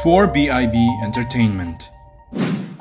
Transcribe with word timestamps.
for 0.00 0.24
BIB 0.24 0.72
Entertainment. 1.04 1.92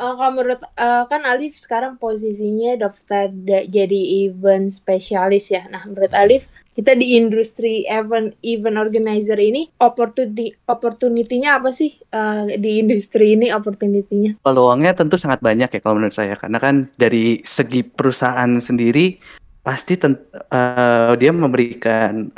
Eh, 0.02 0.14
kalau 0.18 0.32
menurut 0.32 0.64
eh, 0.64 1.04
kan 1.06 1.22
Alif 1.28 1.60
sekarang 1.60 2.00
posisinya 2.00 2.80
daftar 2.80 3.28
da- 3.30 3.68
jadi 3.68 4.26
event 4.26 4.72
spesialis 4.72 5.52
ya. 5.52 5.68
Nah, 5.68 5.84
menurut 5.84 6.16
Alif 6.16 6.48
kita 6.72 6.96
di 6.96 7.20
industri 7.20 7.84
event 7.84 8.32
event 8.42 8.80
organizer 8.80 9.36
ini 9.36 9.68
opportunity 9.78 10.56
opportunity-nya 10.64 11.60
apa 11.60 11.70
sih 11.70 11.92
Eh, 12.12 12.60
di 12.60 12.84
industri 12.84 13.36
ini 13.36 13.52
opportunity-nya? 13.52 14.44
Peluangnya 14.44 14.92
tentu 14.92 15.16
sangat 15.16 15.40
banyak 15.40 15.72
ya 15.72 15.80
kalau 15.80 15.96
menurut 15.96 16.12
saya 16.12 16.36
karena 16.36 16.60
kan 16.60 16.92
dari 16.96 17.40
segi 17.44 17.84
perusahaan 17.84 18.52
sendiri 18.58 19.16
pasti 19.62 19.96
ten- 19.96 20.20
eh, 20.50 21.14
dia 21.16 21.32
memberikan 21.32 22.32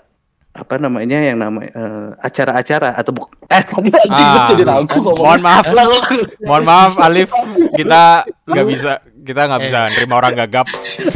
apa 0.64 0.80
namanya 0.80 1.20
yang 1.20 1.38
namanya 1.38 1.70
eh, 1.70 2.09
acara-acara 2.18 2.95
atau 2.95 3.12
buk 3.12 3.27
eh 3.45 3.62
tadi 3.62 3.91
anjing 4.04 4.27
Ah, 4.34 4.48
jadi 4.50 4.63
ngomong. 4.63 5.16
mohon 5.20 5.41
maaf. 5.43 5.66
Mohon 6.48 6.63
maaf 6.63 6.94
Alif, 6.98 7.30
kita 7.76 8.02
nggak 8.48 8.66
bisa 8.66 8.91
kita 9.22 9.41
nggak 9.48 9.62
bisa 9.62 9.80
nerima 9.91 10.16
orang 10.17 10.34
gagap. 10.36 10.67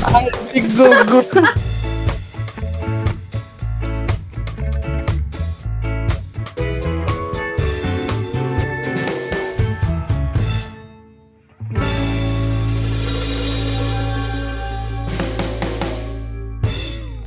Anjing, 0.06 0.68
gugup. 0.76 1.28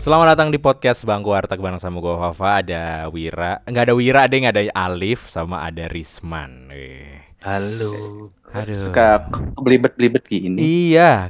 Selamat 0.01 0.33
datang 0.33 0.49
di 0.49 0.57
podcast 0.57 1.05
Bangku 1.05 1.29
Warteg 1.29 1.61
bareng 1.61 1.77
sama 1.77 2.01
gue 2.01 2.17
Fafa 2.17 2.65
Ada 2.65 3.05
Wira 3.13 3.61
Nggak 3.69 3.85
ada 3.85 3.93
Wira 3.93 4.25
deh, 4.25 4.41
nggak 4.41 4.57
ada 4.57 4.65
Alif 4.73 5.29
Sama 5.29 5.61
ada 5.61 5.93
Risman 5.93 6.73
Wih. 6.73 7.21
Halo. 7.45 7.93
Aduh 8.49 8.81
Suka 8.89 9.29
belibet-belibet 9.61 10.25
gini. 10.25 10.57
Iya 10.57 11.29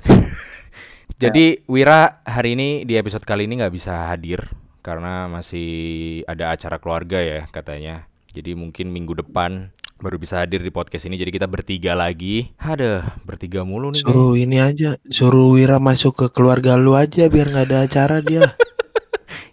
Jadi 1.22 1.66
Wira 1.66 2.22
hari 2.22 2.54
ini 2.54 2.86
di 2.86 2.94
episode 2.94 3.26
kali 3.26 3.50
ini 3.50 3.58
nggak 3.58 3.74
bisa 3.74 4.06
hadir 4.06 4.46
Karena 4.86 5.26
masih 5.26 6.22
ada 6.30 6.54
acara 6.54 6.78
keluarga 6.78 7.18
ya 7.18 7.50
katanya 7.50 8.06
Jadi 8.30 8.54
mungkin 8.54 8.94
minggu 8.94 9.18
depan 9.18 9.74
baru 10.00 10.16
bisa 10.16 10.40
hadir 10.40 10.64
di 10.64 10.72
podcast 10.72 11.04
ini 11.06 11.20
Jadi 11.20 11.30
kita 11.30 11.44
bertiga 11.44 11.92
lagi 11.92 12.50
Aduh 12.56 13.04
bertiga 13.22 13.62
mulu 13.62 13.92
nih 13.92 14.00
Suruh 14.00 14.34
ini 14.34 14.58
aja, 14.58 14.96
suruh 15.12 15.52
Wira 15.54 15.76
masuk 15.76 16.16
ke 16.16 16.26
keluarga 16.32 16.80
lu 16.80 16.96
aja 16.96 17.28
biar 17.28 17.52
nggak 17.52 17.66
ada 17.68 17.78
acara 17.84 18.18
dia. 18.24 18.48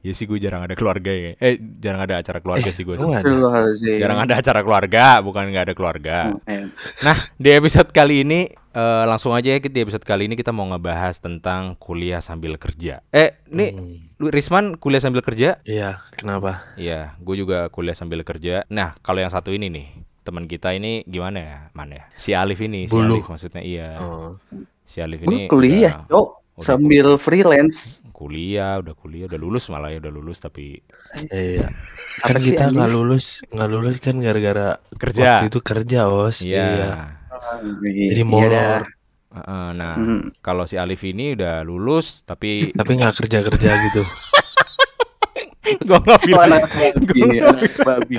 Ya 0.02 0.16
sih 0.16 0.24
gue 0.24 0.40
jarang 0.40 0.64
ada 0.64 0.74
keluarga 0.74 1.12
ya 1.12 1.36
Eh 1.38 1.60
jarang 1.60 2.08
ada 2.08 2.18
acara 2.24 2.40
keluarga 2.40 2.72
sih 2.72 2.88
gue 2.88 2.96
ada? 2.96 3.22
Jarang 3.76 4.20
ada 4.24 4.40
acara 4.40 4.64
keluarga, 4.64 5.20
bukan 5.20 5.52
nggak 5.52 5.66
ada 5.68 5.76
keluarga. 5.76 6.18
Eh, 6.48 6.66
Nah, 7.04 7.18
di 7.36 7.50
episode 7.52 7.92
kali 7.92 8.24
ini 8.24 8.48
eh, 8.72 9.04
langsung 9.06 9.36
aja 9.36 9.52
ya 9.52 9.60
di 9.60 9.80
episode 9.84 10.08
kali 10.08 10.32
ini 10.32 10.40
kita 10.40 10.56
mau 10.56 10.64
ngebahas 10.72 11.20
tentang 11.20 11.76
kuliah 11.76 12.24
sambil 12.24 12.56
kerja. 12.56 13.04
Eh, 13.12 13.36
nih 13.52 13.76
Hmm, 13.76 14.18
lu 14.24 14.32
Risman 14.32 14.80
kuliah 14.80 15.04
sambil 15.04 15.20
kerja? 15.22 15.60
Iya, 15.68 16.00
kenapa? 16.16 16.64
Iya, 16.80 17.20
gue 17.20 17.36
juga 17.38 17.68
kuliah 17.68 17.94
sambil 17.98 18.24
kerja. 18.24 18.64
Nah, 18.72 18.96
kalau 19.04 19.20
yang 19.20 19.34
satu 19.34 19.52
ini 19.52 19.68
nih, 19.68 19.88
teman 20.28 20.44
kita 20.44 20.70
ini 20.72 21.02
gimana 21.04 21.40
ya, 21.40 21.58
man 21.72 21.88
ya? 21.90 22.04
Si 22.12 22.32
Alif 22.32 22.60
ini, 22.60 22.84
si 22.84 22.92
Bulu. 22.92 23.16
Alif 23.16 23.28
maksudnya 23.30 23.62
iya. 23.62 23.96
Oh. 23.98 24.36
Si 24.84 25.00
Alif 25.00 25.20
Gue 25.22 25.26
ini 25.26 25.38
kuliah, 25.48 26.04
udah- 26.04 26.36
udah 26.54 26.60
Sambil 26.60 27.16
freelance. 27.16 28.02
kuliah, 28.10 28.76
udah 28.78 28.92
kuliah, 28.94 29.26
udah 29.26 29.38
lulus 29.38 29.70
malah 29.70 29.88
ya 29.88 30.00
udah 30.00 30.10
lulus 30.10 30.40
tapi 30.40 30.82
Iya. 31.28 31.70
Kan 32.20 32.36
kita 32.38 32.68
nggak 32.68 32.90
lulus, 32.90 33.46
nggak 33.48 33.70
lulus 33.70 33.96
kan 34.00 34.18
gara-gara 34.18 34.68
kerja. 34.92 35.22
waktu 35.38 35.48
itu 35.48 35.60
kerja, 35.62 36.00
Os. 36.06 36.42
Iya. 36.42 37.14
Jadi 37.86 38.16
Iya 38.16 38.26
molor, 38.26 38.82
Heeh, 39.30 39.68
nah, 39.72 39.94
Hmm. 39.94 40.34
kalau 40.40 40.66
si 40.66 40.76
Alif 40.76 41.04
ini 41.04 41.32
udah 41.32 41.62
lulus 41.62 42.26
tapi 42.26 42.50
tapi 42.74 42.92
nggak 42.96 43.14
kerja-kerja 43.16 43.70
gitu. 43.86 44.02
gue 45.80 45.94
nggak 45.96 46.16
Oh, 46.16 46.26
bilang 46.26 46.48
anak 46.50 46.64
babi, 46.74 47.22
anak 47.38 47.74
babi. 47.78 48.18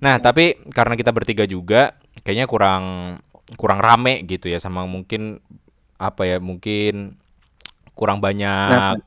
Nah, 0.00 0.16
tapi 0.18 0.56
karena 0.72 0.96
kita 0.96 1.12
bertiga 1.12 1.44
juga 1.44 1.94
kayaknya 2.24 2.48
kurang 2.48 2.84
kurang 3.54 3.80
rame 3.82 4.24
gitu 4.24 4.48
ya 4.48 4.58
sama 4.58 4.88
mungkin 4.88 5.38
apa 6.00 6.24
ya, 6.24 6.36
mungkin 6.40 7.20
kurang 7.92 8.18
banyak. 8.24 9.00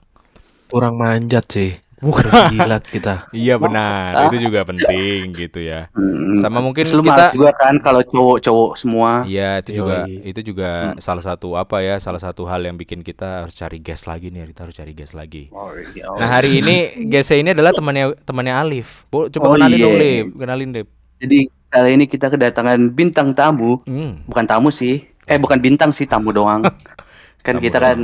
Kurang 0.70 0.98
manjat 0.98 1.46
sih. 1.50 1.83
Bukan. 2.04 2.28
Harus 2.28 2.52
jilat 2.52 2.84
kita. 2.84 3.14
Iya 3.32 3.56
benar, 3.56 4.28
itu 4.28 4.44
juga 4.44 4.68
penting 4.68 5.32
gitu 5.32 5.64
ya. 5.64 5.88
Hmm. 5.96 6.36
Sama 6.36 6.60
mungkin 6.60 6.84
Terus 6.84 7.00
kita 7.00 7.32
juga 7.32 7.52
kan 7.56 7.80
kalau 7.80 8.04
cowok-cowok 8.04 8.72
semua. 8.76 9.24
Iya, 9.24 9.64
itu 9.64 9.80
juga 9.80 10.04
Yoi. 10.04 10.20
itu 10.28 10.40
juga 10.44 10.70
salah 11.00 11.24
satu 11.24 11.56
apa 11.56 11.80
ya, 11.80 11.96
salah 11.98 12.20
satu 12.20 12.44
hal 12.44 12.60
yang 12.62 12.76
bikin 12.76 13.02
kita 13.02 13.48
harus 13.48 13.56
cari 13.56 13.80
guest 13.80 14.04
lagi 14.04 14.28
nih, 14.30 14.52
kita 14.52 14.68
harus 14.68 14.76
cari 14.76 14.92
guest 14.92 15.16
lagi. 15.16 15.48
Oh, 15.50 15.72
iya. 15.96 16.12
Nah, 16.12 16.28
hari 16.28 16.60
ini 16.60 16.76
guestnya 17.08 17.40
ini 17.40 17.50
adalah 17.56 17.72
temannya 17.72 18.20
temannya 18.22 18.54
Alif. 18.54 19.08
Coba 19.10 19.46
Oh, 19.46 19.54
kenalin 19.56 19.78
iya. 19.80 19.86
dong, 19.88 19.96
Lip. 19.96 20.26
Kenalin, 20.36 20.70
Lip. 20.76 20.88
Jadi 21.18 21.40
kali 21.70 21.90
ini 21.96 22.06
kita 22.06 22.28
kedatangan 22.28 22.80
bintang 22.92 23.32
tamu, 23.32 23.80
Hmm. 23.88 24.20
bukan 24.28 24.44
tamu 24.44 24.70
sih. 24.70 25.08
Eh 25.24 25.40
bukan 25.40 25.64
bintang 25.64 25.90
sih, 25.90 26.04
tamu 26.04 26.36
doang. 26.36 26.68
kan 27.46 27.56
Tamu 27.56 27.64
kita 27.64 27.80
doang. 27.80 27.88
kan 27.88 28.00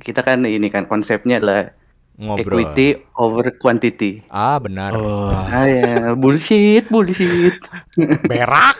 kita 0.00 0.20
kan 0.22 0.38
ini 0.44 0.68
kan 0.70 0.86
konsepnya 0.86 1.42
adalah 1.42 1.74
Ngobrol. 2.14 2.62
equity 2.62 2.88
over 3.12 3.50
quantity. 3.52 4.22
Ah, 4.28 4.56
benar. 4.56 4.94
Oh, 4.94 5.34
Ah 5.44 5.66
ya, 5.66 6.14
bullshit, 6.14 6.86
bullshit. 6.86 7.58
Berak. 8.22 8.78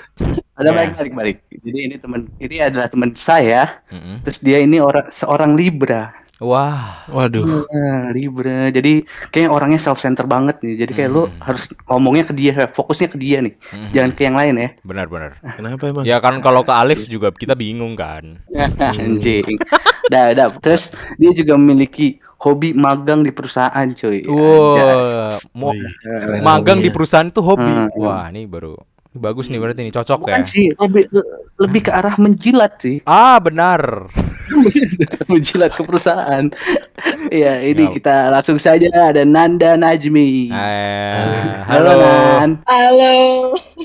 Ada 0.54 0.64
Ya. 0.64 0.72
balik 0.72 0.92
balik 0.94 1.12
balik. 1.12 1.36
Jadi 1.52 1.78
ini 1.82 1.96
teman 1.96 2.30
ini 2.36 2.56
adalah 2.58 2.86
teman 2.86 3.10
saya. 3.12 3.82
Mm-mm. 3.88 4.22
Terus 4.22 4.38
dia 4.38 4.58
ini 4.58 4.78
orang 4.78 5.10
seorang 5.10 5.52
Libra. 5.52 6.14
Wah, 6.36 7.06
waduh. 7.08 7.62
Nah, 7.64 8.10
Libra. 8.10 8.66
Jadi 8.68 9.02
kayak 9.30 9.50
orangnya 9.50 9.78
self 9.78 9.98
center 9.98 10.24
banget 10.24 10.58
nih. 10.60 10.74
Jadi 10.76 10.92
kayak 10.92 11.10
lu 11.10 11.22
Hmm. 11.24 11.38
harus 11.40 11.70
ngomongnya 11.84 12.24
ke 12.24 12.34
dia, 12.34 12.52
fokusnya 12.68 13.08
ke 13.08 13.16
dia 13.16 13.38
nih. 13.38 13.54
Mhm. 13.54 13.88
Jangan 13.90 14.10
ke 14.12 14.22
yang 14.22 14.36
lain 14.36 14.54
ya. 14.56 14.68
benar-benar. 14.80 15.38
Kenapa 15.52 15.82
emang? 15.88 16.04
Ya 16.04 16.18
kan 16.18 16.38
kalau 16.38 16.62
ke 16.62 16.70
Alif 16.70 17.06
juga 17.08 17.30
kita 17.30 17.54
bingung 17.54 17.94
kan. 17.94 18.38
Anjing. 18.94 19.46
Dah, 20.06 20.30
dah. 20.32 20.54
Terus 20.54 20.90
dia 21.16 21.30
juga 21.32 21.54
memiliki 21.54 22.18
hobi 22.44 22.76
magang 22.76 23.24
di 23.24 23.32
perusahaan, 23.32 23.86
cuy. 23.96 24.20
Wih, 24.20 24.76
Anjas. 24.76 25.48
magang 26.44 26.84
di 26.84 26.92
perusahaan 26.92 27.32
tuh 27.32 27.40
hobi. 27.40 27.72
Hmm. 27.72 27.88
Wah, 27.96 28.28
ini 28.28 28.44
baru 28.44 28.76
bagus 29.14 29.46
nih 29.46 29.62
berarti 29.62 29.86
ini 29.86 29.94
cocok 29.94 30.26
ya. 30.26 30.34
Bukan 30.36 30.44
sih, 30.44 30.66
lebih 30.74 31.04
lebih 31.56 31.80
ke 31.86 31.90
arah 31.94 32.18
menjilat 32.18 32.76
sih. 32.82 32.98
Ah, 33.06 33.38
benar. 33.38 34.10
menjilat 35.32 35.70
ke 35.72 35.82
perusahaan. 35.82 36.44
Iya, 37.24 37.64
ini 37.64 37.88
Ya. 37.88 37.90
kita 37.90 38.16
langsung 38.30 38.60
saja 38.60 38.86
ada 39.10 39.24
Nanda 39.24 39.74
Najmi. 39.80 40.52
Eh, 40.52 41.64
Halo, 41.66 41.90
halo. 41.90 42.04
Nan. 42.38 42.50
Halo. 42.68 43.14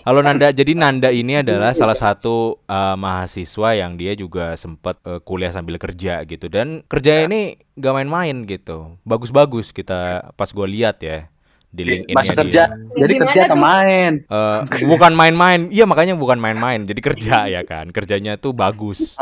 Halo 0.03 0.19
Nanda. 0.22 0.51
Jadi 0.51 0.75
Nanda 0.75 1.09
ini 1.09 1.40
adalah 1.40 1.72
salah 1.79 1.96
satu 1.96 2.59
eh, 2.67 2.96
mahasiswa 2.96 3.69
yang 3.73 3.96
dia 3.96 4.13
juga 4.13 4.53
sempat 4.53 5.00
eh, 5.07 5.23
kuliah 5.23 5.50
sambil 5.50 5.79
kerja 5.79 6.22
gitu 6.28 6.51
dan 6.51 6.84
kerja 6.85 7.25
ini 7.25 7.56
gak 7.75 7.96
main-main 7.96 8.44
gitu. 8.44 9.00
Bagus-bagus 9.07 9.72
kita 9.72 10.29
pas 10.35 10.51
gue 10.51 10.67
lihat 10.67 11.00
ya 11.00 11.31
di 11.69 11.85
LinkedIn. 11.85 12.16
Masa 12.18 12.34
kerja. 12.34 12.66
Jadi 12.97 13.13
Gimana 13.13 13.24
kerja 13.30 13.41
atau 13.46 13.57
main? 13.57 14.12
Eh, 14.25 14.59
bukan 14.84 15.13
main-main. 15.13 15.59
Iya 15.69 15.85
makanya 15.85 16.18
bukan 16.18 16.41
main-main. 16.41 16.81
Jadi 16.84 16.97
kerja 16.97 17.46
ya 17.56 17.62
kan. 17.62 17.94
Kerjanya 17.94 18.35
tuh 18.35 18.52
bagus 18.52 19.13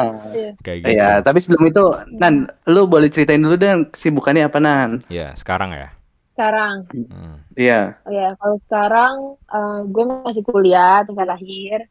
kayak 0.64 0.78
gitu. 0.84 0.96
Iya, 0.96 1.20
tapi 1.20 1.44
sebelum 1.44 1.68
itu, 1.68 1.84
Nan, 2.16 2.48
lu 2.66 2.88
boleh 2.88 3.12
ceritain 3.12 3.40
dulu 3.40 3.60
dan 3.60 3.92
kesibukannya 3.92 4.48
apa, 4.48 4.58
Nan? 4.58 5.04
Ya, 5.12 5.36
sekarang 5.36 5.76
ya. 5.76 5.92
Sekarang, 6.32 6.86
Hmm. 6.94 7.42
Iya. 7.58 7.98
oh 8.06 8.14
ya 8.14 8.30
kalau 8.38 8.58
sekarang 8.62 9.14
eh, 9.50 9.80
gue 9.90 10.04
masih 10.22 10.44
kuliah 10.46 11.02
tingkat 11.02 11.26
akhir 11.28 11.90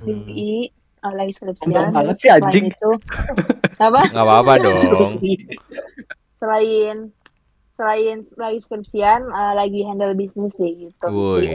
di 0.00 0.12
UI 0.16 0.52
eh, 0.98 1.12
lagi 1.12 1.32
skripsian. 1.36 1.92
Banget 1.92 2.16
sih, 2.18 2.32
anjing. 2.32 2.72
Itu 2.72 2.96
apa? 3.86 4.00
Nggak 4.10 4.24
apa-apa 4.26 4.52
dong. 4.64 5.12
Selain 6.40 7.12
selain 7.82 8.22
lagi 8.38 8.58
skripsian 8.62 9.26
eh, 9.26 9.52
lagi 9.58 9.82
handle 9.82 10.14
bisnis 10.14 10.54
sih 10.54 10.86
gitu. 10.86 11.06
Woi. 11.10 11.50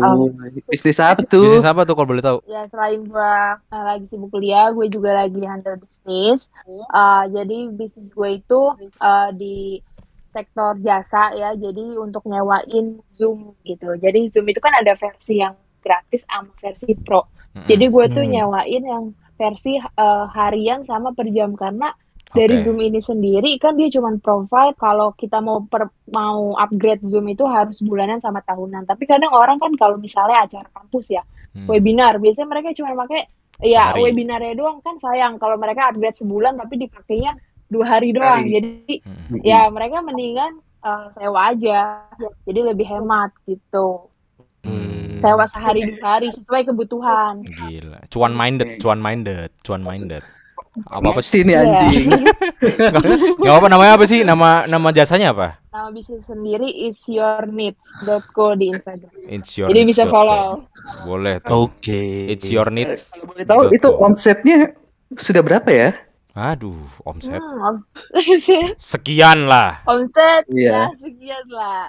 Oh, 0.00 0.32
bisnis 0.64 0.96
apa 0.96 1.20
tuh? 1.20 1.44
Bisnis 1.44 1.68
apa 1.68 1.84
tuh 1.84 1.92
kalau 1.92 2.08
boleh 2.08 2.24
tahu? 2.24 2.40
Ya 2.48 2.64
selain 2.72 3.04
gua 3.04 3.60
eh, 3.60 3.84
lagi 3.84 4.08
sibuk 4.08 4.32
kuliah, 4.32 4.72
gue 4.72 4.88
juga 4.88 5.12
lagi 5.12 5.44
handle 5.44 5.76
bisnis. 5.76 6.48
Eh, 6.64 7.24
jadi 7.28 7.58
bisnis 7.76 8.16
gue 8.16 8.40
itu 8.40 8.60
eh, 8.80 9.30
di 9.36 9.56
sektor 10.32 10.80
jasa 10.80 11.36
ya. 11.36 11.52
Jadi 11.52 12.00
untuk 12.00 12.24
nyewain 12.24 12.96
Zoom 13.12 13.52
gitu. 13.68 13.92
Jadi 14.00 14.32
Zoom 14.32 14.48
itu 14.48 14.64
kan 14.64 14.72
ada 14.80 14.96
versi 14.96 15.44
yang 15.44 15.52
gratis 15.84 16.24
sama 16.24 16.48
versi 16.56 16.96
pro. 16.96 17.28
Mm-mm. 17.52 17.68
Jadi 17.68 17.84
gue 17.92 18.04
tuh 18.16 18.24
Hmm. 18.24 18.32
nyewain 18.32 18.82
yang 18.84 19.04
versi 19.36 19.76
eh, 19.76 20.24
harian 20.32 20.80
sama 20.80 21.12
per 21.12 21.28
jam 21.28 21.52
karena 21.52 21.92
dari 22.36 22.60
Oke. 22.60 22.64
Zoom 22.68 22.78
ini 22.84 23.00
sendiri 23.00 23.56
kan 23.56 23.72
dia 23.72 23.88
cuma 23.88 24.12
provide 24.20 24.76
kalau 24.76 25.16
kita 25.16 25.40
mau 25.40 25.64
per, 25.64 25.88
mau 26.12 26.52
upgrade 26.60 27.00
Zoom 27.08 27.32
itu 27.32 27.48
harus 27.48 27.80
bulanan 27.80 28.20
sama 28.20 28.44
tahunan. 28.44 28.84
Tapi 28.84 29.08
kadang 29.08 29.32
orang 29.32 29.56
kan 29.56 29.72
kalau 29.80 29.96
misalnya 29.96 30.44
acara 30.44 30.68
kampus 30.68 31.16
ya, 31.16 31.24
Hmm. 31.56 31.64
webinar, 31.72 32.20
biasanya 32.20 32.52
mereka 32.52 32.76
cuma 32.76 32.92
pakai 33.08 33.24
ya 33.64 33.96
webinarnya 33.96 34.52
doang 34.52 34.84
kan 34.84 35.00
sayang 35.00 35.40
kalau 35.40 35.56
mereka 35.56 35.88
upgrade 35.88 36.20
sebulan 36.20 36.60
tapi 36.60 36.76
dipakainya 36.76 37.32
dua 37.72 37.96
hari 37.96 38.12
doang. 38.12 38.44
Hari. 38.44 38.52
Jadi 38.52 38.94
Hmm. 39.00 39.40
ya 39.40 39.64
mereka 39.72 40.04
mendingan 40.04 40.60
eh, 40.84 41.06
sewa 41.16 41.40
aja. 41.50 42.04
Jadi 42.44 42.60
lebih 42.60 42.84
hemat 42.84 43.32
gitu. 43.48 44.12
Hmm. 44.62 45.16
Sewa 45.18 45.48
sehari 45.48 45.88
dua 45.88 46.20
hari 46.20 46.28
sesuai 46.30 46.68
kebutuhan. 46.68 47.40
Gila. 47.42 48.04
Cuan 48.12 48.36
minded, 48.36 48.76
cuan 48.76 49.00
minded, 49.00 49.48
cuan 49.64 49.80
minded. 49.80 50.22
Apa 50.84 51.06
apa 51.08 51.20
Sini 51.20 51.50
Iya. 51.50 51.62
anjing. 51.62 52.06
Gak 53.40 53.54
apa 53.54 53.66
namanya 53.66 53.96
apa 53.96 54.04
sih? 54.04 54.20
Nama 54.20 54.64
nama 54.64 54.88
jasanya 54.90 55.32
apa? 55.32 55.56
Nama 55.68 55.88
bisnis 55.88 56.20
sendiri 56.22 56.68
is 56.68 57.00
your 57.06 57.44
needs.co 57.44 58.52
di 58.52 58.70
Instagram. 58.70 59.08
It's 59.24 59.54
your 59.54 59.68
Jadi 59.68 59.80
needs 59.82 59.90
bisa 59.90 60.04
follow. 60.06 60.68
Boleh 61.02 61.40
tuh. 61.40 61.68
Oke. 61.68 62.28
It's 62.28 62.48
your 62.48 62.68
needs. 62.68 63.10
Kalau 63.10 63.24
boleh 63.26 63.44
tahu 63.44 63.62
itu 63.70 63.88
omsetnya 63.90 64.58
sudah 65.12 65.40
berapa 65.40 65.68
ya? 65.68 65.90
Aduh, 66.32 66.76
omset. 67.02 67.40
Hmm, 67.40 67.80
om- 67.80 67.84
Sekian 68.82 69.48
lah. 69.48 69.80
omset 69.84 70.44
Iya. 70.46 70.92
ya 70.92 71.00
sekian 71.00 71.44
lah. 71.48 71.88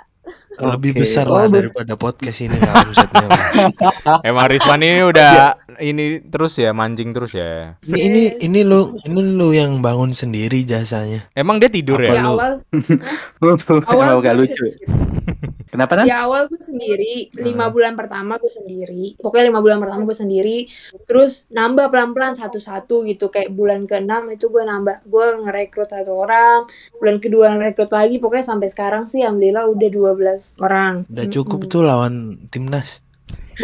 Lebih 0.57 0.91
Oke. 0.91 0.99
besar 1.05 1.29
Oh, 1.29 1.37
lah 1.37 1.45
daripada 1.45 1.93
podcast 1.93 2.41
ini 2.41 2.57
lah 2.57 2.81
omsetnya. 2.81 3.27
Emang 4.27 4.49
Rizwan 4.49 4.81
ini 4.81 5.05
udah 5.05 5.53
ini 5.77 6.17
terus 6.23 6.57
ya 6.57 6.73
mancing 6.73 7.13
terus 7.13 7.37
ya. 7.37 7.77
Ini 7.79 7.97
ini 8.01 8.21
ini 8.41 8.59
lu 8.65 8.97
ini 9.05 9.21
lu 9.37 9.53
yang 9.53 9.79
bangun 9.79 10.09
sendiri 10.11 10.65
jasanya. 10.65 11.29
Emang 11.31 11.61
dia 11.61 11.69
tidur 11.69 12.01
Apa 12.01 12.09
ya? 12.09 12.11
Di 12.11 12.19
lu? 12.19 12.33
awal 12.33 12.51
awal 13.93 14.13
gak 14.17 14.33
gue 14.33 14.39
lucu. 14.43 14.65
sendiri. 14.65 14.85
Kenapa 15.67 15.99
Di 15.99 16.09
nan? 16.09 16.25
awal 16.25 16.47
gue 16.47 16.57
sendiri, 16.57 17.15
lima 17.37 17.67
bulan 17.69 17.93
pertama 17.93 18.39
gue 18.39 18.49
sendiri. 18.49 19.13
Pokoknya 19.19 19.51
lima 19.51 19.61
bulan 19.61 19.77
pertama 19.77 20.07
gue 20.07 20.15
sendiri. 20.15 20.57
Terus 21.05 21.45
nambah 21.51 21.91
pelan-pelan 21.91 22.33
satu-satu 22.33 23.05
gitu. 23.05 23.29
Kayak 23.29 23.53
bulan 23.53 23.85
ke-6 23.85 24.09
itu 24.33 24.49
gue 24.49 24.63
nambah. 24.63 25.05
Gue 25.05 25.25
ngerekrut 25.43 25.91
satu 25.91 26.17
orang. 26.17 26.65
Bulan 26.97 27.21
kedua 27.21 27.53
ngerekrut 27.53 27.93
lagi. 27.93 28.17
Pokoknya 28.17 28.47
sampai 28.47 28.71
sekarang 28.71 29.05
sih 29.05 29.21
alhamdulillah 29.21 29.69
udah 29.69 29.89
12 30.17 30.57
orang. 30.59 31.05
Udah 31.05 31.25
cukup 31.29 31.59
tuh 31.67 31.81
lawan 31.81 32.13
timnas. 32.49 33.05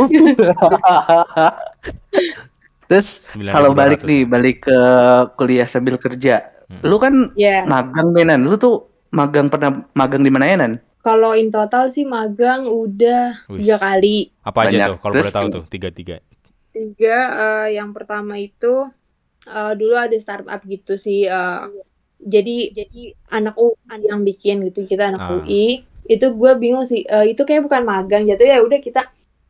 Terus 2.83 3.07
9.200. 3.33 3.49
kalau 3.49 3.71
balik 3.73 4.01
nih, 4.03 4.21
balik 4.23 4.67
ke 4.67 4.79
kuliah 5.33 5.65
sambil 5.65 5.97
kerja. 5.97 6.43
Hmm. 6.67 6.81
Lu 6.83 6.97
kan 6.97 7.31
Ya, 7.33 7.63
magang 7.65 8.11
nih 8.11 8.25
Nan. 8.27 8.43
Lu 8.43 8.55
tuh 8.55 8.85
magang 9.09 9.47
pernah 9.47 9.87
magang 9.91 10.21
di 10.21 10.29
mana 10.29 10.45
ya 10.45 10.57
Nan? 10.57 10.77
kalau 11.03 11.35
in 11.35 11.51
total 11.51 11.91
sih 11.91 12.07
magang 12.07 12.63
udah 12.63 13.35
tiga 13.51 13.75
kali. 13.75 14.31
Apa 14.39 14.63
aja 14.63 14.71
Banyak. 14.71 14.87
tuh 14.87 14.97
kalau 14.97 15.13
Terus 15.13 15.25
boleh 15.25 15.35
tahu 15.35 15.47
tuh 15.51 15.63
tiga-tiga. 15.67 16.15
Tiga, 16.71 17.17
eh, 17.35 17.75
yang 17.75 17.91
pertama 17.91 18.39
itu 18.39 18.87
eh, 19.43 19.73
dulu 19.75 19.99
ada 19.99 20.15
startup 20.15 20.63
gitu 20.63 20.95
sih. 20.95 21.27
eh, 21.27 21.59
jadi 22.23 22.71
jadi 22.71 23.01
anak 23.29 23.59
UI 23.59 23.75
yang 24.01 24.23
bikin 24.23 24.63
gitu 24.63 24.87
kita 24.87 25.11
anak 25.11 25.21
Ah. 25.21 25.31
UI. 25.35 25.83
Itu 26.05 26.35
gue 26.35 26.51
bingung 26.59 26.83
sih. 26.83 27.03
eh, 27.05 27.31
itu 27.31 27.41
kayak 27.43 27.67
bukan 27.67 27.81
magang 27.83 28.23
jatuh 28.27 28.47
ya 28.47 28.59
udah 28.63 28.79
kita 28.79 29.01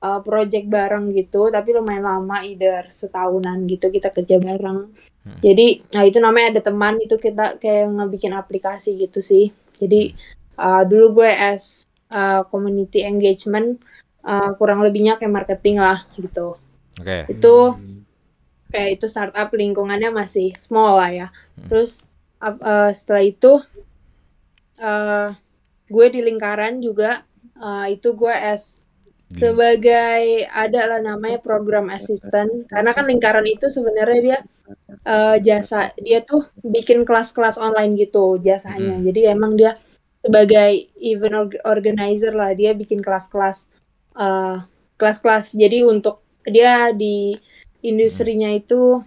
eh, 0.03 0.19
project 0.21 0.65
bareng 0.67 1.11
gitu. 1.13 1.49
Tapi 1.49 1.69
lumayan 1.73 2.05
lama, 2.05 2.41
either 2.43 2.87
setahunan 2.89 3.65
gitu 3.69 3.89
kita 3.89 4.09
kerja 4.09 4.37
bareng. 4.37 4.91
Hmm. 5.23 5.39
Jadi 5.39 5.81
nah 5.95 6.03
itu 6.03 6.19
namanya 6.19 6.59
ada 6.59 6.61
teman 6.67 6.99
itu 6.99 7.15
kita 7.15 7.57
kayak 7.57 7.87
ngebikin 7.91 8.35
aplikasi 8.35 8.95
gitu 8.99 9.23
sih. 9.23 9.49
Jadi 9.79 10.13
eh, 10.59 10.83
dulu 10.85 11.23
gue 11.23 11.29
as 11.31 11.87
eh, 12.13 12.41
community 12.51 13.01
engagement 13.01 13.81
eh, 14.23 14.51
kurang 14.59 14.85
lebihnya 14.85 15.17
kayak 15.17 15.33
marketing 15.33 15.81
lah 15.81 16.05
gitu 16.15 16.55
Oke. 17.01 17.25
itu 17.27 17.55
kayak 18.69 18.89
itu 19.01 19.05
startup 19.09 19.49
lingkungannya 19.49 20.13
masih 20.13 20.53
small 20.57 21.01
lah 21.01 21.09
ya 21.09 21.27
Hmm. 21.57 21.67
terus 21.69 22.05
ap- 22.37 22.61
eh, 22.61 22.91
setelah 22.93 23.23
itu 23.25 23.51
eh 24.77 25.29
gue 25.93 26.05
di 26.09 26.19
lingkaran 26.25 26.81
juga 26.81 27.21
eh, 27.53 27.93
itu 27.93 28.17
gue 28.17 28.33
as 28.33 28.81
Di- 29.29 29.41
sebagai 29.41 30.45
ada 30.49 30.81
lah 30.89 30.99
namanya 31.01 31.41
program 31.41 31.89
assistant. 31.93 32.65
Karena 32.69 32.93
kan 32.93 33.05
lingkaran 33.05 33.45
itu 33.45 33.69
sebenarnya 33.69 34.19
dia 34.21 34.39
eh, 35.05 35.37
jasa 35.45 35.93
dia 36.01 36.25
tuh 36.25 36.49
bikin 36.65 37.05
kelas-kelas 37.05 37.61
online 37.61 37.93
gitu 37.97 38.41
jasanya. 38.41 38.97
Mm. 38.97 39.05
jadi 39.13 39.21
emang 39.37 39.53
dia 39.53 39.77
sebagai 40.23 40.87
event 41.03 41.35
org- 41.35 41.61
organizer 41.67 42.31
lah 42.33 42.55
dia 42.57 42.73
bikin 42.73 43.01
kelas-kelas 43.05 43.69
eh, 44.17 44.57
kelas-kelas. 44.97 45.53
Jadi 45.53 45.85
untuk 45.85 46.21
dia 46.43 46.91
di 46.93 47.33
industrinya 47.83 48.47
itu 48.51 49.03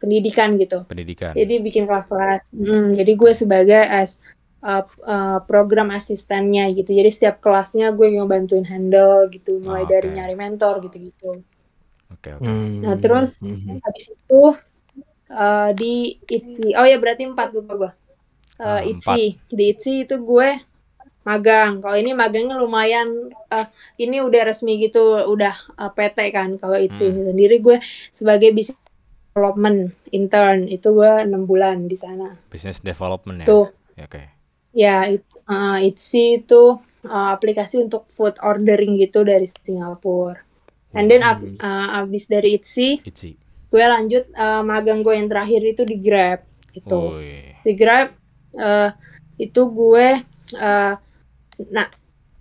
pendidikan 0.00 0.56
gitu. 0.56 0.88
Pendidikan. 0.88 1.36
jadi 1.36 1.60
bikin 1.60 1.84
kelas-kelas. 1.84 2.56
Hmm, 2.56 2.90
jadi 2.96 3.12
gue 3.14 3.32
sebagai 3.36 3.84
as 3.84 4.24
uh, 4.60 4.82
uh, 5.02 5.38
program 5.44 5.90
asistennya 5.90 6.68
gitu 6.70 6.90
jadi 6.90 7.08
setiap 7.08 7.36
kelasnya 7.38 7.90
gue 7.90 8.12
yang 8.12 8.24
bantuin 8.24 8.64
handle 8.64 9.28
gitu 9.28 9.58
mulai 9.58 9.84
Oke. 9.84 9.92
dari 9.92 10.08
nyari 10.10 10.34
mentor 10.34 10.80
gitu-gitu 10.82 11.40
Oke, 12.10 12.34
oke. 12.34 12.42
Hmm. 12.42 12.82
Nah, 12.82 12.98
terus- 12.98 13.38
Mhm. 13.38 13.80
habis 13.80 14.10
itu 14.10 14.40
uh, 15.30 15.70
di 15.72 16.18
ITZY 16.20 16.74
oh 16.74 16.82
ya 16.82 16.98
berarti 16.98 17.22
empat 17.24 17.54
lupa 17.54 17.74
gue 17.76 17.92
Ah, 18.58 18.76
uh, 18.76 18.82
ITZY 18.84 19.40
di 19.48 19.64
ITZY 19.72 20.04
itu 20.04 20.16
gue 20.18 20.48
magang 21.20 21.80
kalau 21.80 21.96
ini 21.96 22.12
magangnya 22.12 22.56
lumayan 22.56 23.08
uh, 23.46 23.66
ini 23.96 24.20
udah 24.20 24.42
resmi 24.46 24.76
gitu 24.78 25.00
udah 25.22 25.52
uh, 25.76 25.88
PT 25.88 26.18
kan 26.30 26.56
kalau 26.56 26.76
ITZY 26.76 27.08
Hmm. 27.08 27.24
sendiri 27.30 27.56
gue 27.58 27.76
sebagai 28.10 28.50
business 28.50 28.76
development 29.30 29.78
intern 30.10 30.66
itu 30.66 30.90
gue 30.90 31.12
enam 31.22 31.44
bulan 31.44 31.86
di 31.86 31.94
sana 31.94 32.36
Business 32.48 32.80
development 32.80 33.44
ya. 33.44 33.46
tuh 33.46 33.66
Ya, 33.94 34.08
Oke. 34.08 34.32
Ya, 34.70 35.08
it, 35.08 35.26
uh, 35.44 35.78
Etsy 35.78 36.38
itu 36.38 36.78
uh, 37.02 37.28
aplikasi 37.30 37.82
untuk 37.82 38.06
food 38.06 38.38
ordering 38.38 38.94
gitu 38.96 39.22
dari 39.22 39.46
Singapura. 39.46 40.38
And 40.90 41.06
then 41.06 41.22
ab- 41.22 41.38
Hmm. 41.38 41.58
uh, 41.58 42.02
abis 42.02 42.26
dari 42.26 42.54
Itzy. 42.54 42.98
gue 43.70 43.84
lanjut 43.86 44.26
uh, 44.34 44.62
magang 44.62 44.98
gue 45.00 45.14
yang 45.14 45.26
terakhir 45.26 45.62
itu 45.64 45.82
di 45.82 45.94
Grab 45.96 46.42
gitu. 46.70 47.22
Di 47.62 47.72
Grab 47.72 48.10
uh, 48.52 48.90
itu 49.36 49.62
gue 49.64 50.06
uh, 50.54 50.94
nah 51.66 51.86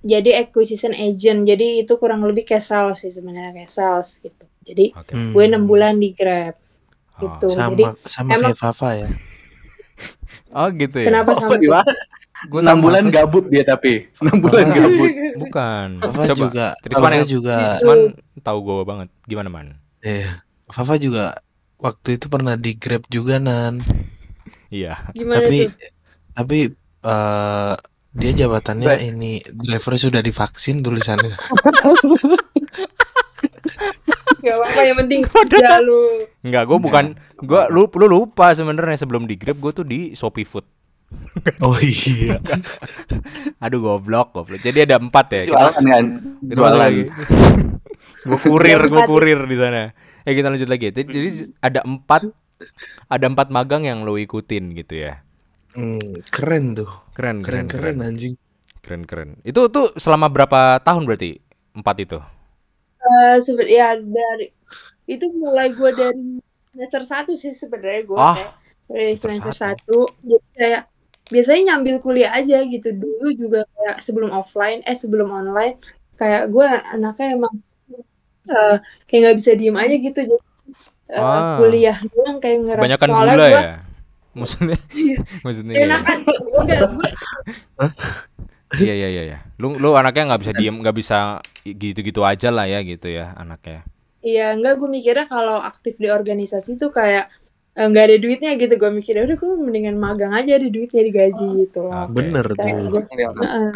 jadi 0.02 0.42
acquisition 0.42 0.90
agent. 0.92 1.46
Jadi 1.46 1.81
itu 1.81 1.94
kurang 1.96 2.26
lebih 2.26 2.44
kayak 2.44 2.62
sales 2.62 2.98
sih 3.00 3.10
sebenarnya 3.10 3.54
kayak 3.56 3.70
sales 3.70 4.18
gitu. 4.20 4.42
Jadi. 4.66 4.90
Hmm. 4.94 5.34
gue 5.34 5.44
enam 5.44 5.66
bulan 5.66 5.98
di 5.98 6.14
Grab 6.14 6.57
Oh. 7.19 7.36
gitu. 7.38 7.52
Sama 7.52 7.69
Jadi 7.69 7.83
sama 8.02 8.30
emang- 8.33 8.44
kayak 8.48 8.57
Fafa 8.57 8.90
ya. 8.95 9.09
Oh 10.50 10.66
gitu 10.71 10.98
ya. 10.98 11.14
kenapa 11.14 11.38
Apa 11.38 11.42
sama 11.45 11.56
gimana? 11.62 11.94
Gua 12.48 12.64
Enam 12.64 12.80
bulan 12.80 13.04
Fafa- 13.04 13.16
gabut 13.19 13.46
dia 13.48 13.64
tapi. 13.64 14.08
Enam 14.24 14.38
bulan 14.40 14.64
Apa? 14.64 14.76
gabut. 14.78 15.12
Bukan. 15.36 15.88
Fafa 16.00 16.24
Coba. 16.24 16.40
juga 16.40 16.66
Trisman 16.80 17.04
Fafa 17.04 17.18
yang 17.18 17.28
juga 17.28 17.56
Trisman 17.76 18.00
tahu 18.40 18.58
gue 18.62 18.78
banget. 18.84 19.08
Gimana 19.28 19.50
man? 19.50 19.68
Iya. 20.00 20.31
Fafa 20.66 20.96
juga 20.96 21.36
waktu 21.76 22.16
itu 22.16 22.26
pernah 22.28 22.56
di 22.56 22.72
Grab 22.74 23.04
juga 23.08 23.36
nan. 23.38 23.81
Iya. 24.69 24.94
Gimana 25.12 25.42
tapi 25.42 25.66
tuh? 25.66 25.74
tapi 26.31 26.58
eh, 27.02 27.74
dia 28.12 28.31
jabatannya 28.38 28.86
Baik. 28.86 29.02
ini 29.10 29.31
driver 29.50 29.98
sudah 29.98 30.22
divaksin 30.22 30.80
tulisannya. 30.80 31.34
Gak 34.40 34.56
apa-apa 34.56 34.81
yang 34.84 34.98
penting 34.98 35.19
udah 35.26 35.80
lu 35.81 36.24
Enggak, 36.40 36.64
gue 36.64 36.78
bukan 36.80 37.06
gue 37.36 37.62
lu 37.69 37.90
lu 37.90 38.08
lupa 38.08 38.54
sebenarnya 38.54 38.96
sebelum 38.96 39.28
di 39.28 39.36
Grab 39.36 39.60
gue 39.60 39.72
tuh 39.74 39.84
di 39.84 40.14
Shopee 40.14 40.48
Food. 40.48 40.64
Oh 41.59 41.78
iya. 41.78 42.37
Aduh 43.63 43.80
goblok, 43.80 44.33
goblok. 44.33 44.59
Jadi 44.59 44.85
ada 44.85 44.97
empat 44.97 45.25
ya. 45.33 45.42
Kita, 45.45 45.54
Jualan 45.54 45.83
kan? 45.85 46.06
kita 46.42 46.59
masuk 46.59 46.80
lagi. 46.80 47.04
gue 48.19 48.39
kurir, 48.39 48.80
gue 48.85 49.01
kurir 49.06 49.39
di 49.45 49.56
sana. 49.56 49.92
Eh 50.23 50.33
kita 50.33 50.51
lanjut 50.51 50.69
lagi. 50.69 50.92
Jadi, 50.92 51.07
ada 51.59 51.81
empat 51.81 52.28
ada 53.07 53.25
empat 53.25 53.47
magang 53.49 53.87
yang 53.87 54.04
lo 54.04 54.19
ikutin 54.19 54.75
gitu 54.75 55.07
ya. 55.07 55.23
Hmm, 55.73 56.01
keren 56.28 56.75
tuh. 56.75 56.89
Keren, 57.13 57.39
keren, 57.42 57.66
Keren 57.66 57.68
keren, 57.69 57.95
keren 57.95 57.97
anjing. 58.04 58.33
keren, 58.80 59.04
keren. 59.06 59.30
Itu 59.42 59.69
tuh 59.69 59.94
selama 59.95 60.28
berapa 60.28 60.81
tahun 60.81 61.06
berarti 61.06 61.39
empat 61.73 61.95
itu? 61.99 62.19
Eh 62.99 63.37
sebe- 63.39 63.69
ya 63.69 63.95
dari 63.95 64.51
itu 65.06 65.25
mulai 65.31 65.71
gue 65.71 65.89
dari 65.89 66.37
semester 66.69 67.01
satu 67.04 67.31
sih 67.33 67.49
sebenarnya 67.49 68.01
gue 68.06 68.18
Ah, 68.18 68.35
kayak 68.35 68.54
dari 68.85 69.13
semester 69.16 69.54
semester 69.54 69.56
satu 69.56 69.97
jadi 70.21 70.45
kayak 70.54 70.83
biasanya 71.30 71.62
nyambil 71.78 71.95
kuliah 72.02 72.33
aja 72.33 72.66
gitu 72.66 72.90
dulu 72.94 73.30
juga 73.33 73.59
kayak 73.78 74.02
sebelum 74.02 74.30
offline 74.33 74.81
eh 74.83 74.98
sebelum 74.98 75.30
online 75.30 75.78
kayak 76.18 76.50
gue 76.50 76.68
anaknya 76.68 77.28
emang 77.38 77.54
eh, 78.50 78.76
kayak 79.06 79.19
nggak 79.24 79.38
bisa 79.40 79.52
diem 79.56 79.78
aja 79.78 79.95
gitu 79.95 80.19
jadi 80.26 80.45
eh, 81.09 81.21
Ah. 81.21 81.57
kuliah 81.57 81.98
doang 82.14 82.38
kayak 82.38 82.57
ngerasa 82.66 82.81
Kebanyakan 82.81 83.07
soalnya 83.09 83.36
gula 83.38 83.50
ya. 83.50 83.78
Maksudnya 84.30 84.78
maksudnya 85.45 85.74
Ya, 85.74 85.80
iya, 85.81 85.88
nah 85.90 86.00
kan 86.06 86.18
enggak 86.26 86.80
gue 86.86 87.09
iya 88.86 88.94
iya 88.94 89.07
iya 89.09 89.24
iya. 89.26 89.38
Lu 89.57 89.74
lu 89.81 89.98
anaknya 89.98 90.33
nggak 90.33 90.42
bisa 90.45 90.54
diem, 90.54 90.76
nggak 90.78 90.98
bisa 90.98 91.18
gitu-gitu 91.66 92.21
aja 92.21 92.50
lah 92.54 92.69
ya 92.69 92.86
gitu 92.86 93.09
ya 93.09 93.33
anaknya. 93.33 93.81
Iya, 94.19 94.54
enggak 94.54 94.74
gue 94.78 94.90
mikirnya 94.92 95.26
kalau 95.26 95.57
aktif 95.57 95.95
di 95.98 96.12
organisasi 96.12 96.78
tuh 96.78 96.92
kayak 96.92 97.31
nggak 97.81 98.04
ada 98.04 98.18
duitnya 98.18 98.52
gitu. 98.56 98.74
Gue 98.76 98.90
mikirnya 98.90 99.24
udah 99.24 99.38
gue 99.38 99.50
mendingan 99.57 99.95
magang 99.95 100.33
aja 100.33 100.52
ada 100.54 100.68
duitnya 100.68 101.02
digaji 101.02 101.45
gitu 101.62 101.80
loh. 101.81 102.04
Oke. 102.04 102.14
Bener 102.14 102.45
Kayak 102.52 102.76
tuh. 102.76 102.90
gue- 102.90 103.07
Heeh. 103.40 103.74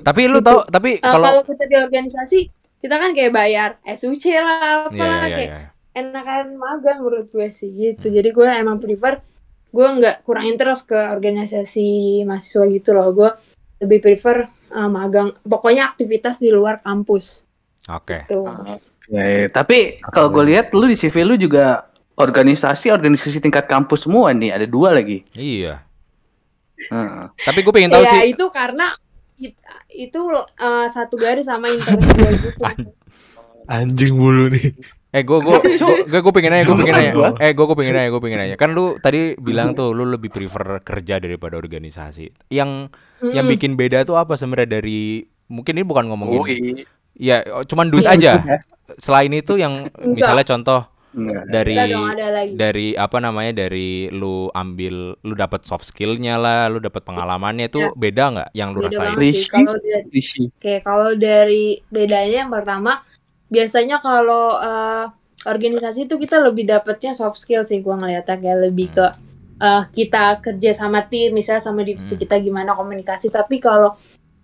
Tapi 0.00 0.20
lu 0.24 0.38
tahu 0.38 0.58
tapi 0.64 0.90
Eh, 0.92 1.02
kalau 1.02 1.24
kalau 1.24 1.42
kita 1.42 1.64
di 1.64 1.76
organisasi 1.76 2.38
kita 2.78 2.94
kan 2.94 3.10
kayak 3.10 3.30
bayar 3.30 3.70
SUC 3.84 4.24
lah 4.32 4.86
Iya 4.86 4.88
apalah 4.88 5.18
iya 5.20 5.36
kayak 5.36 5.50
iya. 5.50 5.66
enakan 5.92 6.46
magang 6.54 6.98
menurut 7.00 7.26
gue 7.26 7.48
sih 7.50 7.68
gitu. 7.68 8.06
Jadi 8.08 8.28
gue 8.30 8.46
emang 8.46 8.76
prefer 8.76 9.18
gue 9.68 9.86
nggak 9.88 10.22
kurang 10.22 10.44
interest 10.44 10.86
ke 10.86 10.96
organisasi 10.96 11.88
mahasiswa 12.22 12.64
gitu 12.68 12.90
loh. 12.92 13.10
Gue 13.10 13.30
lebih 13.80 13.98
prefer 14.00 14.46
eh, 14.46 14.88
magang. 14.88 15.34
Pokoknya 15.40 15.90
aktivitas 15.90 16.38
di 16.38 16.48
luar 16.48 16.78
kampus 16.78 17.42
Oke. 17.86 18.24
tuh. 18.24 18.46
Ya, 19.10 19.50
tapi 19.50 19.98
kalau 20.06 20.30
gue 20.30 20.46
lihat 20.46 20.70
lu 20.70 20.86
di 20.86 20.94
CV 20.94 21.26
lu 21.26 21.34
juga 21.34 21.89
organisasi 22.20 22.92
organisasi 22.92 23.40
tingkat 23.40 23.64
kampus 23.64 24.04
semua 24.04 24.30
nih 24.36 24.52
ada 24.52 24.66
dua 24.68 24.92
lagi. 24.92 25.24
Iya. 25.32 25.80
Heeh. 26.92 27.24
Tapi 27.32 27.58
gue 27.64 27.72
pengen 27.72 27.92
tahu 27.92 28.04
ya 28.04 28.12
sih. 28.24 28.32
itu 28.32 28.44
karena 28.52 28.92
it- 29.40 29.56
itu 29.88 30.20
eh, 30.60 30.86
satu 30.88 31.16
garis 31.16 31.48
sama 31.48 31.72
interest 31.72 32.04
gue 32.04 32.30
gitu. 32.40 32.48
Anjing 33.68 34.14
mulu 34.16 34.48
nih. 34.48 34.70
Eh 35.10 35.26
gue 35.26 35.38
gue 35.42 35.56
gue 36.06 36.20
gue 36.22 36.32
pengen 36.32 36.50
nanya 36.54 36.64
gue 36.70 36.76
pengen 36.78 36.94
nanya. 36.94 37.12
Gua. 37.12 37.28
Eh 37.42 37.50
gue 37.50 37.64
gue 37.66 37.76
pengen 37.76 37.94
nanya 37.98 38.10
gue 38.14 38.22
pengen 38.22 38.38
nanya. 38.46 38.56
Kan 38.56 38.70
lu 38.78 38.94
tadi 39.02 39.34
bilang 39.36 39.74
tuh 39.74 39.90
lu 39.90 40.06
lebih 40.06 40.30
prefer 40.30 40.78
kerja 40.86 41.18
daripada 41.18 41.58
organisasi. 41.58 42.48
Yang 42.48 42.94
yang 43.20 43.44
Mm-mm. 43.44 43.54
bikin 43.58 43.74
beda 43.74 44.06
tuh 44.06 44.16
apa 44.16 44.38
sebenarnya 44.38 44.80
dari 44.80 45.26
mungkin 45.50 45.74
ini 45.76 45.84
bukan 45.84 46.06
ngomongin. 46.08 46.40
Oh, 46.40 46.46
iya. 46.46 46.86
Ya 47.20 47.36
cuman 47.66 47.90
duit 47.90 48.06
aja. 48.06 48.38
Selain 49.02 49.30
itu 49.34 49.58
yang 49.58 49.90
Enggak. 49.92 50.14
misalnya 50.14 50.46
contoh 50.46 50.80
Enggak. 51.10 51.42
dari 51.44 51.74
Enggak 51.74 51.88
dong 51.90 52.06
ada 52.06 52.26
lagi. 52.30 52.52
dari 52.54 52.86
apa 52.94 53.18
namanya 53.18 53.52
dari 53.66 54.06
lu 54.10 54.46
ambil 54.52 55.18
lu 55.18 55.34
dapat 55.34 55.66
soft 55.66 55.82
skillnya 55.84 56.38
lah, 56.38 56.70
lu 56.70 56.78
dapat 56.78 57.02
pengalamannya 57.02 57.66
itu 57.66 57.82
Ya. 57.82 57.90
beda 57.92 58.24
nggak 58.30 58.48
yang 58.54 58.70
lu 58.70 58.86
Beda 58.86 58.94
rasain? 58.94 59.18
Kalau 59.46 59.74
dari 59.74 60.10
kalau 60.80 61.10
dari 61.14 61.64
bedanya 61.88 62.46
yang 62.46 62.50
pertama, 62.50 63.02
biasanya 63.46 63.98
kalau 63.98 64.54
eh, 64.56 65.04
organisasi 65.42 66.04
itu 66.04 66.14
kita 66.14 66.38
lebih 66.38 66.68
dapetnya 66.68 67.10
soft 67.10 67.36
skill 67.36 67.66
sih, 67.66 67.80
gua 67.80 67.98
ngeliatnya 67.98 68.36
kayak 68.38 68.58
lebih 68.70 68.88
ke 68.92 69.06
eh, 69.60 69.82
kita 69.90 70.38
kerja 70.40 70.70
sama 70.72 71.04
tim, 71.04 71.34
misalnya 71.34 71.60
sama 71.60 71.82
divisi 71.82 72.14
Hmm. 72.14 72.22
kita 72.22 72.38
gimana 72.38 72.72
komunikasi. 72.72 73.28
Tapi 73.28 73.58
kalau 73.58 73.92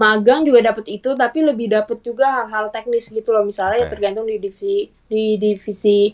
magang 0.03 0.45
juga 0.49 0.61
dapet 0.73 0.87
itu, 1.01 1.11
tapi 1.17 1.39
lebih 1.45 1.67
dapet 1.73 1.99
juga 2.05 2.27
hal-hal 2.45 2.69
teknis 2.75 3.09
gitu 3.09 3.31
loh. 3.35 3.45
Misalnya 3.49 3.85
ya 3.85 3.89
Oke. 3.89 3.93
tergantung 3.93 4.27
di 4.29 4.37
divisi 4.41 4.75
di 5.09 5.41
divisi 5.41 6.13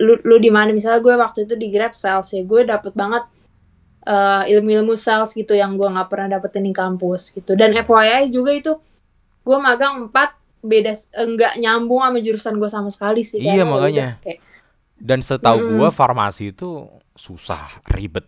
lu, 0.00 0.14
lu 0.28 0.36
di 0.42 0.50
mana. 0.52 0.70
Misalnya 0.76 1.00
gue 1.04 1.14
waktu 1.16 1.38
itu 1.46 1.54
di 1.62 1.68
Grab 1.74 1.94
Sales 1.96 2.28
ya, 2.32 2.42
gue 2.44 2.60
dapet 2.66 2.92
banget 2.96 3.24
eh, 4.06 4.42
ilmu-ilmu 4.56 4.94
sales 4.98 5.30
gitu 5.34 5.52
yang 5.54 5.76
gua 5.78 5.88
nggak 5.94 6.08
pernah 6.10 6.28
dapetin 6.38 6.64
di 6.68 6.74
kampus 6.74 7.22
gitu. 7.36 7.52
Dan 7.60 7.70
FYI 7.76 8.30
juga 8.32 8.50
itu 8.54 8.72
gue 9.46 9.58
magang 9.58 9.94
4 10.10 10.30
beda 10.62 10.92
enggak 11.18 11.52
nyambung 11.62 12.02
sama 12.06 12.18
jurusan 12.22 12.54
gue 12.60 12.70
sama 12.70 12.90
sekali 12.94 13.22
sih 13.26 13.42
Iya, 13.42 13.62
ya 13.62 13.64
makanya. 13.66 14.06
udah 14.06 14.22
kayak, 14.22 14.40
Dan 14.96 15.20
setahu 15.24 15.58
Mm-mm. 15.58 15.76
gua 15.76 15.88
farmasi 15.90 16.54
itu 16.54 16.88
susah, 17.18 17.62
ribet. 17.90 18.26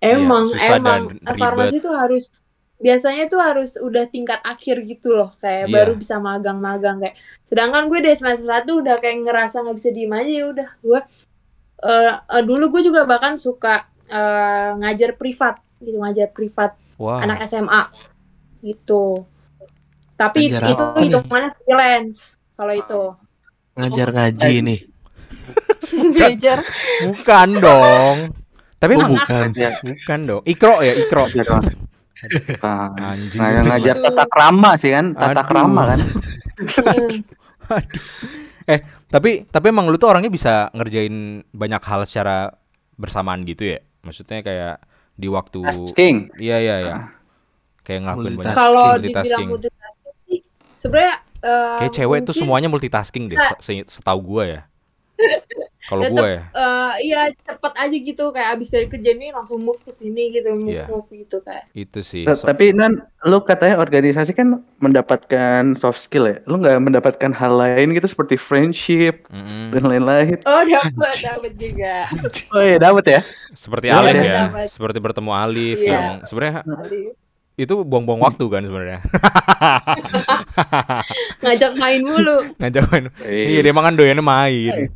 emang 0.00 0.44
susah 0.50 0.78
emang 0.78 1.00
dan 1.16 1.20
eh, 1.26 1.36
ribet. 1.36 1.38
farmasi 1.42 1.76
tuh 1.84 1.92
harus 1.94 2.24
biasanya 2.76 3.24
tuh 3.26 3.40
harus 3.40 3.80
udah 3.80 4.04
tingkat 4.06 4.36
akhir 4.44 4.84
gitu 4.84 5.16
loh 5.16 5.32
kayak 5.40 5.68
Iya. 5.68 5.74
baru 5.74 5.92
bisa 5.96 6.20
magang-magang 6.20 7.00
kayak 7.00 7.16
sedangkan 7.48 7.88
gue 7.88 8.04
dari 8.04 8.16
semester 8.16 8.44
satu 8.44 8.84
udah 8.84 9.00
kayak 9.00 9.24
ngerasa 9.24 9.64
nggak 9.64 9.76
bisa 9.76 9.90
diem 9.90 10.12
aja 10.12 10.28
ya 10.30 10.44
udah 10.52 10.68
gue 10.84 11.00
eh, 11.82 12.14
eh, 12.20 12.42
dulu 12.44 12.64
gue 12.76 12.82
juga 12.84 13.08
bahkan 13.08 13.40
suka 13.40 13.88
eh, 14.06 14.70
ngajar 14.76 15.16
privat 15.16 15.56
gitu 15.80 15.96
ngajar 15.96 16.28
privat 16.30 16.76
Wah. 16.96 17.24
anak 17.24 17.44
SMA 17.44 17.88
gitu 18.60 19.24
tapi 20.16 20.48
Ngajar 20.48 20.72
itu 20.72 20.84
hitungannya 21.00 21.50
freelance 21.56 22.18
kalau 22.56 22.72
itu 22.72 23.02
Ngajar 23.76 24.08
ngaji 24.08 24.54
nih. 24.64 24.80
ngajar 26.16 26.58
Bukan 27.04 27.48
dong. 27.60 28.16
Tapi 28.80 28.92
Oh, 28.96 29.04
bukan. 29.04 29.52
bukan 29.84 30.20
dong. 30.24 30.42
Ikro 30.48 30.80
ya, 30.80 30.96
ikro. 30.96 31.28
Bukan. 32.16 32.88
Anjing. 32.96 33.40
Nah, 33.40 33.48
yang 33.52 33.64
ngajar 33.68 33.96
tata 34.00 34.24
krama 34.24 34.70
sih 34.80 34.90
kan, 34.90 35.12
tata 35.12 35.42
Aduh. 35.42 35.44
krama 35.44 35.82
kan. 35.94 36.00
Eh, 38.66 38.82
tapi 39.06 39.46
tapi 39.46 39.70
emang 39.70 39.86
lu 39.86 39.94
tuh 39.94 40.10
orangnya 40.10 40.26
bisa 40.26 40.66
ngerjain 40.74 41.46
banyak 41.54 41.78
hal 41.86 42.02
secara 42.02 42.50
bersamaan 42.98 43.46
gitu 43.46 43.62
ya? 43.62 43.78
Maksudnya 44.02 44.42
kayak 44.42 44.82
di 45.14 45.30
waktu 45.30 45.62
King. 45.94 46.34
Iya 46.34 46.58
iya 46.58 46.76
iya. 46.82 46.96
Kayak 47.86 48.10
ngelakuin 48.10 48.34
banyak 48.34 48.42
Multitasking. 48.42 48.58
kalau 48.58 48.88
dibilang 48.98 49.22
multitasking. 49.22 49.48
multitasking 49.54 50.42
sebenarnya 50.82 51.14
eh, 51.46 51.76
Kayak 51.78 51.92
cewek 51.94 52.18
tuh 52.18 52.26
mungkin, 52.26 52.40
semuanya 52.42 52.68
multitasking 52.70 53.24
deh, 53.30 53.38
setahu 53.86 54.18
gua 54.18 54.42
ya. 54.50 54.60
Kalau 55.86 56.02
gua 56.04 56.28
ya. 56.28 56.40
eh, 56.42 56.90
iya 57.04 57.20
cepet 57.32 57.72
aja 57.72 57.96
gitu 57.96 58.28
kayak 58.28 58.52
abis 58.52 58.68
dari 58.68 58.84
kerja 58.86 59.12
nih 59.12 59.30
langsung 59.30 59.58
move 59.58 59.78
ke 59.78 59.88
sini 59.88 60.30
gitu 60.30 60.52
move 60.52 60.72
Iya. 60.72 60.84
move 60.86 61.06
gitu 61.08 61.40
kayak 61.40 61.64
Itu 61.72 62.00
sih. 62.00 62.22
So- 62.28 62.44
Tapi 62.44 62.70
Nan, 62.70 63.00
lu 63.22 63.40
katanya 63.40 63.76
organisasi 63.76 64.32
kan 64.32 64.60
mendapatkan 64.76 65.74
soft 65.74 66.00
skill 66.00 66.24
ya. 66.24 66.36
Lu 66.44 66.56
nggak 66.56 66.76
mendapatkan 66.80 67.30
hal 67.32 67.52
lain 67.54 67.92
gitu 67.92 68.06
seperti 68.06 68.34
friendship 68.36 69.24
Mm-mm. 69.28 69.70
dan 69.70 69.82
lain-lain. 69.84 70.36
oh 70.42 70.60
dapet 70.62 71.12
dapet 71.22 71.52
juga 71.54 71.92
Oh 72.52 72.60
iya, 72.60 72.76
dapet 72.76 73.04
ya. 73.08 73.20
Seperti 73.52 73.86
Iya, 73.86 73.96
Alif 73.96 74.12
iya. 74.12 74.24
ya. 74.24 74.32
Dapat. 74.44 74.66
Seperti 74.68 74.98
bertemu 74.98 75.30
Alif 75.32 75.78
Iya. 75.78 75.88
yang 75.88 76.04
sebenarnya 76.22 76.52
itu 77.56 77.72
buang-buang 77.80 78.20
waktu 78.20 78.44
kan 78.46 78.60
sebenarnya. 78.60 79.00
ngajak 81.40 81.72
main 81.76 82.00
mulu 82.02 82.36
Ngajak 82.60 82.82
main. 82.86 83.04
Iya, 83.24 83.58
dia 83.60 83.70
emang 83.70 83.82
kan 83.82 83.94
doyannya 83.94 84.20
main. 84.20 84.90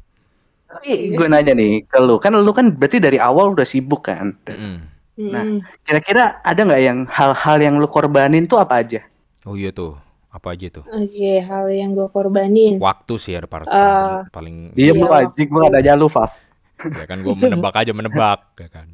Tapi 0.70 1.10
gue 1.10 1.26
nanya 1.26 1.52
nih 1.52 1.82
ke 1.82 1.98
lu, 1.98 2.16
kan 2.16 2.30
lu 2.30 2.52
kan 2.54 2.70
berarti 2.70 3.02
dari 3.02 3.18
awal 3.18 3.50
udah 3.52 3.66
sibuk 3.66 4.06
kan. 4.06 4.38
Mm-mm. 4.46 4.76
Nah. 5.20 5.42
Hmm. 5.44 5.58
Kira-kira 5.82 6.38
ada 6.40 6.60
nggak 6.62 6.80
yang 6.80 6.98
hal-hal 7.04 7.56
yang 7.58 7.74
lu 7.76 7.90
korbanin 7.90 8.46
tuh 8.46 8.56
apa 8.56 8.80
aja? 8.80 9.02
Oh 9.42 9.58
iya 9.58 9.68
tuh. 9.68 9.98
Apa 10.30 10.54
aja 10.54 10.70
tuh? 10.70 10.86
oke 10.86 11.30
hal 11.42 11.66
yang 11.74 11.90
gue 11.90 12.06
korbanin 12.06 12.78
Waktu 12.78 13.14
sih 13.18 13.34
ya 13.34 13.42
part 13.42 13.66
Eh, 13.66 14.22
paling 14.30 14.70
Iya, 14.78 14.94
Iya, 14.94 15.02
lu 15.02 15.10
anjing, 15.10 15.48
gue 15.50 15.58
gak 15.58 15.74
nanya 15.74 15.98
lu, 15.98 16.06
Faf. 16.06 16.38
ya 16.80 17.02
kan 17.04 17.18
gua 17.20 17.34
menebak 17.34 17.74
aja 17.74 17.90
menebak 17.90 18.40
ya 18.56 18.68
kan. 18.70 18.86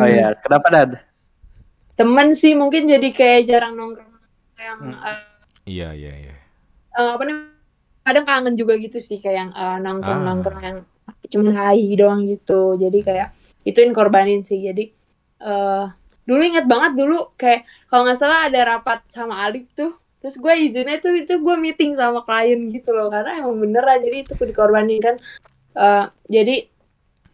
Oh 0.00 0.08
iya, 0.08 0.32
kenapa 0.40 0.66
Dan? 0.72 0.90
temen 1.92 2.32
sih 2.32 2.56
mungkin 2.56 2.88
jadi 2.88 3.04
kayak 3.10 3.40
jarang 3.44 3.76
nongkrong 3.76 4.10
yang 4.56 4.80
eh, 4.96 5.18
Iya 5.68 5.88
iya 5.92 6.12
iya. 6.24 6.34
eh, 6.90 7.10
apa 7.14 7.22
namanya 7.22 7.52
kadang 8.02 8.24
kangen 8.24 8.54
juga 8.56 8.74
gitu 8.74 8.98
sih 8.98 9.20
kayak 9.20 9.36
yang 9.36 9.50
eh, 9.52 9.76
nongkrong 9.78 10.18
Ah. 10.18 10.26
nongkrong 10.26 10.62
yang 10.64 10.78
cuman 11.28 11.52
hai 11.56 11.94
doang 11.94 12.24
gitu. 12.24 12.76
Jadi 12.76 12.98
kayak 13.02 13.28
ituin 13.64 13.92
korbanin 13.92 14.42
sih. 14.42 14.60
Jadi 14.60 14.84
eh 15.38 15.84
dulu 16.28 16.42
inget 16.44 16.68
banget 16.68 16.92
dulu 16.92 17.32
kayak 17.40 17.64
kalau 17.88 18.04
nggak 18.04 18.18
salah 18.20 18.46
ada 18.46 18.60
rapat 18.76 19.00
sama 19.08 19.44
Alif 19.44 19.68
tuh. 19.72 19.96
Terus 20.18 20.34
gue 20.36 20.54
izinnya 20.58 20.98
tuh 20.98 21.14
itu 21.14 21.38
gue 21.38 21.56
meeting 21.56 21.94
sama 21.94 22.26
klien 22.26 22.58
gitu 22.68 22.90
loh. 22.90 23.08
Karena 23.08 23.38
emang 23.38 23.56
beneran 23.58 24.02
jadi 24.02 24.26
itu 24.26 24.34
dikorbanin 24.34 24.98
kan. 24.98 25.14
Eh, 25.78 26.04
jadi 26.26 26.66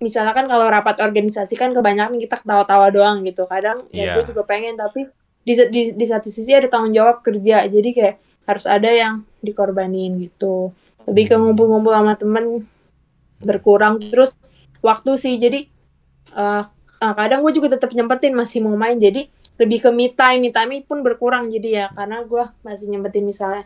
misalnya 0.05 0.37
kan 0.37 0.45
kalau 0.45 0.69
rapat 0.69 1.01
organisasi 1.01 1.57
kan 1.57 1.73
kebanyakan 1.73 2.21
kita 2.21 2.37
ketawa-tawa 2.45 2.93
doang 2.93 3.25
gitu. 3.25 3.49
Kadang 3.49 3.89
ya 3.89 4.13
Iya. 4.13 4.13
gue 4.21 4.25
juga 4.31 4.45
pengen 4.45 4.77
tapi 4.77 5.09
di, 5.45 5.53
di 5.73 5.83
di 5.97 6.05
satu 6.05 6.29
sisi 6.29 6.53
ada 6.53 6.69
tanggung 6.69 6.93
jawab 6.93 7.25
kerja. 7.25 7.65
Jadi 7.65 7.91
kayak 7.97 8.15
harus 8.45 8.69
ada 8.69 8.91
yang 8.93 9.25
dikorbanin 9.41 10.21
gitu. 10.21 10.71
Lebih 11.09 11.25
ke 11.33 11.35
ngumpul-ngumpul 11.41 11.93
sama 11.93 12.13
temen 12.21 12.69
berkurang 13.39 13.99
terus 14.01 14.37
waktu 14.81 15.15
sih 15.15 15.35
jadi 15.37 15.67
eh 16.31 16.63
eh, 16.97 17.15
kadang 17.15 17.41
gue 17.41 17.53
juga 17.53 17.73
tetap 17.73 17.91
nyempetin 17.91 18.33
masih 18.33 18.61
mau 18.61 18.75
main 18.75 18.97
jadi 18.97 19.27
lebih 19.55 19.79
ke 19.81 19.91
me 19.91 20.09
time 20.09 20.41
me 20.41 20.51
time 20.51 20.83
pun 20.83 21.01
berkurang 21.01 21.47
jadi 21.47 21.69
ya 21.71 21.87
karena 21.91 22.23
gue 22.23 22.45
masih 22.61 22.87
nyempetin 22.89 23.23
misalnya 23.23 23.63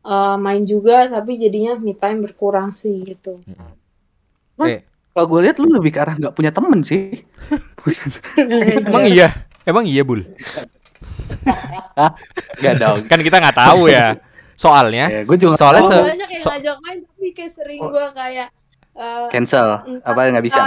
eh, 0.00 0.36
main 0.36 0.62
juga 0.62 1.08
tapi 1.08 1.36
jadinya 1.36 1.74
me 1.74 1.92
time 1.92 2.20
berkurang 2.20 2.72
sih 2.72 3.02
gitu 3.02 3.42
Eh, 4.60 4.78
Kalau 5.10 5.26
gue 5.26 5.40
lihat 5.42 5.58
lu 5.58 5.68
lebih 5.68 5.90
ke 5.90 6.00
arah 6.00 6.14
nggak 6.14 6.32
punya 6.32 6.48
temen 6.48 6.80
sih. 6.80 7.12
emang 8.86 9.04
iya. 9.04 9.28
Emang 9.62 9.84
iya, 9.84 10.00
Bul. 10.00 10.22
Gak 12.56 12.74
dong. 12.78 12.98
Kan 13.06 13.20
kita 13.20 13.36
nggak 13.38 13.52
tahu 13.54 13.88
ya. 13.88 14.16
Soalnya 14.54 15.10
Ya, 15.10 15.20
gue 15.22 15.36
juga 15.36 15.58
Soalnya 15.58 15.82
se- 15.82 16.06
banyak 16.06 16.28
yang 16.30 16.40
so- 16.40 16.52
ngajak 16.52 16.76
main 16.78 16.98
tapi 17.02 17.28
kayak 17.32 17.52
sering 17.52 17.80
Oh. 17.82 17.90
gue 17.90 18.06
kayak 18.14 18.48
eh, 18.96 19.26
cancel. 19.32 19.82
entar- 19.86 20.04
apa 20.06 20.20
nggak 20.32 20.44
bisa. 20.44 20.60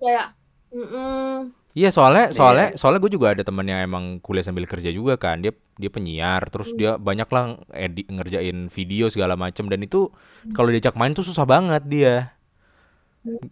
kayak 0.00 0.26
mm 0.72 1.66
Iya 1.76 1.92
soalnya 1.92 2.32
soalnya 2.32 2.72
soalnya 2.72 3.04
gue 3.04 3.12
juga 3.12 3.36
ada 3.36 3.44
temen 3.44 3.60
yang 3.68 3.84
emang 3.84 4.16
kuliah 4.24 4.40
sambil 4.40 4.64
kerja 4.64 4.88
juga 4.88 5.20
kan. 5.20 5.44
Dia 5.44 5.52
dia 5.76 5.92
penyiar 5.92 6.48
terus 6.48 6.72
dia 6.72 6.96
banyak 6.96 7.28
lah 7.28 7.60
edit 7.76 8.08
ngerjain 8.08 8.72
video 8.72 9.12
segala 9.12 9.36
macem. 9.36 9.68
Dan 9.68 9.84
itu 9.84 10.08
kalau 10.56 10.72
diajak 10.72 10.96
main 10.96 11.12
tuh 11.12 11.20
susah 11.20 11.44
banget 11.44 11.84
dia. 11.84 12.32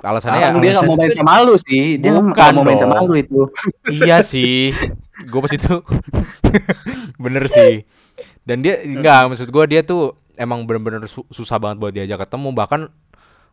Alasannya 0.01 0.41
ya 0.41 0.49
dia 0.57 0.73
nggak 0.73 0.89
mau 0.89 0.97
main 0.97 1.13
sama 1.13 1.33
lu 1.45 1.55
sih. 1.61 2.01
Dia 2.01 2.17
nggak 2.17 2.51
mau 2.57 2.65
main 2.65 2.81
sama 2.81 2.97
lu 3.05 3.13
itu. 3.13 3.45
iya 3.93 4.25
sih. 4.25 4.73
Gue 5.29 5.45
pas 5.45 5.53
itu 5.53 5.85
bener 7.29 7.45
sih. 7.53 7.85
Dan 8.41 8.65
dia 8.65 8.81
enggak 8.89 9.37
maksud 9.37 9.53
gue 9.53 9.65
dia 9.69 9.85
tuh 9.85 10.17
emang 10.41 10.65
bener-bener 10.65 11.05
su- 11.05 11.29
susah 11.29 11.61
banget 11.61 11.77
buat 11.77 11.93
diajak 11.93 12.25
ketemu. 12.25 12.57
Bahkan 12.57 12.89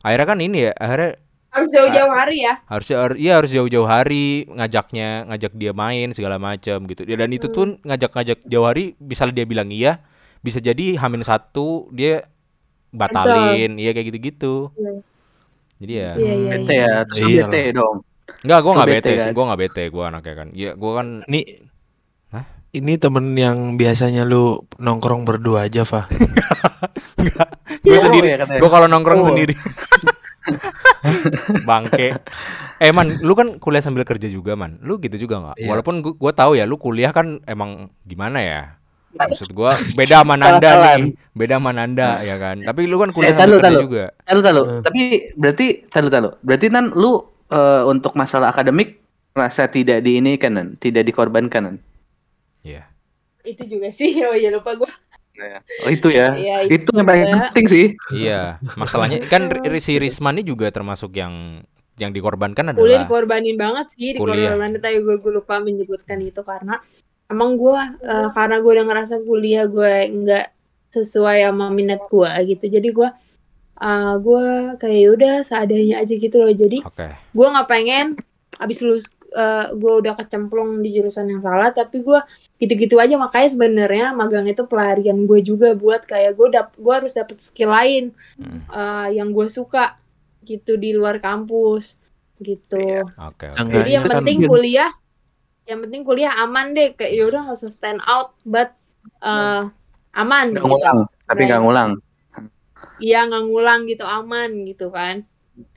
akhirnya 0.01 0.27
kan 0.27 0.39
ini 0.39 0.57
ya 0.61 0.73
akhirnya 0.73 1.11
Harus 1.51 1.67
jauh-jauh 1.69 2.07
hari 2.09 2.37
ya. 2.41 2.53
harusnya 2.63 2.95
har- 2.97 3.19
iya 3.19 3.33
harus 3.35 3.51
jauh-jauh 3.51 3.83
hari 3.83 4.25
ngajaknya 4.47 5.27
ngajak 5.27 5.51
dia 5.53 5.71
main 5.73 6.07
segala 6.09 6.37
macam 6.37 6.79
gitu 6.85 7.03
Ya, 7.03 7.15
dan 7.15 7.27
itu 7.29 7.47
tuh 7.47 7.75
ngajak-ngajak 7.81 8.39
jauh 8.41 8.63
hari 8.63 8.95
bisa 8.95 9.27
dia 9.27 9.43
bilang 9.43 9.67
iya 9.67 9.99
bisa 10.39 10.57
jadi 10.57 10.95
hamin 10.95 11.21
satu 11.21 11.91
dia 11.91 12.23
batalin 12.89 13.75
iya 13.75 13.91
kayak 13.91 14.07
gitu-gitu 14.09 14.71
Iya. 14.73 14.91
jadi 15.77 15.93
ya 15.93 16.09
Iya 16.13 16.33
iya. 16.33 16.49
Bete 16.53 16.73
ya, 16.73 16.91
terus 17.03 17.19
Iya 17.21 17.43
bete 17.45 17.61
dong. 17.73 17.95
enggak 18.41 18.59
gue 18.59 18.71
nggak 18.71 18.89
bete 18.89 19.11
sih 19.11 19.19
kan? 19.21 19.33
gue 19.33 19.43
nggak 19.43 19.59
bete 19.59 19.83
gue 19.85 20.03
anaknya 20.05 20.33
kan 20.33 20.47
iya 20.51 20.71
gue 20.71 20.91
kan 20.93 21.07
Ini 21.25 21.41
Hah? 22.31 22.45
ini 22.71 22.93
temen 22.95 23.25
yang 23.35 23.57
biasanya 23.75 24.23
lu 24.23 24.43
nongkrong 24.77 25.27
berdua 25.27 25.67
aja, 25.67 25.83
Fa. 25.83 26.07
gue 27.81 27.91
Oh, 27.91 27.97
sendiri 27.99 28.27
ya 28.29 28.37
katanya. 28.39 28.59
gue 28.61 28.69
kalau 28.69 28.87
nongkrong 28.87 29.21
Oh. 29.21 29.27
sendiri 29.27 29.53
bangke 31.63 32.17
eh 32.77 32.91
man 32.91 33.07
lu 33.19 33.33
kan 33.33 33.57
kuliah 33.57 33.79
sambil 33.79 34.01
kerja 34.01 34.25
juga 34.25 34.53
man 34.53 34.77
lu 34.81 34.97
gitu 34.97 35.17
juga 35.19 35.37
nggak 35.39 35.55
Iya. 35.57 35.67
walaupun 35.67 35.95
gua, 35.99 36.13
gua 36.15 36.31
tahu 36.31 36.51
ya 36.53 36.65
lu 36.65 36.77
kuliah 36.77 37.09
kan 37.09 37.41
emang 37.45 37.89
gimana 38.03 38.39
ya 38.39 38.61
maksud 39.11 39.51
gua 39.51 39.75
beda 39.93 40.21
sama 40.21 40.33
Nanda 40.33 40.97
nih 40.97 41.13
beda 41.31 41.57
sama 41.57 41.71
Nanda 41.71 42.21
ya 42.21 42.37
kan 42.37 42.61
tapi 42.63 42.85
lu 42.85 42.97
kan 42.97 43.09
kuliah 43.11 43.29
Eh, 43.29 43.35
sambil 43.35 43.45
talu, 43.45 43.57
kerja 43.59 43.69
talu. 43.69 43.81
juga 43.83 44.03
Tahu 44.23 44.39
tahu. 44.41 44.61
Hmm. 44.63 44.81
Tapi 44.81 45.01
berarti 45.35 45.65
tahu 45.85 46.07
tahu. 46.07 46.27
Berarti 46.41 46.65
nan 46.69 46.85
lu 46.89 47.11
eh, 47.47 47.83
untuk 47.83 48.15
masalah 48.15 48.49
akademik 48.49 48.97
merasa 49.31 49.63
tidak 49.65 50.01
di 50.01 50.17
ini 50.17 50.35
kanan, 50.35 50.75
tidak 50.75 51.03
dikorbankan 51.03 51.61
kan? 51.65 51.75
Iya 52.61 52.87
Itu 53.43 53.63
juga 53.67 53.89
sih. 53.89 54.15
Oh 54.23 54.33
iya 54.33 54.49
lupa 54.49 54.73
gue. 54.73 54.89
Oh 55.85 55.89
itu 55.89 56.07
ya. 56.11 56.35
Iya, 56.35 56.55
itu 56.67 56.89
yang 56.91 57.07
paling 57.07 57.25
penting 57.51 57.65
sih. 57.67 57.85
iya 58.13 58.59
masalahnya 58.75 59.23
kan 59.31 59.47
si 59.79 59.95
Risman 59.97 60.37
ini 60.39 60.43
juga 60.43 60.67
termasuk 60.69 61.15
yang 61.15 61.63
yang 61.99 62.11
dikorbankan 62.11 62.73
Kuliah 62.73 63.03
adalah 63.03 63.07
dikorbanin 63.07 63.55
banget 63.55 63.85
sih. 63.95 64.17
Kuliah. 64.17 64.51
Dikorbanin 64.57 64.79
tapi 64.81 64.97
gue, 65.01 65.15
gue 65.21 65.31
lupa 65.31 65.61
menyebutkan 65.61 66.19
itu 66.19 66.41
karena 66.41 66.81
emang 67.29 67.55
gue 67.55 67.79
eh, 68.03 68.29
karena 68.35 68.57
gue 68.59 68.71
udah 68.71 68.85
ngerasa 68.89 69.15
kuliah 69.23 69.65
gue 69.69 69.93
nggak 70.09 70.45
sesuai 70.91 71.47
sama 71.47 71.71
minat 71.71 72.01
gue 72.09 72.31
gitu. 72.51 72.65
Jadi 72.67 72.89
gue 72.91 73.09
eh 73.81 74.13
gue 74.21 74.45
kayak 74.77 75.07
udah 75.15 75.35
seadanya 75.41 76.03
aja 76.03 76.13
gitu 76.13 76.35
loh. 76.37 76.51
Jadi 76.51 76.83
oke 76.83 77.07
gue 77.11 77.47
nggak 77.47 77.69
pengen 77.69 78.19
abis 78.59 78.83
lulus 78.83 79.07
eh, 79.31 79.65
gue 79.73 79.93
udah 80.03 80.13
kecemplung 80.13 80.83
di 80.83 80.95
jurusan 80.95 81.27
yang 81.27 81.39
salah 81.39 81.71
tapi 81.71 82.03
gue 82.03 82.19
gitu-gitu 82.57 82.99
aja. 82.99 83.15
Makanya 83.15 83.49
sebenarnya 83.51 84.05
magang 84.11 84.45
itu 84.45 84.63
pelarian 84.67 85.23
gue 85.25 85.39
juga 85.41 85.73
buat 85.73 86.03
kayak 86.03 86.35
gue 86.35 86.47
dap 86.51 86.69
gue 86.75 86.93
harus 86.93 87.13
dapet 87.15 87.39
skill 87.39 87.71
lain 87.71 88.11
Hmm, 88.35 88.59
eh, 88.67 89.07
yang 89.17 89.31
gue 89.31 89.47
suka 89.47 89.95
gitu 90.43 90.75
di 90.75 90.91
luar 90.91 91.21
kampus 91.21 91.95
gitu. 92.41 93.05
Oke 93.21 93.45
oke. 93.53 93.59
Enggak, 93.61 93.85
jadi 93.85 93.89
yang 94.01 94.05
penting 94.09 94.37
kuliah 94.43 94.91
yang 95.69 95.79
penting 95.85 96.01
kuliah 96.01 96.33
aman 96.41 96.73
deh. 96.73 96.97
Kayak 96.97 97.13
yaudah 97.21 97.39
nggak 97.47 97.57
usah 97.61 97.71
stand 97.71 98.01
out 98.03 98.33
but 98.43 98.73
eh, 99.21 99.63
aman 100.11 100.45
Nggak 100.51 100.65
gitu. 100.65 100.71
ngulang, 100.73 100.99
tapi 101.23 101.41
nggak 101.47 101.61
ngulang. 101.61 101.91
iya 103.01 103.25
nggak 103.25 103.43
ngulang 103.49 103.81
gitu 103.85 104.05
aman 104.05 104.49
gitu 104.65 104.89
kan. 104.89 105.23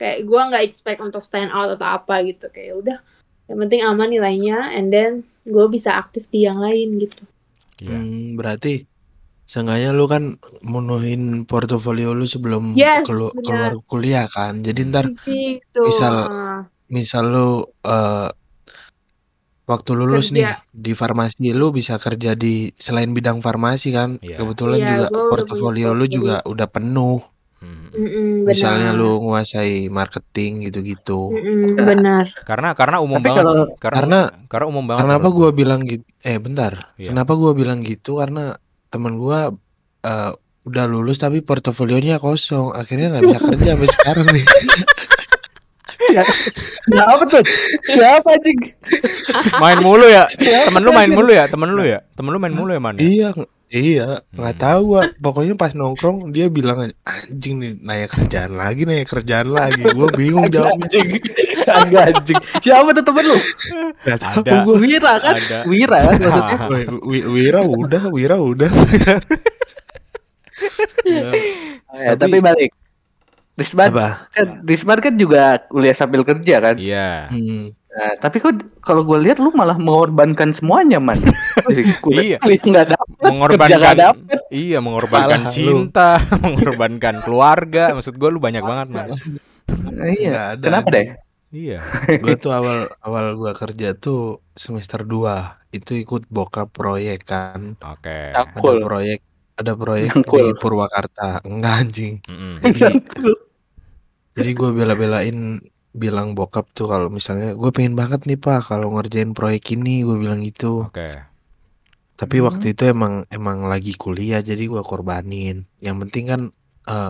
Kayak 0.01 0.25
gua 0.25 0.41
nggak 0.49 0.63
expect 0.65 0.99
untuk 1.01 1.21
stand 1.21 1.53
out 1.53 1.69
atau 1.77 1.85
apa 1.85 2.25
gitu. 2.25 2.49
Kayak 2.49 2.73
udah 2.81 2.97
yang 3.45 3.57
penting 3.59 3.81
aman 3.81 4.09
nilainya 4.09 4.71
and 4.71 4.89
then 4.89 5.11
gue 5.43 5.65
bisa 5.67 5.93
aktif 5.95 6.25
di 6.27 6.43
yang 6.43 6.57
lain 6.57 6.97
gitu 6.97 7.21
Iya. 7.75 7.91
Hmm, 7.93 8.39
berarti 8.39 8.87
seenggaknya 9.43 9.91
lu 9.91 10.07
kan 10.07 10.39
menuhin 10.63 11.43
portofolio 11.43 12.15
lu 12.15 12.23
sebelum 12.23 12.71
Yes, 12.71 13.03
kelu- 13.03 13.29
benar. 13.29 13.43
keluar 13.43 13.73
kuliah 13.83 14.25
kan. 14.25 14.63
Jadi 14.63 14.79
ntar 14.87 15.11
gitu 15.21 15.83
misal- 15.83 16.25
Ah, 16.25 16.61
misal 16.87 17.27
lu 17.27 17.47
eh, 17.83 18.31
waktu 19.65 19.91
lulus 19.91 20.31
Kerja. 20.31 20.35
nih 20.39 20.47
di 20.71 20.91
farmasi 20.93 21.51
lu 21.51 21.69
bisa 21.69 21.97
kerja 21.97 22.31
di 22.31 22.71
selain 22.71 23.11
bidang 23.11 23.43
farmasi 23.43 23.91
kan. 23.91 24.23
Iya. 24.23 24.39
Kebetulan 24.39 24.79
Iya, 24.79 24.87
juga 24.87 25.05
portofolio 25.11 25.91
lu 25.91 26.05
juga 26.07 26.39
udah 26.41 26.67
penuh. 26.71 27.19
Hmm. 27.65 27.89
mm-mm, 27.97 28.45
Misalnya 28.45 28.93
benar. 28.93 29.01
lu 29.01 29.11
nguasai 29.23 29.89
marketing 29.89 30.69
gitu-gitu. 30.69 31.33
Mm-mm, 31.33 31.81
benar 31.81 32.29
karena 32.45 32.77
karena 32.77 33.01
umum 33.01 33.17
Tapi 33.17 33.25
banget 33.25 33.41
kalau- 33.41 33.55
sih 33.55 33.65
karena 33.77 33.97
Karena- 33.97 34.25
karena 34.45 34.65
umum 34.69 34.83
banget 34.85 35.01
Kenapa 35.01 35.27
gua 35.31 35.49
bilang 35.49 35.81
gitu? 35.81 36.05
Eh 36.21 36.37
bentar. 36.37 36.73
Iya. 36.95 37.09
Kenapa 37.09 37.33
gua 37.33 37.51
bilang 37.51 37.81
gitu? 37.81 38.19
Karena 38.19 38.53
teman 38.87 39.17
gua 39.17 39.49
eh, 40.01 40.31
udah 40.63 40.85
lulus 40.85 41.17
tapi 41.17 41.41
portofolionya 41.41 42.17
kosong. 42.17 42.69
Akhirnya 42.71 43.09
nggak 43.11 43.23
bisa 43.25 43.39
kerja 43.43 43.69
sampai 43.73 43.89
sekarang 43.91 44.27
nih. 44.29 44.45
Siapa 46.85 47.23
tuh? 47.25 47.41
Siapa 47.87 48.29
anjing? 48.29 48.59
main 49.57 49.79
mulu 49.79 50.05
ya 50.05 50.23
temen 50.37 50.81
lu 50.81 50.91
main 50.91 51.09
mulu 51.09 51.31
ya 51.31 51.45
temen 51.45 51.69
lu 51.69 51.83
ya 51.83 51.99
temen 52.13 52.29
lu 52.31 52.39
main 52.39 52.53
mulu 52.53 52.71
ya 52.71 52.79
man 52.79 52.95
iya, 52.97 53.29
iya. 53.67 54.21
Nggak 54.29 54.55
Hmm. 54.55 54.63
tahu. 54.63 54.85
Pokoknya 55.17 55.53
pas 55.53 55.71
nongkrong 55.71 56.29
dia 56.29 56.47
bilang 56.47 56.85
anjing 57.01 57.55
nih 57.57 57.71
nanya 57.79 58.07
kerjaan 58.07 58.53
lagi, 58.53 58.81
nanya 58.83 59.05
kerjaan 59.05 59.49
lagi. 59.49 59.81
Gua 59.91 60.09
bingung 60.11 60.47
jawabnya. 60.47 60.85
Anjing. 60.85 61.09
Kagak 61.61 62.03
anjing. 62.13 62.39
Siapa 62.59 62.89
tuh 62.91 63.03
temen 63.03 63.25
lu? 63.25 63.37
Nggak 64.01 64.19
tahu 64.19 64.39
Ada. 64.43 64.55
gua. 64.61 64.75
Wira 64.77 65.13
kan? 65.17 65.35
Ada. 65.35 65.57
Wira 65.65 65.97
kan 65.99 66.13
maksudnya. 66.15 66.57
Wira 67.25 67.59
udah, 67.61 68.03
Wira 68.09 68.35
udah. 68.37 68.71
Ya, 71.05 71.29
Ya, 71.95 72.11
Tapi- 72.11 72.19
tapi 72.19 72.37
balik. 72.41 72.71
Risman 73.55 73.87
apa? 73.87 74.27
kan, 74.29 74.47
Risman 74.63 74.99
kan 74.99 75.13
juga 75.15 75.63
kuliah 75.65 75.95
sambil 75.95 76.27
kerja 76.27 76.59
kan. 76.59 76.75
iya 76.75 77.31
Hmm. 77.31 77.71
Nah, 77.95 78.11
tapi 78.19 78.37
kok 78.37 78.51
kalau 78.79 79.01
gue 79.01 79.15
lihat 79.17 79.39
lu 79.39 79.49
malah 79.49 79.79
mengorbankan 79.79 80.51
semuanya 80.51 80.99
man. 80.99 81.15
Iya. 82.11 82.37
nggak 82.37 82.87
dapet, 82.91 83.07
kerja 83.15 83.25
nggak 83.25 83.31
mengorbankan 83.31 83.95
dapet. 83.97 84.39
iya 84.51 84.77
mengorbankan 84.77 85.39
Salah 85.41 85.47
lu. 85.47 85.55
cinta 85.55 86.09
mengorbankan 86.43 87.15
keluarga 87.23 87.83
maksud 87.91 88.13
gue 88.13 88.29
lu 88.29 88.37
banyak 88.37 88.61
banget 88.61 88.87
man 88.89 89.07
Iya. 89.97 90.53
Ada. 90.53 90.61
Kenapa 90.61 90.87
deh? 90.91 91.07
iya 91.49 91.79
Gua 92.21 92.35
tuh 92.35 92.51
awal 92.51 92.77
awal 92.99 93.33
gua 93.33 93.55
kerja 93.55 93.95
tuh 93.95 94.43
semester 94.51 95.01
2 95.01 95.73
itu 95.73 95.95
ikut 95.95 96.27
bokap 96.27 96.69
proyek 96.69 97.23
kan. 97.23 97.79
oke 97.79 98.19
Ada 98.35 98.51
Cool. 98.53 98.83
proyek 98.83 99.19
ada 99.55 99.71
proyek 99.73 100.11
Nyangkul. 100.11 100.45
di 100.45 100.53
Purwakarta. 100.53 101.39
Enggak 101.41 101.73
anjing. 101.81 102.19
Mm-mm. 102.27 102.59
Jadi 102.61 102.99
jadi 104.35 104.51
gue 104.51 104.69
bela-belain 104.69 105.63
bilang 105.95 106.35
bokap 106.35 106.67
tuh 106.75 106.91
kalau 106.91 107.07
misalnya 107.07 107.55
gue 107.55 107.71
pengen 107.71 107.95
banget 107.95 108.27
nih 108.27 108.35
pak 108.35 108.67
kalau 108.67 108.91
ngerjain 108.91 109.31
proyek 109.31 109.79
ini 109.79 110.03
gue 110.03 110.19
bilang 110.19 110.43
gitu. 110.43 110.91
Oke. 110.91 111.23
Tapi 112.15 112.35
Hmm. 112.39 112.47
waktu 112.47 112.75
itu 112.75 112.83
emang 112.87 113.23
emang 113.27 113.67
lagi 113.67 113.95
kuliah 113.95 114.39
jadi 114.39 114.59
gue 114.59 114.83
korbanin. 114.83 115.63
Yang 115.79 115.95
penting 116.07 116.23
kan 116.27 116.41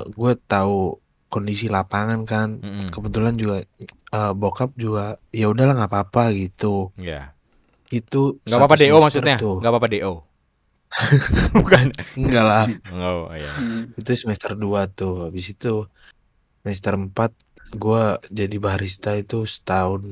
gue 0.08 0.32
tahu 0.46 1.02
kondisi 1.28 1.68
lapangan 1.68 2.24
kan. 2.24 2.62
Mm-mm. 2.62 2.88
kebetulan 2.94 3.34
juga 3.36 3.66
eh, 4.16 4.32
bokap 4.32 4.72
juga 4.78 5.18
ya 5.30 5.50
udahlah 5.50 5.76
nggak 5.76 5.92
apa-apa 5.92 6.32
gitu. 6.38 6.94
Iya. 6.96 7.34
itu 7.94 8.42
nggak 8.42 8.58
apa-apa 8.58 8.76
do 8.82 8.98
maksudnya? 8.98 9.38
tuh. 9.38 9.62
nggak 9.62 9.72
apa-apa 9.72 9.90
do 9.94 10.14
bukan. 11.60 11.86
Enggak 12.16 12.46
lah. 12.46 12.66
Oh 12.96 13.28
iya. 13.36 13.52
Hmm. 13.52 13.92
itu 13.94 14.12
semester 14.16 14.56
2 14.56 14.88
tuh. 14.90 15.28
Habis 15.30 15.54
itu 15.54 15.86
semester 16.64 16.94
4 16.98 17.12
gua 17.84 18.02
jadi 18.40 18.56
barista 18.66 19.10
itu 19.22 19.36
setahun 19.54 20.04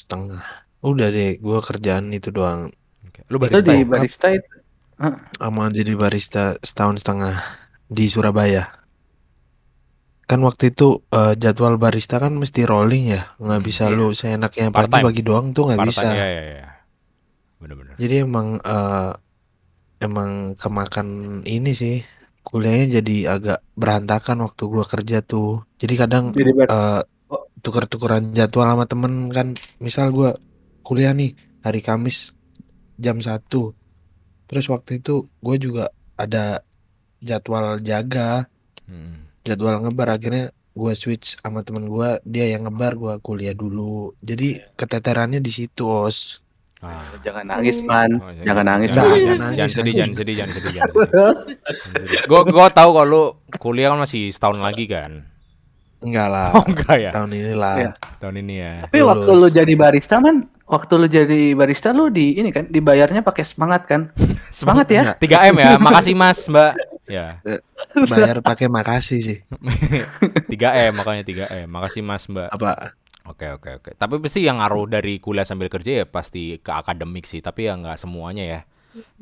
setengah. 0.00 0.42
Udah 0.90 1.06
deh 1.16 1.30
gua 1.44 1.58
kerjaan 1.68 2.06
itu 2.18 2.28
doang. 2.36 2.62
Lu 3.32 3.36
Itu 3.44 3.56
barista 3.56 3.70
di 3.70 3.74
ya? 3.80 3.86
barista 3.90 4.26
itu. 4.38 4.48
sama 5.40 5.64
jadi 5.76 5.92
barista 6.02 6.44
setahun 6.62 6.96
setengah 7.02 7.34
di 7.90 8.04
Surabaya. 8.12 8.64
Kan 10.30 10.40
waktu 10.48 10.64
itu 10.72 10.88
eh, 11.18 11.34
jadwal 11.42 11.74
barista 11.84 12.16
kan 12.24 12.32
mesti 12.42 12.60
rolling 12.72 13.04
ya. 13.14 13.20
Nggak 13.42 13.60
Hmm, 13.60 13.68
bisa 13.68 13.84
iya. 13.84 13.96
lu 13.96 14.06
seenaknya 14.20 14.66
pagi 14.78 14.96
pagi 15.04 15.20
doang 15.28 15.46
tuh 15.56 15.62
nggak 15.68 15.82
bisa. 15.88 16.08
time, 16.08 16.14
iya 16.16 16.24
iya 16.32 16.42
iya. 16.50 16.66
Bener-bener. 17.60 18.00
Jadi 18.00 18.14
emang 18.26 18.48
eh, 18.64 19.10
emang 20.06 20.30
kemakan 20.62 21.08
ini 21.56 21.70
sih 21.80 21.94
kuliahnya 22.46 23.00
jadi 23.00 23.16
agak 23.38 23.58
berantakan 23.76 24.44
waktu 24.44 24.62
gua 24.66 24.84
kerja 24.84 25.20
tuh. 25.24 25.64
Jadi 25.78 25.94
kadang 25.94 26.24
Jadi 26.32 26.52
eh 26.66 27.02
tuker-tukeran 27.60 28.32
jadwal 28.32 28.72
sama 28.72 28.84
temen 28.88 29.28
kan. 29.30 29.52
Misal 29.78 30.10
gua 30.10 30.32
kuliah 30.80 31.12
nih 31.12 31.36
hari 31.60 31.84
Kamis 31.84 32.34
jam 33.00 33.20
1 33.20 33.40
terus 34.50 34.66
waktu 34.66 34.98
itu 34.98 35.30
gue 35.38 35.56
juga 35.62 35.94
ada 36.18 36.66
jadwal 37.22 37.78
jaga. 37.78 38.50
Hmm. 38.90 39.30
jadwal 39.46 39.78
ngebar 39.78 40.18
akhirnya 40.18 40.50
gue 40.74 40.92
switch 40.98 41.38
sama 41.38 41.62
temen 41.62 41.86
gue 41.86 42.18
dia 42.26 42.50
yang 42.50 42.66
ngebar 42.66 42.98
gue 42.98 43.14
kuliah 43.22 43.54
dulu. 43.54 44.10
Jadi 44.18 44.58
keteterannya 44.74 45.38
di 45.38 45.52
situ 45.54 45.86
os 45.86 46.42
Ah. 46.80 46.96
Jangan 47.20 47.44
nangis, 47.44 47.76
man. 47.82 48.08
Oh, 48.16 48.32
Jangan 48.40 48.64
nangis, 48.64 48.90
Jangan 48.90 49.04
nangis, 49.04 49.20
jangan 49.20 49.36
nangis, 49.36 49.36
sedih, 49.36 49.36
nangis. 49.36 49.56
jangan 49.58 49.70
sedih, 49.70 49.94
jangan 49.94 50.14
sedih, 50.16 50.34
jangan 50.38 50.52
sedih. 50.54 50.80
Gue 52.24 52.40
gue 52.42 52.66
tahu 52.70 52.90
kalau 52.90 53.04
lu 53.04 53.22
kuliah 53.54 53.92
kan 53.92 54.00
masih 54.00 54.28
setahun 54.28 54.58
lagi 54.58 54.86
kan. 54.86 55.28
enggak 56.00 56.32
lah 56.32 56.48
Oh 56.56 56.64
enggak 56.64 56.96
ya, 56.96 57.10
tahun 57.12 57.28
ini 57.30 57.52
lah 57.52 57.76
Iya. 57.76 57.90
tahun 58.16 58.34
ini 58.40 58.54
ya. 58.56 58.72
Tapi 58.88 58.98
waktu 59.04 59.28
Lulus. 59.28 59.42
lu 59.44 59.48
jadi 59.52 59.72
barista 59.76 60.16
man, 60.16 60.36
waktu 60.64 60.92
lu 60.96 61.06
jadi 61.06 61.40
barista 61.52 61.92
lu 61.92 62.08
di 62.08 62.40
ini 62.40 62.48
kan 62.48 62.64
dibayarnya 62.64 63.20
pakai 63.20 63.44
semangat 63.44 63.84
kan? 63.84 64.08
Semangat 64.48 64.88
ya. 64.88 65.12
3 65.12 65.52
m 65.52 65.54
ya, 65.54 65.76
makasih 65.76 66.16
mas 66.16 66.48
mbak. 66.48 66.72
Ya, 67.04 67.42
bayar 68.06 68.40
pakai 68.40 68.70
makasih 68.70 69.20
sih 69.20 69.38
3 70.56 70.88
m 70.88 70.92
makanya 70.94 71.20
3 71.20 71.66
m, 71.66 71.68
makasih 71.68 72.00
mas 72.00 72.24
mbak. 72.24 72.48
apa 72.48 72.94
Oke 73.28 73.52
oke 73.52 73.70
oke. 73.82 73.90
Tapi 73.96 74.14
pasti 74.20 74.44
yang 74.48 74.58
ngaruh 74.64 74.88
dari 74.88 75.20
kuliah 75.20 75.44
sambil 75.44 75.68
kerja 75.68 76.02
ya 76.02 76.06
pasti 76.08 76.56
ke 76.60 76.72
akademik 76.72 77.28
sih. 77.28 77.44
Tapi 77.44 77.68
ya 77.68 77.76
nggak 77.76 78.00
semuanya 78.00 78.44
ya. 78.44 78.60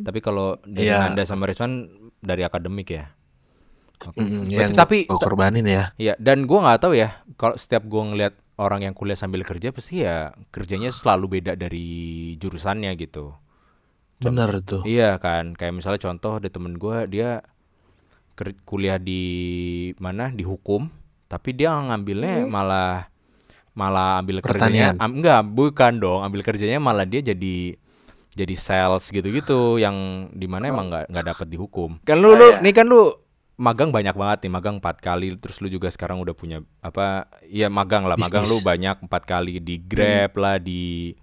Tapi 0.01 0.19
kalau 0.23 0.57
dari 0.65 0.89
Iya. 0.89 1.11
Anda 1.13 1.27
sama 1.27 1.45
Rizwan 1.51 1.91
dari 2.23 2.47
akademik 2.47 2.89
ya. 2.89 3.11
Oke. 4.07 4.23
Mm, 4.23 4.55
Berarti 4.55 4.55
yang 4.55 4.73
tapi 4.79 4.99
gue 5.11 5.19
korbanin 5.19 5.67
ya 5.67 5.91
ya 5.99 6.15
dan 6.23 6.47
gua 6.47 6.71
nggak 6.71 6.81
tahu 6.87 6.95
ya 6.95 7.19
kalau 7.35 7.59
setiap 7.59 7.83
gua 7.91 8.07
ngeliat 8.07 8.35
orang 8.55 8.87
yang 8.87 8.95
kuliah 8.95 9.19
sambil 9.19 9.43
kerja 9.43 9.75
pasti 9.75 10.07
ya 10.07 10.31
kerjanya 10.55 10.95
selalu 10.95 11.43
beda 11.43 11.59
dari 11.59 11.87
jurusannya 12.39 12.95
gitu. 12.95 13.35
bener 14.19 14.51
tuh 14.67 14.83
Iya 14.83 15.19
kan, 15.23 15.55
kayak 15.55 15.79
misalnya 15.79 16.03
contoh 16.03 16.43
ada 16.43 16.51
temen 16.51 16.75
gua 16.75 17.07
dia 17.07 17.43
kuliah 18.63 18.99
di 19.03 19.23
mana 19.99 20.31
di 20.31 20.47
hukum, 20.47 20.87
tapi 21.27 21.55
dia 21.55 21.75
ngambilnya 21.75 22.47
malah 22.47 23.11
malah 23.79 24.19
ambil 24.19 24.43
kerjanya, 24.43 24.99
am- 24.99 25.23
enggak 25.23 25.47
bukan 25.47 26.03
dong, 26.03 26.21
ambil 26.27 26.43
kerjanya 26.43 26.83
malah 26.83 27.07
dia 27.07 27.23
jadi 27.23 27.79
jadi 28.35 28.55
sales 28.59 29.07
gitu-gitu 29.11 29.79
yang 29.79 30.29
di 30.35 30.47
mana 30.51 30.71
emang 30.71 30.91
nggak 30.91 31.07
nggak 31.15 31.27
dapat 31.35 31.47
di 31.47 31.57
hukum. 31.59 32.03
Kan 32.03 32.19
lu 32.19 32.35
lu 32.35 32.59
nih 32.59 32.75
kan 32.75 32.91
lu 32.91 33.15
magang 33.59 33.91
banyak 33.91 34.15
banget 34.15 34.39
nih, 34.47 34.53
magang 34.55 34.79
empat 34.79 35.03
kali, 35.03 35.35
terus 35.39 35.59
lu 35.59 35.67
juga 35.71 35.91
sekarang 35.91 36.23
udah 36.23 36.35
punya 36.35 36.59
apa? 36.83 37.27
Ya 37.47 37.67
magang 37.71 38.07
lah, 38.07 38.15
magang 38.19 38.47
lu 38.47 38.59
banyak 38.63 39.03
empat 39.07 39.23
kali 39.27 39.59
di 39.63 39.79
Grab 39.83 40.35
lah 40.39 40.59
di 40.59 41.15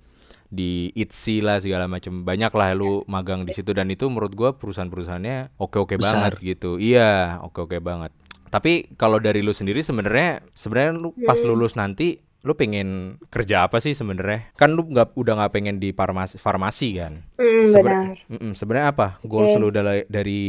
di 0.45 0.93
Etsy 0.95 1.43
lah 1.43 1.59
segala 1.59 1.89
macam 1.89 2.23
banyak 2.23 2.51
lah 2.53 2.71
lu 2.77 3.03
magang 3.11 3.43
di 3.43 3.51
situ 3.51 3.75
dan 3.75 3.91
itu 3.91 4.07
menurut 4.07 4.31
gua 4.31 4.49
perusahaan-perusahaannya 4.55 5.59
oke-oke 5.59 5.99
banget 5.99 6.31
Besar. 6.39 6.43
gitu. 6.43 6.79
Iya 6.79 7.43
oke-oke 7.43 7.83
banget. 7.83 8.15
Tapi 8.47 8.95
kalau 8.95 9.19
dari 9.19 9.43
lu 9.43 9.51
sendiri 9.51 9.83
sebenarnya 9.83 10.39
sebenarnya 10.55 10.91
lu 10.95 11.11
pas 11.27 11.39
lulus 11.43 11.75
nanti 11.75 12.23
lu 12.45 12.53
pengen 12.53 13.17
kerja 13.27 13.65
apa 13.65 13.81
sih 13.81 13.91
sebenarnya 13.91 14.53
kan 14.53 14.69
lu 14.69 14.85
nggak 14.85 15.17
udah 15.17 15.33
nggak 15.41 15.51
pengen 15.51 15.81
di 15.81 15.89
farmasi 15.91 16.37
farmasi 16.37 16.89
kan 16.95 17.13
Hmm, 17.35 17.65
Seben- 17.65 18.53
sebenarnya 18.53 18.93
apa 18.93 19.07
goals 19.25 19.53
Oke. 19.53 19.59
lu 19.59 19.69
dari, 19.69 20.05
dari 20.05 20.41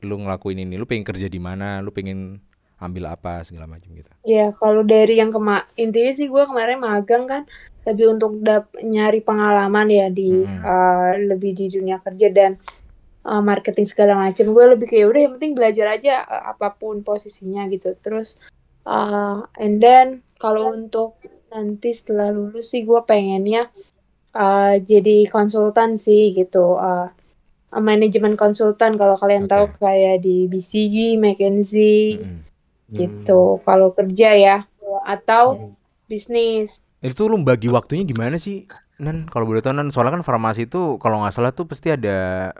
lu 0.00 0.22
ngelakuin 0.22 0.62
ini 0.62 0.78
lu 0.78 0.86
pengen 0.86 1.02
kerja 1.02 1.26
di 1.26 1.42
mana 1.42 1.82
lu 1.82 1.90
pengen 1.90 2.38
ambil 2.78 3.12
apa 3.12 3.42
segala 3.42 3.66
macam 3.66 3.90
gitu 3.92 4.08
Ya, 4.22 4.54
kalau 4.56 4.80
dari 4.80 5.18
yang 5.18 5.28
kema 5.28 5.66
intinya 5.74 6.12
sih 6.12 6.30
gue 6.30 6.44
kemarin 6.44 6.78
magang 6.78 7.26
kan, 7.26 7.42
tapi 7.82 8.06
untuk 8.06 8.40
dap 8.40 8.70
nyari 8.76 9.20
pengalaman 9.20 9.90
ya 9.90 10.06
di 10.08 10.44
Mm-mm. 10.44 10.62
eh, 10.62 11.12
lebih 11.26 11.52
di 11.52 11.66
dunia 11.68 11.98
kerja 11.98 12.30
dan 12.30 12.56
eh, 13.20 13.42
marketing 13.42 13.84
segala 13.84 14.16
macam. 14.16 14.48
Gue 14.48 14.64
lebih 14.70 14.86
kayak 14.86 15.06
udah 15.08 15.20
yang 15.20 15.32
penting 15.36 15.52
belajar 15.52 15.86
aja 15.92 16.14
eh, 16.24 16.44
apa 16.46 16.72
pun 16.72 17.00
posisinya 17.00 17.68
gitu. 17.68 17.92
Terus 17.98 18.40
eh, 18.86 19.36
and 19.58 19.80
then 19.80 20.06
kalau 20.36 20.72
untuk 20.72 21.20
nanti 21.52 21.88
setelah 21.98 22.28
lulus 22.36 22.66
sih 22.72 22.82
gue 22.88 23.00
pengennya 23.10 23.62
eh, 24.44 24.74
jadi 24.90 25.16
konsultan 25.34 25.90
sih 26.06 26.22
gitu. 26.38 26.78
eh, 26.78 27.08
manajemen 27.88 28.34
konsultan 28.42 28.92
kalau 29.00 29.14
kalian 29.22 29.46
Oke. 29.46 29.52
tahu 29.52 29.64
kayak 29.78 30.16
di 30.26 30.50
BCG, 30.50 30.96
McKinsey 31.22 32.18
Mm-mm. 32.18 32.38
gitu 33.00 33.62
kalau 33.66 33.88
kerja 33.94 34.30
ya 34.34 34.56
atau 35.06 35.44
bisnis 36.10 36.82
Itu 37.00 37.22
lu 37.32 37.40
bagi 37.40 37.68
waktunya 37.72 38.04
gimana 38.04 38.36
sih? 38.36 38.68
Nan 39.00 39.24
kalau 39.32 39.48
boleh 39.48 39.64
tahu 39.64 39.72
Nan, 39.72 39.88
soalnya 39.88 40.20
kan 40.20 40.24
farmasi 40.26 40.68
itu 40.68 41.00
kalau 41.00 41.22
nggak 41.24 41.32
salah 41.32 41.52
tuh 41.56 41.64
pasti 41.64 41.88
ada 41.88 42.52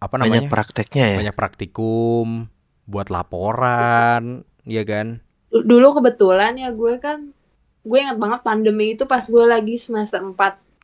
apa 0.00 0.16
banyak 0.20 0.44
namanya? 0.44 0.52
prakteknya 0.52 1.04
ya 1.16 1.20
Banyak 1.20 1.36
praktikum, 1.36 2.48
buat 2.84 3.08
laporan, 3.08 4.44
iya 4.64 4.82
kan? 4.84 5.20
Dulu 5.50 5.88
kebetulan 5.98 6.52
ya 6.62 6.70
gue 6.70 6.94
kan 7.02 7.18
gue 7.80 7.98
ingat 7.98 8.16
banget 8.16 8.40
pandemi 8.40 8.92
itu 8.92 9.04
pas 9.04 9.24
gue 9.24 9.44
lagi 9.44 9.74
semester 9.74 10.20
4 10.20 10.36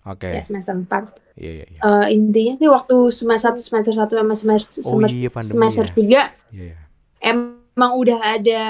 Oke. 0.07 0.29
ya 0.33 0.43
semester 0.43 0.75
4 0.75 1.37
Iya 1.37 1.53
iya 1.53 1.67
iya. 1.69 1.81
Eh, 1.85 2.07
intinya 2.17 2.55
sih 2.57 2.65
waktu 2.65 2.97
semester 3.13 3.53
1 3.53 3.61
semester 3.61 3.93
1 3.93 4.09
sama 4.09 4.33
semester 4.33 4.81
Oh 4.81 4.97
semester, 4.97 5.13
iya 5.13 5.29
pandemi 5.29 5.53
semester 5.53 5.85
ya. 5.85 5.93
3 5.93 6.57
Iya 6.57 6.65
iya. 6.73 6.77
emang 7.21 7.93
udah 8.01 8.19
ada 8.25 8.63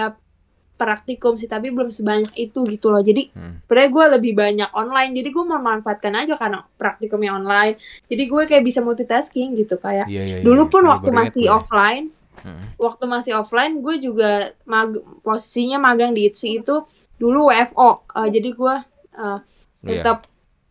praktikum 0.77 1.41
sih 1.41 1.49
tapi 1.49 1.73
belum 1.73 1.89
sebanyak 1.89 2.37
itu 2.37 2.61
gitu 2.69 2.93
loh 2.93 3.01
jadi 3.01 3.33
Hmm. 3.33 3.65
gue 3.65 4.05
lebih 4.13 4.37
banyak 4.37 4.69
online 4.77 5.17
jadi 5.17 5.29
gue 5.33 5.45
memanfaatkan 5.47 6.13
aja 6.13 6.37
karena 6.37 6.69
praktikumnya 6.77 7.33
online 7.33 7.81
jadi 8.07 8.23
gue 8.29 8.43
kayak 8.45 8.61
bisa 8.61 8.85
multitasking 8.85 9.57
gitu 9.57 9.81
kayak 9.81 10.05
Iya 10.05 10.23
iya. 10.23 10.37
iya, 10.41 10.45
Dulu 10.45 10.69
pun 10.69 10.85
Iya, 10.85 10.91
waktu 10.99 11.11
masih 11.15 11.45
offline, 11.49 12.13
Mm. 12.37 12.77
waktu 12.79 13.05
masih 13.09 13.33
offline 13.35 13.81
gue 13.81 13.97
juga 13.99 14.31
mag 14.69 14.93
posisinya 15.25 15.81
magang 15.81 16.13
di 16.13 16.29
ITSI 16.29 16.61
itu 16.61 16.85
dulu 17.17 17.49
WFO. 17.49 17.91
Eh, 18.15 18.29
jadi 18.31 18.49
gue 18.53 18.75
eh, 19.17 19.39
Iya. 19.83 20.03
tetap 20.03 20.19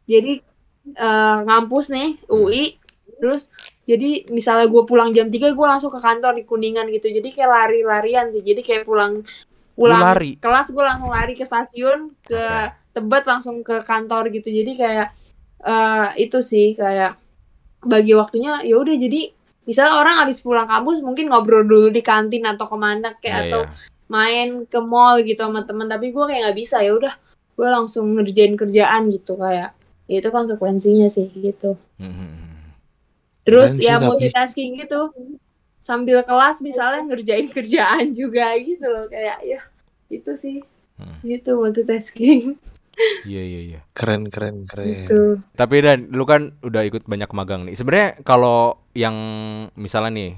jadi 0.05 0.33
eh, 0.91 1.37
ngampus 1.43 1.85
nih 1.89 2.19
UI, 2.27 2.77
terus 3.17 3.47
jadi 3.83 4.25
misalnya 4.29 4.65
gue 4.65 4.83
pulang 4.83 5.09
jam 5.09 5.29
3 5.29 5.53
gue 5.53 5.67
langsung 5.67 5.89
ke 5.89 5.97
kantor 5.97 6.35
di 6.35 6.43
Kuningan 6.43 6.89
gitu. 6.89 7.07
Jadi 7.07 7.29
kayak 7.31 7.49
lari-larian 7.49 8.29
sih. 8.29 8.41
Jadi 8.41 8.61
kayak 8.61 8.83
pulang 8.83 9.21
pulang 9.73 9.99
Lu 9.99 10.05
lari? 10.07 10.31
kelas 10.37 10.71
gue 10.71 10.81
langsung 10.81 11.09
lari 11.09 11.33
ke 11.33 11.43
stasiun 11.43 12.13
ke 12.21 12.33
Oke. 12.33 12.83
Tebet 12.95 13.23
langsung 13.25 13.59
ke 13.59 13.75
kantor 13.81 14.31
gitu. 14.31 14.47
Jadi 14.47 14.71
kayak 14.73 15.07
eh 15.59 16.07
itu 16.17 16.39
sih 16.39 16.71
kayak 16.71 17.17
bagi 17.81 18.13
waktunya 18.13 18.61
ya 18.61 18.77
udah 18.77 18.95
jadi 18.95 19.29
misalnya 19.65 19.97
orang 19.97 20.15
habis 20.21 20.39
pulang 20.39 20.65
kampus 20.65 21.01
mungkin 21.01 21.27
ngobrol 21.27 21.61
dulu 21.61 21.89
di 21.89 21.99
kantin 21.99 22.45
atau 22.45 22.65
ke 22.65 22.77
mana 22.77 23.13
kayak 23.17 23.35
Iya, 23.35 23.45
atau 23.49 23.61
iya. 23.61 23.73
Main 24.07 24.63
ke 24.63 24.77
mall 24.77 25.17
gitu 25.19 25.41
sama 25.41 25.61
temen 25.61 25.85
tapi 25.85 26.09
gue 26.09 26.23
kayak 26.23 26.41
nggak 26.43 26.57
bisa 26.57 26.79
ya 26.79 26.91
udah 26.91 27.13
gue 27.55 27.67
langsung 27.67 28.05
ngerjain 28.13 28.53
kerjaan 28.53 29.09
gitu 29.09 29.33
kayak 29.35 29.73
ya 30.05 30.15
itu 30.15 30.29
konsekuensinya 30.29 31.07
sih 31.07 31.31
gitu 31.31 31.73
Mm, 31.95 32.05
mm, 32.05 32.13
mm. 32.13 32.67
terus 33.43 33.71
Keren 33.71 33.79
sih, 33.79 33.87
ya 33.87 33.95
tapi- 33.95 34.05
multitasking 34.07 34.71
gitu 34.77 34.99
sambil 35.79 36.21
kelas 36.21 36.59
misalnya 36.59 37.01
ngerjain 37.03 37.45
kerjaan 37.47 38.09
juga 38.11 38.53
gitu 38.57 38.85
loh 38.85 39.05
kayak 39.05 39.41
ya 39.41 39.59
itu 40.09 40.33
sih 40.33 40.57
Hmm. 40.95 41.19
gitu 41.21 41.55
multitasking 41.55 42.55
Iya 43.27 43.43
iya 43.43 43.59
iya. 43.65 43.79
keren 43.91 44.31
keren 44.31 44.63
keren 44.63 44.87
gitu 45.03 45.43
Tapi 45.51 45.75
dan 45.79 46.07
lu 46.09 46.23
kan 46.23 46.55
udah 46.61 46.79
ikut 46.81 47.03
banyak 47.03 47.27
magang 47.29 47.67
nih. 47.67 47.75
Sebenarnya 47.75 48.23
kalau 48.23 48.79
yang 48.93 49.11
misalnya 49.75 50.15
nih 50.15 50.31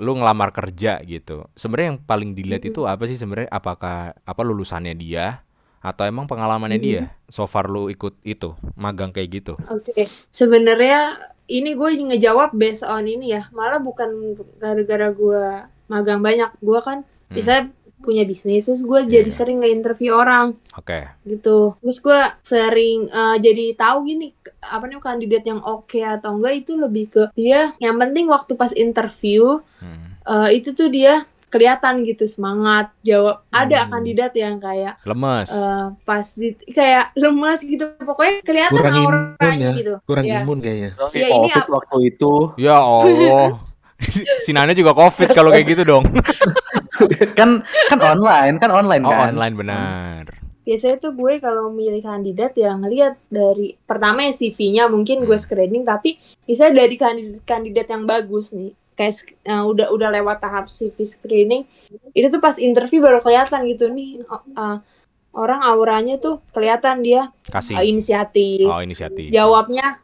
lu 0.00 0.16
ngelamar 0.16 0.52
kerja 0.52 1.00
gitu. 1.04 1.44
Sebenarnya 1.52 1.88
yang 1.96 2.00
paling 2.00 2.30
dilihat 2.32 2.64
itu 2.64 2.88
apa 2.88 3.04
sih 3.04 3.16
sebenarnya? 3.16 3.50
Apakah 3.52 4.16
apa 4.16 4.42
lulusannya 4.44 4.96
dia 4.96 5.44
atau 5.82 6.06
emang 6.08 6.24
pengalamannya 6.24 6.80
dia? 6.80 7.02
So 7.28 7.44
far 7.44 7.68
lu 7.68 7.92
ikut 7.92 8.16
itu 8.24 8.56
magang 8.78 9.12
kayak 9.12 9.28
gitu. 9.42 9.54
Oke, 9.68 10.06
sebenarnya 10.32 11.20
ini 11.50 11.76
gue 11.76 11.90
ngejawab 12.08 12.56
based 12.56 12.86
on 12.86 13.04
ini 13.04 13.36
ya, 13.36 13.52
malah 13.52 13.82
bukan 13.82 14.38
gara-gara 14.56 15.12
gue 15.12 15.44
magang 15.90 16.24
banyak, 16.24 16.48
gue 16.62 16.80
kan 16.80 17.04
Hmm. 17.32 17.40
bisa 17.40 17.54
punya 18.02 18.22
bisnis, 18.22 18.66
terus 18.66 18.82
gue 18.82 19.00
Iya, 19.00 19.10
jadi 19.14 19.26
iya. 19.26 19.34
sering 19.34 19.58
nge-interview 19.58 20.12
orang 20.12 20.58
Oke. 20.72 21.06
gitu, 21.22 21.78
terus 21.78 21.98
gue 21.98 22.20
sering 22.42 23.06
eh, 23.06 23.36
jadi 23.38 23.64
tahu 23.74 24.04
gini 24.04 24.34
apa 24.60 24.84
nih 24.84 24.98
kandidat 24.98 25.42
yang 25.44 25.58
oke 25.58 25.96
atau 25.96 26.34
enggak 26.34 26.54
itu 26.58 26.72
lebih 26.74 27.04
ke 27.08 27.22
dia, 27.32 27.72
yang 27.78 27.96
penting 27.96 28.26
waktu 28.26 28.52
pas 28.52 28.70
interview 28.72 29.62
Hmm. 29.78 30.18
eh, 30.22 30.48
itu 30.54 30.70
tuh 30.72 30.86
dia 30.86 31.22
kelihatan 31.48 32.00
gitu 32.02 32.24
semangat 32.24 32.88
jawab. 33.02 33.44
Ada 33.46 33.84
Hmm. 33.84 33.90
kandidat 33.92 34.32
yang 34.32 34.56
kayak 34.56 34.96
Lemes. 35.02 35.50
eh, 35.50 35.86
pas 36.02 36.24
di 36.24 36.48
kayak 36.66 37.12
lemas 37.14 37.60
gitu, 37.60 37.92
pokoknya 37.98 38.40
kelihatan 38.40 38.72
Kurang 38.74 38.96
imun 38.96 39.14
auranya 39.36 39.60
ya, 39.62 39.72
gitu. 39.76 39.94
kurang 40.02 40.24
Ya. 40.24 40.40
imun 40.40 40.58
kayaknya 40.58 40.90
Ya, 41.12 41.28
ini 41.28 41.28
Covid 41.28 41.60
ap- 41.60 41.72
waktu 41.72 41.96
itu 42.08 42.32
Ya 42.56 42.76
Allah. 42.78 43.60
si 44.44 44.50
Nana 44.50 44.72
juga 44.72 44.92
covid 44.92 45.30
kalau 45.30 45.50
kayak 45.50 45.66
gitu 45.68 45.82
dong. 45.84 46.04
kan 47.38 47.60
kan 47.86 47.98
online 47.98 48.54
kan 48.56 48.70
online 48.70 49.02
Oh 49.02 49.10
kan. 49.10 49.30
online 49.30 49.54
benar. 49.54 50.24
biasanya 50.62 50.96
tuh 51.00 51.10
gue 51.12 51.36
kalau 51.36 51.68
milih 51.68 51.98
kandidat 52.00 52.54
ya 52.54 52.70
ngelihat 52.72 53.18
dari 53.26 53.74
pertama 53.80 54.22
ya 54.22 54.30
CV-nya 54.30 54.86
mungkin 54.86 55.24
gue 55.24 55.34
screening 55.34 55.82
tapi 55.82 56.14
bisa 56.40 56.70
dari 56.70 56.94
kandidat 56.94 57.42
kandidat 57.42 57.86
yang 57.88 58.06
bagus 58.06 58.54
nih 58.54 58.70
kayak 58.92 59.14
eh, 59.42 59.58
udah 59.58 59.90
udah 59.90 60.08
lewat 60.12 60.38
tahap 60.38 60.70
CV 60.70 60.94
screening 61.02 61.66
itu 62.12 62.26
tuh 62.28 62.38
pas 62.38 62.54
interview 62.56 63.02
baru 63.02 63.18
kelihatan 63.18 63.66
gitu 63.66 63.90
nih 63.90 64.22
eh, 64.22 64.76
orang 65.32 65.60
auranya 65.64 66.14
tuh 66.16 66.38
kelihatan 66.52 67.02
dia 67.02 67.34
Kasih. 67.44 67.74
eh, 67.74 67.84
inisiatif 67.84 68.62
Oh, 68.64 68.78
inisiatif. 68.78 69.34
jawabnya 69.34 69.98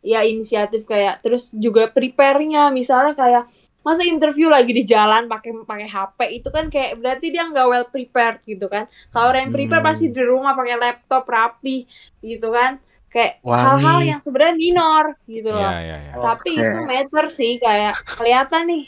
ya 0.00 0.22
inisiatif 0.22 0.84
kayak 0.84 1.20
terus 1.20 1.50
juga 1.54 1.88
prepare-nya 1.88 2.70
misalnya 2.70 3.12
kayak 3.12 3.44
masa 3.80 4.04
interview 4.04 4.46
lagi 4.46 4.70
di 4.70 4.84
jalan 4.84 5.26
pakai 5.26 5.64
pakai 5.64 5.88
HP 5.88 6.18
itu 6.34 6.48
kan 6.48 6.68
kayak 6.68 6.98
berarti 6.98 7.26
dia 7.28 7.42
nggak 7.42 7.66
well 7.66 7.86
prepared 7.88 8.38
gitu 8.44 8.68
kan 8.68 8.84
kalau 9.08 9.32
orang 9.32 9.48
yang 9.48 9.54
prepare 9.54 9.80
Hmm. 9.80 9.88
pasti 9.88 10.06
di 10.08 10.22
rumah 10.22 10.52
pakai 10.52 10.76
laptop 10.76 11.24
rapi 11.24 11.88
gitu 12.20 12.52
kan 12.52 12.76
kayak 13.08 13.40
hal-hal 13.64 13.98
yang 14.04 14.20
sebenarnya 14.20 14.56
minor 14.56 15.04
gitu 15.24 15.48
loh 15.48 15.64
Iya, 15.64 15.80
iya, 15.80 15.96
iya. 16.04 16.12
tapi 16.20 16.50
Oke. 16.52 16.62
itu 16.62 16.78
matter 16.84 17.26
sih 17.28 17.52
kayak 17.56 17.94
kelihatan 18.04 18.62
nih 18.68 18.82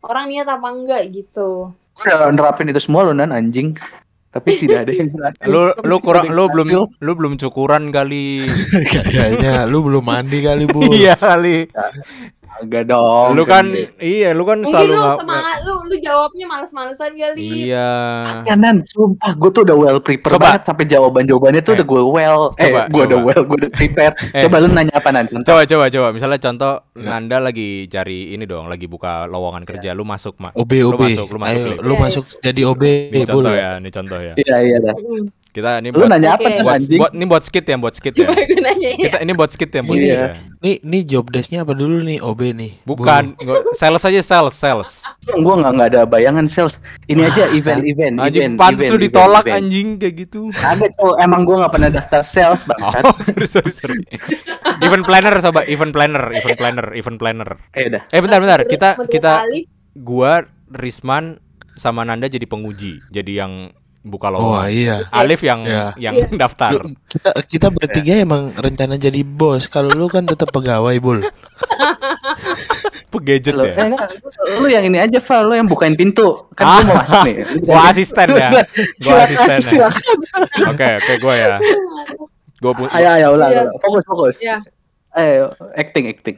orang 0.00 0.24
niat 0.30 0.46
apa 0.46 0.68
enggak 0.70 1.02
gitu 1.10 1.74
Gue 1.94 2.04
udah 2.04 2.30
nerapin 2.30 2.66
itu 2.66 2.78
semua 2.78 3.02
loh 3.02 3.14
nan 3.14 3.30
anjing. 3.30 3.74
Tapi 4.34 4.50
tidak 4.58 4.78
ada 4.82 4.92
yang 4.98 5.08
berhasil. 5.14 5.46
Lu 5.46 5.70
lu 5.86 5.96
kurang 6.02 6.26
lu 6.34 6.50
belum 6.50 6.66
lu 6.90 7.12
belum 7.14 7.38
cukuran 7.38 7.94
kali. 7.94 8.42
Kayaknya 9.14 9.70
lu 9.70 9.86
belum 9.86 10.02
mandi 10.02 10.42
kali 10.42 10.66
bu. 10.66 10.90
Iya 10.98 11.14
kali. 11.14 11.70
Agak 12.54 12.86
dong. 12.86 13.34
Lu 13.34 13.42
kan 13.42 13.66
iya, 13.98 14.30
lu 14.30 14.42
kan 14.42 14.58
mungkin 14.58 14.70
selalu 14.70 14.94
lu 14.94 15.10
semangat 15.16 15.58
lu 15.62 15.74
lu 15.84 15.96
jawabnya 15.98 16.46
males-malesan 16.46 17.10
kali 17.12 17.42
Iya. 17.66 17.90
Ya 18.42 18.54
nan, 18.54 18.78
sumpah 18.80 19.34
gue 19.34 19.50
tuh 19.50 19.62
udah 19.62 19.74
well 19.74 19.98
prepared 19.98 20.32
Coba. 20.32 20.54
banget 20.54 20.62
sampai 20.64 20.84
jawaban-jawabannya 20.86 21.60
tuh 21.60 21.72
Eh. 21.72 21.76
udah 21.76 21.86
gue 21.86 22.02
well. 22.04 22.40
Eh, 22.54 22.68
Coba, 22.68 22.80
gue 22.86 23.02
udah 23.04 23.20
well, 23.20 23.42
gue 23.42 23.56
udah 23.58 23.70
prepared. 23.70 24.14
Eh. 24.30 24.42
Coba 24.42 24.56
lu 24.58 24.68
nanya 24.68 24.94
apa 24.94 25.10
nanti? 25.10 25.34
Coba 25.40 25.62
coba 25.64 25.84
coba 25.88 26.08
misalnya 26.10 26.38
contoh 26.38 26.74
Ya. 26.94 27.10
Nanda 27.10 27.36
lagi 27.38 27.84
cari 27.86 28.30
ini 28.30 28.46
dong, 28.46 28.70
lagi 28.70 28.86
buka 28.86 29.26
lowongan 29.26 29.66
kerja, 29.66 29.90
lu 29.92 30.06
masuk, 30.06 30.38
Mak. 30.38 30.54
OB 30.54 30.72
Lu 30.78 30.94
OB. 30.94 31.02
masuk, 31.04 31.26
lu 31.26 31.38
masuk, 31.38 31.58
Ayo, 31.58 31.82
lu 31.82 31.90
Iya, 31.90 32.00
masuk 32.00 32.24
jadi 32.38 32.60
OB 32.64 32.82
Ini 33.10 33.22
contoh 33.24 33.50
ya, 33.52 33.70
ini 33.76 33.90
contoh 33.90 34.18
ya. 34.20 34.32
Iya 34.36 34.56
iya 34.62 34.76
dah. 34.80 34.94
Kita 35.54 35.78
ini 35.78 35.94
Lu 35.94 36.02
buat 36.02 36.10
nanya 36.10 36.34
apa 36.34 36.42
Oke. 36.42 36.50
kan 36.50 36.64
buat, 36.66 36.74
anjing? 36.82 36.98
buat 36.98 37.12
ini 37.14 37.24
buat 37.30 37.42
skit 37.46 37.62
ya, 37.62 37.76
buat 37.78 37.94
skit 37.94 38.10
ya. 38.10 38.26
coba 38.26 38.42
gue 38.42 38.58
nanya 38.58 38.88
ya 38.90 38.96
Kita 39.06 39.18
ini 39.22 39.32
buat 39.32 39.50
skit 39.54 39.70
ya, 39.70 39.80
buat 39.80 39.94
Iya. 39.94 40.02
skit 40.02 40.18
ya. 40.18 40.30
Nih 40.58 40.76
nih 40.82 41.02
job 41.06 41.24
desk-nya 41.30 41.62
apa 41.62 41.72
dulu 41.72 42.02
nih 42.02 42.18
OB 42.18 42.40
nih? 42.50 42.72
Bukan, 42.82 43.38
sales 43.72 44.02
aja 44.02 44.18
sales, 44.18 44.52
sales. 44.52 45.06
Gue 45.22 45.54
nggak 45.54 45.72
nggak 45.72 45.88
ada 45.94 46.00
bayangan 46.04 46.50
sales. 46.50 46.82
Ini 47.06 47.22
aja 47.22 47.46
event-event. 47.48 48.18
Anjing 48.18 48.42
event, 48.50 48.54
pantes 48.58 48.82
event, 48.82 48.90
lu 48.90 48.98
event, 48.98 49.04
ditolak 49.06 49.44
event. 49.46 49.56
anjing 49.62 49.88
kayak 49.94 50.14
gitu. 50.20 50.40
Ada 50.50 50.86
tuh 50.90 51.12
emang 51.16 51.46
gue 51.46 51.54
nggak 51.54 51.70
pernah 51.70 51.88
daftar 51.88 52.20
sales 52.20 52.62
bangsat. 52.68 53.02
Oh, 53.04 53.14
sorry 53.16 53.46
sorry 53.46 53.70
sorry. 53.70 54.02
event 54.82 55.06
planner 55.06 55.38
coba, 55.38 55.62
event 55.64 55.92
planner, 55.94 56.24
event 56.34 56.58
planner, 56.58 56.86
event 56.92 57.16
planner. 57.16 57.50
Eh 57.70 57.86
udah. 57.86 58.02
Eh 58.10 58.18
bentar 58.18 58.38
bentar, 58.42 58.60
kita 58.66 58.88
kita 59.06 59.46
gua 59.94 60.42
Risman 60.66 61.38
sama 61.74 62.02
Nanda 62.02 62.26
jadi 62.26 62.42
penguji, 62.44 62.98
jadi 63.10 63.46
yang 63.46 63.70
buka 64.04 64.28
Oh 64.28 64.36
lowongan. 64.52 64.68
iya. 64.68 64.96
Alif 65.08 65.40
yang 65.40 65.64
Iya. 65.64 65.96
yang 65.96 66.14
Iya. 66.14 66.28
daftar. 66.36 66.76
Lu- 66.76 66.92
kita 67.08 67.30
kita 67.48 67.66
bertiga 67.68 68.12
emang 68.14 68.52
rencana 68.52 68.94
jadi 68.94 69.20
bos. 69.20 69.64
Kalau 69.64 69.88
lu 69.88 70.06
kan 70.06 70.22
tetap 70.22 70.48
pegawai 70.50 70.92
bul. 70.98 71.24
Pegadget 73.08 73.54
ya. 73.54 73.70
eh, 73.70 73.86
enggak, 73.86 74.10
lu- 74.58 74.68
yang 74.68 74.84
ini 74.84 74.98
aja 74.98 75.18
Val, 75.20 75.46
lu 75.46 75.54
yang 75.54 75.64
bukain 75.64 75.94
pintu. 75.94 76.34
Kan 76.52 76.66
Ah. 76.66 76.80
mau 76.82 76.94
masuk 76.96 77.20
nih. 77.24 77.36
Gua 77.66 77.80
asisten 77.86 78.28
ya. 78.30 78.50
Gua 79.00 79.16
asisten 79.22 79.78
ya. 79.78 79.88
Oke, 80.66 80.88
oke 80.98 81.12
gua 81.18 81.34
ya. 81.34 81.56
Gua 82.58 82.72
pu- 82.74 82.90
Ayo 82.90 83.08
ayo 83.14 83.26
ulang, 83.32 83.50
Iya. 83.50 83.62
fokus 83.78 84.04
fokus. 84.04 84.36
Iya. 84.40 84.56
Ayo 85.10 85.46
acting 85.72 86.04
acting. 86.08 86.36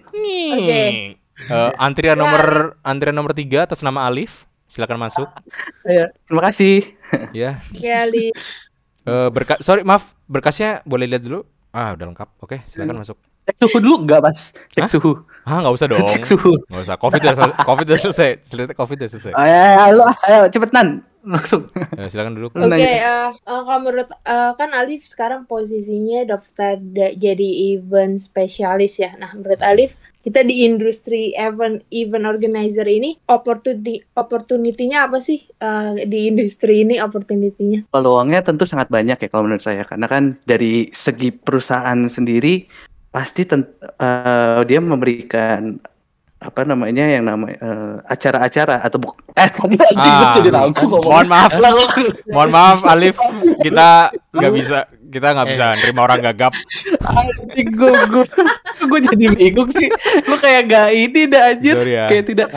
Oke. 0.52 1.16
Eh, 1.36 1.70
antrian 1.76 2.14
Ya, 2.14 2.20
nomor 2.20 2.44
antrian 2.80 3.12
nomor 3.12 3.32
tiga 3.32 3.64
atas 3.64 3.80
nama 3.80 4.04
Alif. 4.04 4.44
Silakan 4.66 4.98
masuk. 4.98 5.28
Ayo, 5.82 6.10
terima 6.26 6.42
kasih. 6.44 6.95
Ya. 7.30 7.60
ya 7.76 8.06
Alif. 8.06 8.34
Eh 9.06 9.28
berkas 9.30 9.62
sorry 9.62 9.86
maaf, 9.86 10.18
berkasnya 10.26 10.82
boleh 10.82 11.06
lihat 11.06 11.22
dulu. 11.22 11.46
Ah, 11.70 11.92
udah 11.92 12.08
lengkap. 12.08 12.28
Oke, 12.40 12.64
silakan 12.64 13.04
masuk. 13.04 13.20
Cek 13.46 13.62
suhu 13.62 13.78
dulu 13.78 13.94
enggak, 14.02 14.20
Mas? 14.26 14.50
Cek 14.74 14.82
Hah? 14.82 14.90
suhu. 14.90 15.12
Ah, 15.46 15.62
nggak 15.62 15.74
usah 15.78 15.86
dong. 15.86 16.02
Cek 16.02 16.26
suhu. 16.26 16.58
Nggak 16.66 16.82
usah. 16.82 16.96
Covid 16.98 17.20
udah 17.22 17.34
selesai. 17.36 17.52
Covid 17.62 17.84
udah 17.86 18.00
selesai. 18.02 18.30
Cerita 18.42 18.72
Covid 18.74 18.96
udah 18.98 19.10
selesai. 19.14 19.32
Ayo, 19.38 19.54
ayo, 19.54 19.76
ayo, 19.78 20.02
ayo 20.26 20.42
cepetan. 20.50 21.06
Langsung. 21.26 21.66
Ya, 21.98 22.06
silakan 22.06 22.38
duduk. 22.38 22.54
Lu 22.54 22.70
Oke, 22.70 22.78
nanya. 22.78 22.86
eh, 22.86 23.30
eh, 23.34 23.62
kalau 23.66 23.80
menurut 23.82 24.08
eh, 24.14 24.52
kan 24.54 24.70
Alif 24.70 25.02
sekarang 25.10 25.42
posisinya 25.50 26.22
daftar 26.22 26.78
da- 26.78 27.14
jadi 27.18 27.74
event 27.74 28.22
spesialis 28.22 29.02
ya. 29.02 29.18
Nah, 29.18 29.34
menurut 29.34 29.58
Alif 29.58 29.98
kita 30.22 30.42
di 30.42 30.66
industri 30.66 31.34
event 31.38 31.82
event 31.94 32.26
organizer 32.26 32.86
ini 32.86 33.14
opportunity 33.30 34.02
opportunity-nya 34.14 35.10
apa 35.10 35.18
sih 35.18 35.42
eh, 35.42 36.06
di 36.06 36.30
industri 36.30 36.86
ini 36.86 37.02
opportunity-nya? 37.02 37.90
Peluangnya 37.90 38.46
tentu 38.46 38.62
sangat 38.62 38.86
banyak 38.86 39.18
ya 39.18 39.28
kalau 39.30 39.50
menurut 39.50 39.66
saya 39.66 39.82
karena 39.82 40.06
kan 40.06 40.38
dari 40.46 40.94
segi 40.94 41.34
perusahaan 41.34 42.06
sendiri 42.06 42.70
pasti 43.10 43.42
eh, 43.50 44.60
dia 44.62 44.78
memberikan 44.78 45.78
apa 46.46 46.62
namanya 46.62 47.04
yang 47.10 47.26
namanya 47.26 47.58
eh, 47.58 47.94
acara-acara 48.06 48.78
atau 48.80 49.02
buk 49.02 49.18
eh 49.40 49.50
tadi 49.50 49.76
anjing 49.76 50.14
Ah, 50.16 50.32
jadi 50.38 50.48
ragu 50.48 50.84
ngomong. 50.86 51.10
Mohon 51.10 51.26
maaf. 51.28 51.52
Mohon 52.34 52.50
maaf 52.50 52.78
Alif, 52.86 53.16
kita 53.60 54.14
nggak 54.32 54.52
bisa 54.54 54.78
kita 55.06 55.28
nggak 55.34 55.48
bisa 55.50 55.66
nerima 55.76 56.00
orang 56.04 56.20
gagap. 56.22 56.52
anjing 57.02 57.68
gue 57.72 57.90
gue 57.90 58.24
gue 58.90 59.00
jadi 59.12 59.26
bingung 59.34 59.70
sih 59.72 59.88
lu 60.24 60.36
kayak 60.36 60.62
gak 60.68 60.88
ini 60.92 61.20
dah 61.26 61.42
anjir 61.50 61.74
Sorry 61.76 61.92
ya. 61.94 62.06
kayak 62.06 62.24
tidak. 62.26 62.48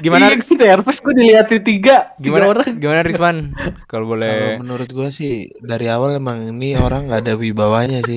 Gimana 0.00 0.32
Iya, 0.32 0.40
gue 0.40 0.56
nervous 0.56 0.98
gue 1.02 1.12
dilihatin 1.12 1.60
tiga 1.60 2.16
tiga 2.16 2.22
gimana 2.22 2.44
orang 2.48 2.64
gimana 2.78 3.00
Risman? 3.04 3.36
Kalau 3.52 3.76
Kalau 3.86 4.06
boleh 4.08 4.56
menurut 4.56 4.88
gua 4.88 5.08
sih 5.12 5.52
dari 5.60 5.90
awal 5.92 6.16
emang 6.16 6.48
ini 6.54 6.78
orang 6.78 7.10
nggak 7.10 7.20
ada 7.26 7.34
wibawanya 7.36 8.00
sih. 8.06 8.16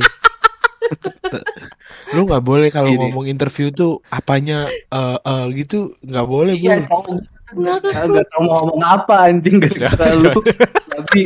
Lu 2.11 2.25
nggak 2.25 2.41
boleh 2.41 2.69
kalau 2.69 2.89
ngomong 2.89 3.25
interview 3.25 3.69
tuh 3.69 4.01
apanya 4.09 4.65
eh 4.67 5.17
eh, 5.17 5.45
gitu 5.55 5.93
nggak 6.01 6.27
boleh 6.27 6.55
Iya, 6.55 6.83
bul. 6.83 7.21
nggak 7.49 7.77
nggak 7.81 8.25
tahu 8.29 8.41
mau 8.43 8.61
ngomong 8.61 8.81
apa 8.83 9.25
anjing 9.25 9.57
gak 9.73 9.97
lu 10.21 10.29
tapi 10.87 11.25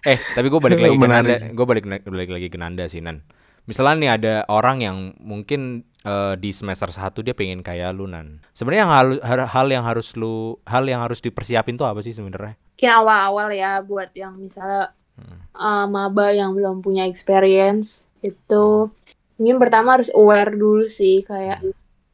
eh 0.00 0.18
tapi 0.32 0.46
gue 0.46 0.60
balik 0.60 0.78
lagi 0.78 0.96
ke 0.96 1.08
Nanda, 1.08 1.34
gue 1.36 1.66
balik 1.66 1.84
balik 2.06 2.30
lagi 2.30 2.48
ke 2.48 2.56
Nanda 2.56 2.84
sih 2.86 3.02
Nan. 3.02 3.20
Misalnya 3.68 3.94
nih 3.94 4.10
ada 4.10 4.34
orang 4.48 4.80
yang 4.80 4.96
mungkin 5.18 5.82
eh, 6.00 6.34
di 6.34 6.50
semester 6.50 6.88
1 6.88 7.12
dia 7.20 7.34
pengen 7.34 7.60
kayak 7.60 7.92
lu 7.92 8.06
Nan. 8.06 8.40
Sebenarnya 8.50 8.86
hal- 8.88 9.20
hal 9.44 9.66
yang 9.68 9.84
harus 9.84 10.14
lu 10.14 10.56
hal 10.64 10.86
yang 10.86 11.02
harus 11.02 11.20
dipersiapin 11.20 11.76
tuh 11.76 11.84
apa 11.84 12.00
sih 12.00 12.16
sebenarnya? 12.16 12.56
Mungkin 12.74 12.90
awal-awal 12.96 13.48
ya 13.50 13.84
buat 13.84 14.08
yang 14.14 14.38
misalnya 14.38 14.96
eh, 15.56 15.86
maba 15.90 16.26
yang 16.30 16.54
belum 16.54 16.80
punya 16.84 17.04
experience 17.10 18.06
itu. 18.22 18.88
Mungkin 19.40 19.56
pertama 19.58 19.98
harus 19.98 20.12
aware 20.12 20.52
dulu 20.54 20.86
sih 20.86 21.26
kayak 21.26 21.66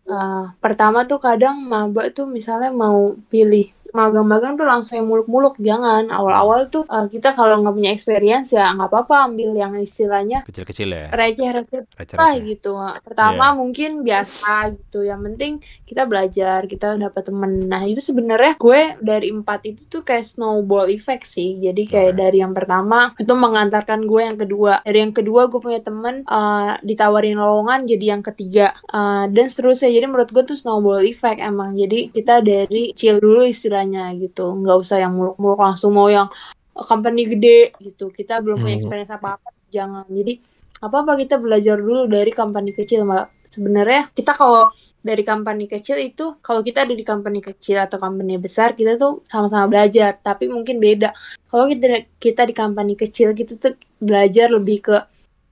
eh, 0.09 0.45
pertama 0.59 1.05
tuh 1.05 1.21
kadang 1.21 1.61
maba 1.67 2.09
tuh 2.11 2.25
misalnya 2.25 2.73
mau 2.73 3.15
pilih 3.29 3.76
magang-magang 3.97 4.55
tuh 4.55 4.65
langsung 4.65 4.95
yang 4.95 5.09
muluk-muluk 5.09 5.57
jangan. 5.59 6.07
Awal-awal 6.07 6.69
tuh 6.69 6.85
eh, 6.87 7.09
kita 7.09 7.33
kalau 7.33 7.59
nggak 7.59 7.73
punya 7.73 7.91
experience 7.91 8.53
ya 8.53 8.69
nggak 8.71 8.87
apa-apa 8.87 9.27
ambil 9.27 9.51
yang 9.53 9.73
istilahnya 9.77 10.45
Kecil-kecil 10.45 10.89
ya. 10.89 11.07
receh-receh 11.11 11.81
lah 11.81 11.97
Receh-receh. 11.97 12.37
gitu. 12.47 12.73
Pertama 13.01 13.47
Iya. 13.47 13.57
mungkin 13.57 13.91
biasa 14.03 14.53
gitu 14.75 15.01
yang 15.01 15.25
penting 15.25 15.59
kita 15.83 16.05
belajar 16.05 16.37
kita 16.65 16.95
dapat 16.97 17.23
temen. 17.25 17.65
Nah 17.65 17.83
itu 17.83 17.99
sebenarnya 17.99 18.55
gue 18.57 18.81
dari 19.01 19.33
empat 19.33 19.65
itu 19.65 19.89
tuh 19.89 20.03
kayak 20.03 20.27
snowball 20.27 20.87
effect 20.87 21.25
sih. 21.25 21.57
Jadi 21.57 21.87
kayak 21.87 22.13
Oke. 22.13 22.21
dari 22.21 22.39
yang 22.39 22.53
pertama 22.53 23.17
itu 23.17 23.33
mengantarkan 23.33 24.05
gue 24.05 24.21
yang 24.21 24.37
kedua. 24.37 24.83
Dari 24.83 24.99
yang 25.01 25.15
kedua 25.15 25.47
gue 25.47 25.57
punya 25.57 25.81
temen 25.81 26.21
eh, 26.23 26.73
ditawarin 26.83 27.39
lowongan 27.39 27.87
jadi 27.87 28.05
yang 28.13 28.23
ketiga. 28.23 28.75
Eh, 28.85 29.25
dan 29.29 29.47
seterusnya. 29.47 29.89
Jadi 29.89 30.05
menurut 30.05 30.29
gue 30.29 30.45
tuh 30.45 30.55
snowball 30.55 31.01
effect 31.01 31.39
emang. 31.39 31.73
Jadi 31.73 32.11
kita 32.11 32.43
dari 32.43 32.91
chill 32.93 33.17
dulu 33.17 33.47
istilahnya 33.47 33.86
gitu. 34.19 34.57
Nggak 34.59 34.77
usah 34.83 34.97
yang 35.05 35.13
muluk-muluk 35.15 35.61
langsung 35.61 35.95
mau 35.95 36.09
yang 36.11 36.27
eh, 36.75 36.85
company 36.85 37.23
gede 37.31 37.77
gitu. 37.79 38.11
Kita 38.11 38.43
belum 38.43 38.59
punya 38.59 38.75
Hmm. 38.75 38.81
experience 38.83 39.13
apa-apa 39.13 39.49
jangan. 39.71 40.05
Jadi 40.09 40.33
apa 40.77 40.97
apa 41.03 41.13
kita 41.17 41.41
belajar 41.41 41.77
dulu 41.81 42.05
dari 42.07 42.31
company 42.35 42.71
kecil 42.75 43.07
mbak. 43.07 43.33
Sebenarnya 43.49 44.13
kita 44.13 44.37
kalau 44.37 44.69
dari 45.01 45.23
company 45.23 45.65
kecil 45.65 45.97
itu 46.03 46.37
kalau 46.43 46.61
kita 46.61 46.83
ada 46.85 46.93
di 46.93 47.07
company 47.07 47.39
kecil 47.41 47.79
atau 47.79 47.97
company 47.97 48.37
besar 48.37 48.75
kita 48.75 48.99
tuh 48.99 49.23
sama-sama 49.31 49.65
belajar 49.71 50.19
tapi 50.21 50.51
mungkin 50.51 50.77
beda. 50.77 51.15
Kalau 51.49 51.65
kita 51.71 51.87
kita 52.19 52.43
di 52.45 52.53
company 52.53 52.93
kecil 52.99 53.33
gitu 53.33 53.57
tuh 53.57 53.73
belajar 54.03 54.51
lebih 54.53 54.83
ke 54.85 54.97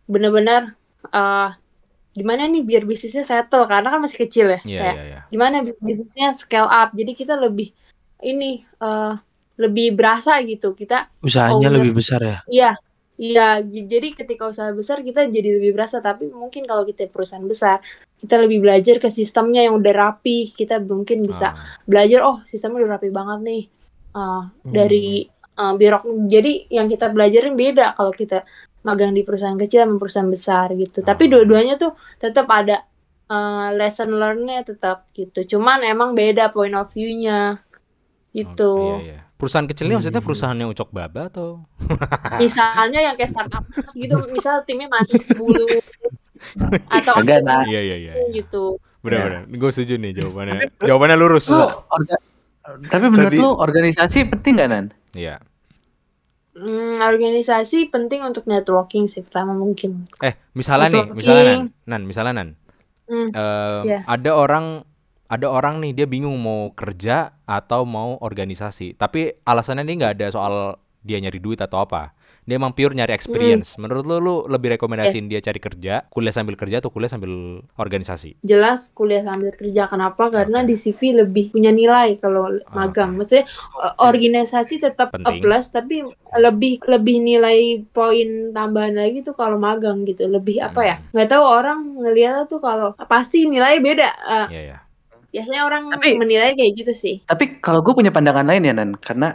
benar-benar 0.05 0.77
eh 1.09 1.49
gimana 2.15 2.47
nih 2.47 2.63
biar 2.63 2.83
bisnisnya 2.87 3.25
settle? 3.25 3.65
Karena 3.67 3.89
kan 3.91 4.01
masih 4.05 4.19
kecil 4.29 4.47
ya 4.53 4.61
Iya 4.63 4.79
kayak 4.81 4.95
iya 4.95 5.05
iya. 5.09 5.21
gimana 5.33 5.57
bi- 5.67 5.79
bisnisnya 5.81 6.31
scale 6.37 6.69
up? 6.69 6.93
Jadi 6.93 7.13
kita 7.17 7.35
lebih 7.41 7.73
ini 8.25 8.51
eh 8.81 9.15
lebih 9.55 9.95
berasa 9.95 10.43
gitu 10.43 10.75
kita 10.75 11.15
Usahanya 11.23 11.71
Owner. 11.71 11.79
lebih 11.79 11.95
besar 11.95 12.19
ya. 12.19 12.39
Iya, 12.51 12.71
iya. 13.17 13.49
Jadi 13.63 14.11
ketika 14.13 14.51
usaha 14.51 14.75
besar 14.75 14.99
kita 15.01 15.31
jadi 15.31 15.63
lebih 15.63 15.79
berasa. 15.79 16.03
Tapi 16.03 16.27
mungkin 16.27 16.67
kalau 16.67 16.83
kita 16.83 17.07
perusahaan 17.07 17.47
besar, 17.47 17.79
kita 18.19 18.35
lebih 18.43 18.67
belajar 18.67 18.99
ke 18.99 19.07
sistemnya 19.07 19.63
yang 19.63 19.79
udah 19.79 19.95
rapi. 19.95 20.51
Kita 20.51 20.83
mungkin 20.83 21.23
bisa 21.23 21.55
Ah, 21.55 21.79
belajar, 21.87 22.27
oh 22.27 22.43
sistemnya 22.43 22.83
udah 22.83 22.99
rapi 22.99 23.15
banget 23.15 23.39
nih. 23.47 23.63
Ah, 24.11 24.51
dari 24.67 25.23
ah, 25.55 25.71
birok. 25.73 26.03
Jadi 26.27 26.67
yang 26.75 26.91
kita 26.91 27.15
belajarin 27.15 27.55
beda 27.55 27.95
kalau 27.95 28.11
kita 28.11 28.43
magang 28.83 29.15
di 29.15 29.23
perusahaan 29.23 29.55
kecil 29.55 29.87
sama 29.87 29.97
perusahaan 29.97 30.29
besar 30.29 30.75
gitu. 30.75 30.99
Tapi 31.01 31.31
Oh. 31.31 31.39
dua-duanya 31.39 31.79
tuh 31.79 31.95
tetap 32.19 32.51
ada 32.51 32.83
ah, 33.25 33.71
lesson 33.71 34.13
learn-nya 34.13 34.67
tetap 34.67 35.07
gitu. 35.15 35.47
Cuman 35.47 35.81
emang 35.81 36.13
beda 36.13 36.51
point 36.51 36.75
of 36.75 36.91
view-nya 36.91 37.64
gitu. 38.35 38.71
oh, 38.71 38.99
iya, 38.99 39.15
iya. 39.15 39.19
Perusahaan 39.35 39.65
kecil 39.65 39.87
ini 39.87 39.95
maksudnya 39.97 40.19
Hmm. 40.19 40.27
perusahaan 40.27 40.57
yang 40.57 40.69
ucok 40.69 40.91
baba 40.91 41.23
atau? 41.27 41.63
misalnya 42.43 43.01
yang 43.01 43.15
kayak 43.15 43.31
startup 43.31 43.63
gitu 43.93 44.15
misal 44.29 44.63
timnya 44.63 44.87
mati 44.87 45.15
10 45.15 45.39
atau 46.91 47.13
Kagak, 47.15 47.41
nah. 47.41 47.63
Iya 47.63 47.81
iya 47.81 47.97
iya. 48.01 48.13
gitu 48.33 48.77
Benar-benar. 49.01 49.47
Gue 49.51 49.71
setuju 49.71 49.95
nih 49.97 50.13
jawabannya. 50.15 50.59
Jawabannya 50.89 51.17
lurus. 51.17 51.47
Lu 51.47 51.61
orga- 51.89 52.23
tapi 52.87 53.05
menurut 53.07 53.29
Tadi- 53.29 53.39
lu 53.39 53.51
organisasi 53.53 54.19
penting 54.27 54.53
gak 54.57 54.69
Nan? 54.71 54.87
Iya. 55.13 55.37
Hmm, 56.53 57.03
organisasi 57.03 57.91
penting 57.91 58.23
untuk 58.23 58.47
networking 58.47 59.05
sih 59.05 59.21
pertama 59.21 59.53
mungkin 59.53 60.07
Eh, 60.19 60.33
misalnya 60.53 60.89
nih, 60.89 61.05
Networking. 61.05 61.19
misalnya 61.19 61.45
Nan, 61.45 61.61
Nan, 61.85 62.03
misalnya 62.05 62.33
Nan. 62.33 62.49
Hmm, 63.05 63.29
Eh, 63.29 63.81
Iya. 63.85 63.99
ada 64.07 64.31
orang 64.33 64.65
ada 65.35 65.47
orang 65.49 65.79
nih 65.79 65.93
dia 65.93 66.07
bingung 66.07 66.37
mau 66.37 66.71
kerja 66.73 67.17
atau 67.45 67.83
mau 67.85 68.17
organisasi. 68.19 68.95
Tapi 68.95 69.35
alasannya 69.43 69.83
nih 69.83 69.97
nggak 69.99 70.15
ada 70.15 70.27
soal 70.31 70.55
dia 71.01 71.19
nyari 71.19 71.37
duit 71.37 71.59
atau 71.59 71.79
apa. 71.79 72.15
Dia 72.45 72.61
emang 72.61 72.77
pure 72.77 72.93
nyari 72.93 73.09
experience. 73.11 73.75
Menurut 73.75 74.05
lu 74.05 74.21
lu 74.21 74.35
lebih 74.45 74.77
rekomendasiin 74.77 75.27
dia 75.27 75.41
cari 75.41 75.57
kerja, 75.57 76.05
kuliah 76.07 76.29
sambil 76.29 76.55
kerja 76.55 76.77
atau 76.77 76.93
kuliah 76.93 77.09
sambil 77.09 77.33
organisasi? 77.75 78.37
jelas 78.45 78.93
kuliah 78.93 79.25
sambil 79.25 79.49
kerja 79.49 79.89
kenapa 79.89 80.29
karena 80.29 80.61
Oke. 80.61 80.69
di 80.69 80.77
CV 80.77 81.01
lebih 81.19 81.45
punya 81.51 81.73
nilai 81.73 82.21
kalau 82.21 82.53
magang 82.71 83.17
maksudnya 83.17 83.49
eh, 83.81 83.93
organisasi 83.97 84.77
tetap 84.79 85.17
a 85.17 85.33
plus 85.35 85.73
tapi 85.73 86.05
lebih 86.37 86.85
lebih 86.85 87.17
nilai 87.19 87.59
poin 87.89 88.53
tambahan 88.53 88.93
lagi 88.93 89.25
tuh 89.25 89.33
kalau 89.33 89.57
magang 89.57 90.05
gitu 90.05 90.29
lebih 90.29 90.61
apa 90.61 90.81
ya 90.85 90.97
Hmm. 90.97 91.17
nggak 91.17 91.29
tahu 91.31 91.45
orang 91.45 91.79
ngeliatnya 91.97 92.45
tuh 92.45 92.61
kalau 92.61 92.93
pasti 93.09 93.49
nilai 93.49 93.81
beda 93.81 94.11
Eh, 94.15 94.47
Iya 94.53 94.63
ya. 94.69 94.79
Biasanya 95.35 95.67
orang 95.67 95.91
Tapi- 95.91 96.15
menilai 96.15 96.55
kayak 96.55 96.73
gitu 96.79 96.93
sih 96.95 97.17
Tapi 97.27 97.59
kalau 97.59 97.83
gue 97.83 97.91
punya 97.91 98.09
pandangan 98.09 98.47
lain 98.47 98.63
ya 98.63 98.73
Nan, 98.73 98.95
karena 98.95 99.35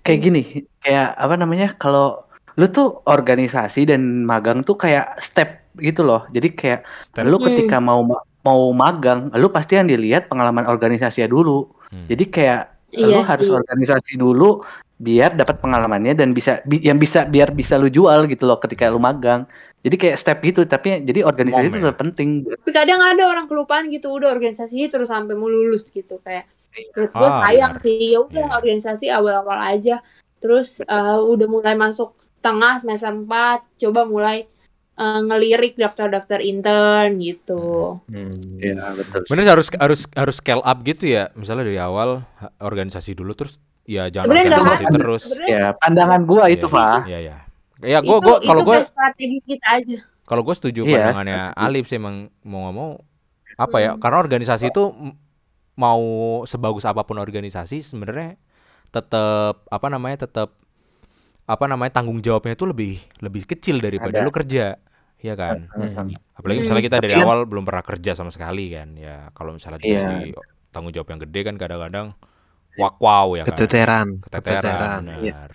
kayak 0.00 0.18
Hmm. 0.18 0.26
gini, 0.30 0.42
kayak 0.78 1.08
apa 1.14 1.34
namanya 1.34 1.74
kalau 1.74 2.22
lu 2.54 2.66
tuh 2.68 3.02
organisasi 3.02 3.86
dan 3.86 4.22
magang 4.22 4.62
tuh 4.62 4.76
kayak 4.76 5.18
step 5.18 5.66
gitu 5.74 6.02
loh. 6.02 6.28
Jadi 6.28 6.52
kayak 6.52 6.84
Step. 7.00 7.24
lu 7.24 7.40
Hmm. 7.40 7.46
ketika 7.48 7.80
mau 7.80 8.04
ma- 8.04 8.20
mau 8.42 8.68
magang, 8.72 9.32
lu 9.32 9.48
pasti 9.48 9.74
yang 9.74 9.86
dilihat 9.86 10.26
pengalaman 10.26 10.66
organisasinya 10.66 11.26
dulu. 11.26 11.70
Hmm. 11.88 12.04
Jadi 12.04 12.24
kayak 12.28 12.60
lu 12.92 13.08
Iya 13.08 13.24
harus 13.24 13.48
sih. 13.48 13.56
organisasi 13.56 14.12
dulu 14.14 14.60
biar 15.02 15.34
dapat 15.34 15.58
pengalamannya 15.58 16.14
dan 16.14 16.30
bisa 16.30 16.62
bi- 16.62 16.78
yang 16.78 16.94
bisa 16.94 17.26
biar 17.26 17.50
bisa 17.50 17.74
lu 17.74 17.90
jual 17.90 18.22
gitu 18.24 18.46
loh 18.46 18.56
ketika 18.56 18.86
lu 18.86 18.96
magang. 18.96 19.50
Jadi 19.78 19.98
kayak 19.98 20.14
step 20.14 20.38
gitu, 20.40 20.62
tapi 20.62 21.02
jadi 21.02 21.26
organisasi 21.26 21.58
Mom 21.58 21.68
itu 21.68 21.76
ya? 21.76 21.82
tetap 21.84 21.98
penting. 21.98 22.28
Tapi 22.46 22.70
kadang 22.70 23.02
ada 23.02 23.22
orang 23.26 23.44
kelupaan 23.44 23.90
gitu 23.90 24.14
udah 24.14 24.30
organisasi 24.30 24.86
terus 24.86 25.10
sampai 25.10 25.34
mau 25.34 25.50
lulus 25.50 25.82
gitu 25.84 26.22
kayak 26.22 26.46
menurut 26.94 27.12
gue 27.12 27.28
Ah, 27.28 27.36
sayang 27.42 27.74
benar. 27.74 27.82
sih 27.82 28.14
ya 28.14 28.18
udah 28.22 28.46
Iya. 28.46 28.54
organisasi 28.54 29.06
awal-awal 29.10 29.58
aja 29.60 30.00
terus 30.38 30.80
eh, 30.80 30.88
udah 31.20 31.46
mulai 31.46 31.74
masuk 31.74 32.14
tengah 32.38 32.78
semester 32.78 33.12
4 33.12 33.28
coba 33.76 34.06
mulai 34.06 34.46
eh, 34.92 35.20
ngelirik 35.20 35.74
daftar-daftar 35.74 36.38
intern 36.40 37.18
gitu. 37.18 37.98
Iya, 38.56 38.94
betul. 38.94 39.20
Bener 39.26 39.46
harus 39.48 39.66
harus 39.74 40.06
harus 40.12 40.36
scale 40.36 40.62
up 40.62 40.78
gitu 40.80 41.04
ya. 41.06 41.28
Misalnya 41.32 41.66
dari 41.66 41.76
awal 41.76 42.22
organisasi 42.56 43.12
dulu 43.12 43.32
terus 43.32 43.58
ya 43.84 44.06
jangan 44.08 44.30
terus. 44.90 45.22
Sebenarnya 45.26 45.48
Ya, 45.48 45.66
pandangan 45.74 46.20
gua 46.22 46.44
itu, 46.46 46.66
Pak. 46.66 47.06
Iya 47.06 47.18
iya. 47.20 47.36
Ya 47.82 47.98
gua 47.98 48.16
itu 48.16 48.24
gua 48.24 48.36
kalau 48.40 48.60
gua 48.62 48.78
strategi 48.80 49.38
kita 49.42 49.68
aja. 49.74 49.98
kalau 50.22 50.42
gue 50.42 50.54
setuju 50.54 50.80
Iya, 50.82 51.10
pandangannya 51.10 51.38
setuju. 51.50 51.60
Alif 51.60 51.84
sih 51.84 51.96
emang 51.96 52.16
mau 52.40 52.60
nggak 52.62 52.74
mau 52.74 52.90
apa 53.54 53.76
ya 53.78 53.90
Hmm. 53.90 54.00
karena 54.00 54.16
organisasi 54.18 54.64
itu 54.68 54.82
mau 55.74 56.02
sebagus 56.44 56.84
apa 56.84 57.02
pun 57.02 57.18
organisasi 57.18 57.82
sebenarnya 57.82 58.38
tetap 58.88 59.66
apa 59.66 59.86
namanya 59.88 60.22
tetap 60.22 60.56
apa 61.42 61.64
namanya 61.66 61.92
tanggung 61.92 62.18
jawabnya 62.18 62.54
itu 62.54 62.64
lebih 62.64 62.92
lebih 63.18 63.42
kecil 63.46 63.76
daripada 63.78 64.14
Ada. 64.14 64.24
lu 64.24 64.30
kerja 64.30 64.66
ya 65.18 65.34
kan 65.34 65.66
Hmm. 65.68 66.12
apalagi 66.32 66.56
Hmm. 66.56 66.64
misalnya 66.64 66.82
kita 66.82 66.96
dari 66.98 67.14
kan- 67.14 67.24
awal 67.24 67.38
belum 67.44 67.62
pernah 67.62 67.84
kerja 67.84 68.12
sama 68.14 68.30
sekali 68.30 68.70
kan 68.70 68.94
ya 68.94 69.28
kalau 69.32 69.52
misalnya 69.52 69.78
Iya. 69.78 69.90
dikasih 69.90 70.32
tanggung 70.70 70.92
jawab 70.92 71.08
yang 71.08 71.20
gede 71.20 71.40
kan 71.42 71.54
kadang-kadang 71.56 72.14
wak 72.74 72.96
wow 72.98 73.32
ya 73.32 73.44
kan 73.44 73.52
Keteteran, 73.52 74.06
keteteran 74.18 74.62
keteteran. 74.62 75.00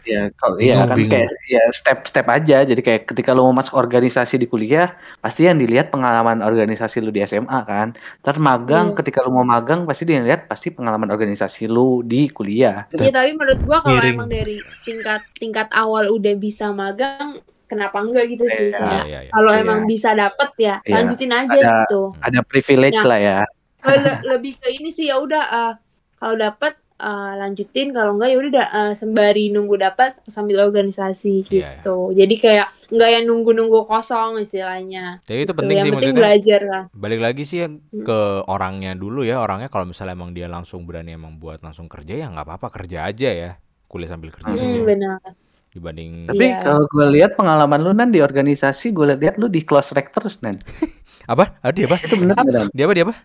Ya, 0.04 0.22
kalau 0.34 0.56
iya 0.56 0.74
Bingung, 0.78 0.88
kan 0.88 0.96
bingung. 0.96 1.12
kayak 1.18 1.30
ya 1.46 1.64
step-step 1.72 2.28
aja. 2.28 2.58
Jadi 2.62 2.80
kayak 2.80 3.02
ketika 3.06 3.32
lu 3.32 3.44
mau 3.44 3.56
masuk 3.56 3.74
organisasi 3.74 4.38
di 4.38 4.46
kuliah, 4.46 4.94
pasti 5.18 5.44
yang 5.44 5.56
dilihat 5.56 5.90
pengalaman 5.90 6.40
organisasi 6.40 7.00
lu 7.00 7.10
di 7.10 7.20
SMA 7.22 7.60
kan. 7.62 7.92
Terus 8.18 8.38
magang, 8.38 8.92
Iya. 8.92 8.96
ketika 8.96 9.20
lu 9.22 9.32
mau 9.32 9.44
magang 9.44 9.84
pasti 9.84 10.04
dia 10.04 10.20
lihat 10.20 10.46
pasti 10.46 10.70
pengalaman 10.70 11.08
organisasi 11.08 11.66
lu 11.66 12.00
di 12.02 12.30
kuliah. 12.30 12.86
Iya 12.90 13.12
tapi 13.12 13.34
menurut 13.34 13.60
gua 13.62 13.78
kalau 13.80 13.98
Miring. 13.98 14.16
emang 14.16 14.30
dari 14.30 14.56
tingkat 14.82 15.22
tingkat 15.34 15.68
awal 15.72 16.08
udah 16.08 16.34
bisa 16.34 16.72
magang 16.72 17.42
kenapa 17.66 18.00
enggak 18.00 18.30
gitu 18.30 18.48
sih 18.48 18.70
Iya. 18.70 18.78
Iya, 18.78 18.80
kayak 18.80 19.06
iya, 19.20 19.32
kalau 19.34 19.52
Iya. 19.52 19.60
emang 19.60 19.80
bisa 19.84 20.10
dapet 20.14 20.50
ya 20.56 20.76
Iya. 20.80 20.94
lanjutin 20.94 21.32
aja 21.32 21.52
Ada- 21.52 21.76
gitu. 21.84 22.02
Ada 22.22 22.40
privilege 22.42 23.02
Ya. 23.02 23.06
lah 23.06 23.20
ya. 23.20 23.38
Eh, 23.84 23.98
le- 23.98 24.22
lebih 24.30 24.54
ke 24.56 24.68
ini 24.72 24.88
sih 24.88 25.08
ya 25.08 25.18
udah 25.18 25.44
eh, 25.44 25.74
kalau 26.16 26.36
dapet 26.36 26.80
eh, 26.98 27.32
lanjutin 27.36 27.90
kalau 27.92 28.18
enggak 28.18 28.30
ya 28.30 28.38
udah 28.38 28.66
eh, 28.68 28.94
sembari 28.94 29.50
nunggu 29.50 29.76
dapat 29.78 30.18
sambil 30.26 30.66
organisasi 30.66 31.36
Iya, 31.42 31.50
iya. 31.50 31.70
gitu 31.78 32.12
jadi 32.12 32.36
kayak 32.36 32.68
enggak 32.90 33.10
yang 33.12 33.24
nunggu-nunggu 33.26 33.80
kosong 33.84 34.42
istilahnya 34.42 35.22
Jadi 35.24 35.40
itu 35.40 35.46
Gitu. 35.48 35.54
penting 35.54 35.76
yang 35.76 35.86
sih 35.86 35.94
penting 35.94 36.10
maksudnya 36.10 36.22
belajar 36.22 36.62
kan 36.66 36.84
balik 36.92 37.22
lagi 37.22 37.44
sih 37.44 37.58
ya 37.60 37.68
Hmm. 37.70 38.04
ke 38.04 38.20
orangnya 38.46 38.92
dulu 38.94 39.22
ya 39.22 39.38
orangnya 39.38 39.68
kalau 39.68 39.86
misalnya 39.86 40.14
emang 40.14 40.32
dia 40.32 40.48
langsung 40.48 40.84
berani 40.84 41.14
emang 41.14 41.38
buat 41.38 41.62
langsung 41.62 41.86
kerja 41.86 42.14
ya 42.14 42.28
nggak 42.28 42.46
apa-apa 42.46 42.68
kerja 42.74 43.06
aja 43.06 43.30
ya 43.30 43.52
kuliah 43.86 44.10
sambil 44.10 44.30
kerja 44.30 44.50
Hmm, 44.50 44.60
aja 44.60 44.78
Hmm, 44.78 44.86
benar 44.86 45.20
dibanding 45.68 46.26
Tapi 46.26 46.46
Iya. 46.48 46.58
kalau 46.60 46.84
gue 46.88 47.06
lihat 47.14 47.32
pengalaman 47.34 47.80
lu 47.80 47.92
nan 47.92 48.10
di 48.10 48.18
organisasi, 48.18 48.92
gue 48.92 49.14
lihat 49.14 49.38
lu 49.38 49.46
di 49.46 49.62
close 49.62 49.92
track 49.92 50.10
terus 50.10 50.42
nan. 50.42 50.58
apa 51.28 51.60
ah 51.60 51.72
dia 51.72 51.86
apa 51.86 52.00
Itu 52.00 52.16
nan? 52.18 52.72
dia 52.72 52.84
apa 52.88 52.94
dia 52.96 53.04
apa 53.04 53.16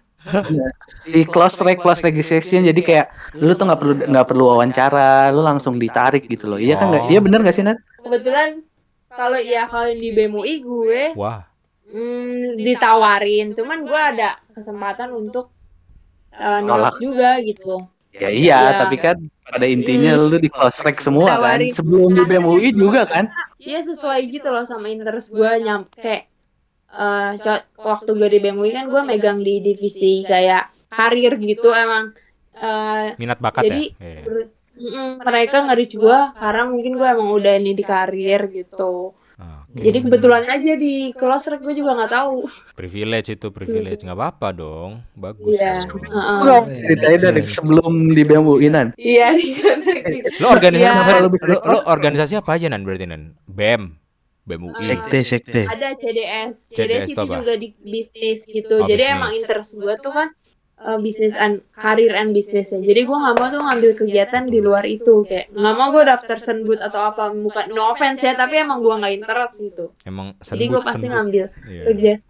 Di 1.03 1.27
close 1.27 1.59
track, 1.59 1.79
close 1.79 2.01
registration, 2.01 2.63
jadi 2.63 2.81
kayak 2.81 3.07
lu 3.37 3.53
tuh 3.53 3.67
nggak 3.67 3.81
perlu 3.81 3.95
nggak 4.07 4.27
perlu 4.27 4.45
wawancara, 4.55 5.31
lu 5.31 5.43
langsung 5.43 5.77
ditarik 5.77 6.25
gitu 6.25 6.47
loh. 6.47 6.57
Iya 6.57 6.79
kan 6.79 6.89
nggak? 6.89 7.05
Oh. 7.07 7.11
Iya 7.11 7.21
bener 7.21 7.39
nggak 7.43 7.55
sih 7.55 7.65
nan? 7.65 7.77
kebetulan 7.99 8.63
kalau 9.09 9.39
ya 9.39 9.67
kalau 9.67 9.93
di 9.93 10.09
BMUI 10.11 10.59
gue 10.59 11.15
wah 11.15 11.47
hmm, 11.87 12.59
ditawarin 12.59 13.53
cuman 13.53 13.85
gue 13.85 13.95
ada 13.95 14.43
kesempatan 14.51 15.13
untuk 15.13 15.55
eh, 16.33 16.59
nolak 16.61 16.99
juga 16.99 17.39
gitu 17.39 17.79
Ya 18.13 18.29
iya, 18.29 18.59
Iya. 18.61 18.79
tapi 18.85 18.97
kan 18.97 19.17
pada 19.41 19.65
intinya 19.65 20.13
Hmm. 20.13 20.29
lu 20.29 20.37
di 20.37 20.49
close 20.49 20.81
track 20.81 21.01
semua 21.01 21.33
kan. 21.33 21.41
Ditawarin. 21.41 21.73
Sebelum 21.73 22.11
di 22.13 22.23
BMUI 22.27 22.69
juga 22.73 23.09
kan. 23.09 23.25
Iya 23.57 23.81
sesuai 23.85 24.21
gitu 24.29 24.53
loh 24.53 24.69
sama 24.69 24.93
interest 24.93 25.33
gue 25.33 25.49
nyam 25.61 25.89
kayak 25.89 26.29
eh, 26.93 27.31
co- 27.37 27.65
waktu 27.83 28.11
gue 28.11 28.29
di 28.29 28.39
BMUI 28.39 28.71
kan 28.71 28.87
gue 28.87 29.03
megang 29.03 29.39
di 29.39 29.59
divisi 29.59 30.23
kayak 30.23 30.69
karir 30.89 31.35
gitu 31.37 31.71
emang 31.71 32.13
eh, 32.55 33.17
minat 33.17 33.39
bakat 33.39 33.65
Jadi, 33.65 33.83
ya? 33.93 34.05
Iya. 34.15 34.23
ber- 34.23 34.51
mm, 34.75 35.13
mereka 35.21 35.57
nge-reach 35.63 35.95
gue 35.95 36.19
karena 36.35 36.63
mungkin 36.65 36.93
gue 36.95 37.09
emang 37.09 37.29
udah 37.31 37.53
ini 37.55 37.73
di 37.73 37.83
karir 37.83 38.47
gitu. 38.49 39.17
Ah, 39.35 39.65
oke. 39.65 39.81
jadi 39.81 39.99
kebetulan 40.01 40.45
aja 40.47 40.73
di 40.77 40.95
close 41.13 41.45
track 41.45 41.61
gue 41.61 41.75
juga 41.75 41.97
nggak 41.97 42.13
tahu. 42.13 42.47
Privilege 42.73 43.33
itu 43.33 43.49
privilege. 43.49 44.05
Nggak 44.05 44.15
apa-apa 44.15 44.49
dong. 44.53 44.91
Bagus. 45.13 45.57
Iya. 45.57 45.83
nggak 46.39 46.61
ceritain 46.79 47.19
dari 47.19 47.43
sebelum 47.43 47.91
di 48.09 48.23
BMUI 48.23 48.69
nan. 48.69 48.95
iya 48.95 49.35
lo 50.39 50.47
organisasi 50.49 51.11
Iya. 51.11 51.27
lo, 51.43 51.59
lo 51.59 51.79
organisasi 51.87 52.33
apa 52.37 52.55
aja 52.55 52.69
nan 52.69 52.83
berarti 52.83 53.05
nan? 53.05 53.35
Bem 53.45 53.99
bem 54.43 54.61
UI 54.61 54.75
Sekte, 54.77 55.19
sekte. 55.23 55.63
ada 55.65 55.95
CDS 55.95 56.53
CDS 56.69 56.75
CDS 56.75 57.07
itu 57.09 57.21
apa? 57.21 57.35
juga 57.37 57.53
di 57.55 57.69
bisnis 57.79 58.43
gitu 58.45 58.75
Oh, 58.77 58.85
jadi 58.85 58.99
bisnis. 59.05 59.15
emang 59.15 59.31
interest 59.33 59.71
gue 59.75 59.95
tuh 59.97 60.11
kan 60.11 60.29
uh, 60.79 60.99
bisnis 60.99 61.35
and 61.35 61.63
karir 61.71 62.11
and 62.13 62.31
bisnis 62.31 62.69
ya 62.69 62.79
jadi 62.79 63.01
gue 63.01 63.17
nggak 63.17 63.35
mau 63.35 63.49
tuh 63.49 63.61
ngambil 63.61 63.91
kegiatan 63.95 64.43
di 64.45 64.59
luar 64.59 64.83
itu 64.85 65.23
kayak 65.23 65.47
nggak 65.49 65.75
mau 65.75 65.89
gue 65.91 66.05
daftar 66.05 66.39
senbut 66.39 66.79
atau 66.79 67.01
apa 67.05 67.31
bukan 67.31 67.71
no 67.71 67.87
offense 67.89 68.19
ya 68.21 68.35
tapi 68.35 68.59
emang 68.59 68.79
gue 68.79 68.91
nggak 68.93 69.15
interest 69.17 69.55
gitu 69.57 69.95
emang 70.03 70.35
jadi 70.37 70.65
gue 70.69 70.81
pasti 70.81 70.99
sendut 71.01 71.15
ngambil 71.15 71.45
Iya. 71.63 71.83
kerja 71.87 72.13
I- 72.13 72.21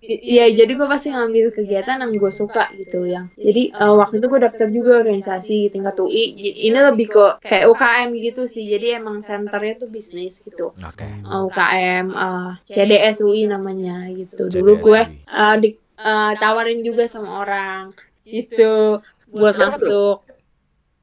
Iya, 0.00 0.46
jadi 0.54 0.72
gue 0.72 0.86
pasti 0.86 1.10
ngambil 1.10 1.50
kegiatan 1.50 1.98
yang 1.98 2.12
gue 2.12 2.30
suka 2.30 2.70
gitu 2.72 3.02
yang. 3.02 3.34
Jadi 3.34 3.74
eh, 3.74 3.94
waktu 3.94 4.14
itu 4.16 4.26
gue 4.26 4.40
daftar 4.40 4.66
juga 4.68 4.90
organisasi 4.96 5.68
tingkat 5.68 5.98
UI. 5.98 6.24
Ini 6.64 6.78
lebih 6.86 7.06
ke 7.08 7.24
kayak 7.40 7.66
UKM 7.68 8.08
gitu 8.16 8.46
sih. 8.46 8.62
Jadi 8.64 8.94
emang 8.94 9.18
senternya 9.18 9.74
tuh 9.76 9.90
bisnis 9.90 10.38
gitu. 10.38 10.70
Oke. 10.72 11.02
Eh, 11.02 11.40
UKM 11.42 12.06
eh, 12.08 12.50
CDS 12.64 13.16
UI 13.20 13.44
namanya 13.44 14.06
gitu. 14.08 14.46
Dulu 14.48 14.72
gue 14.78 15.02
UI. 15.02 15.18
eh, 15.26 15.56
di- 15.58 15.76
eh, 15.76 16.32
tawarin 16.36 16.80
juga 16.80 17.04
sama 17.04 17.42
orang 17.42 17.90
gitu 18.22 19.02
buat 19.26 19.58
masuk. 19.58 20.22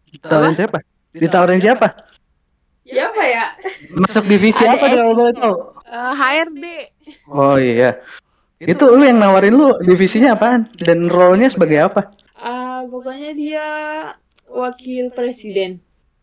Ditawarin 0.07 0.55
siapa? 0.55 0.77
Ditawarin 1.11 1.59
siapa? 1.59 1.87
Siapa 2.81 3.21
ya? 3.25 3.45
Masuk 3.91 4.23
divisi 4.23 4.63
apa 4.63 4.87
kalau 4.87 5.13
boleh 5.13 5.33
tahu? 5.33 5.55
Eh, 5.83 6.13
HRD. 6.13 6.65
Oh 7.27 7.57
iya. 7.57 7.99
Itu 8.67 8.85
lu 8.89 9.01
yang 9.01 9.17
nawarin 9.17 9.53
lu 9.53 9.77
divisinya 9.79 10.33
apaan? 10.33 10.67
Dan 10.75 11.07
role-nya 11.07 11.47
sebagai 11.47 11.77
apa? 11.83 12.11
Ah, 12.35 12.83
pokoknya 12.83 13.31
dia 13.31 13.65
wakil 14.47 15.09
presiden. 15.09 15.79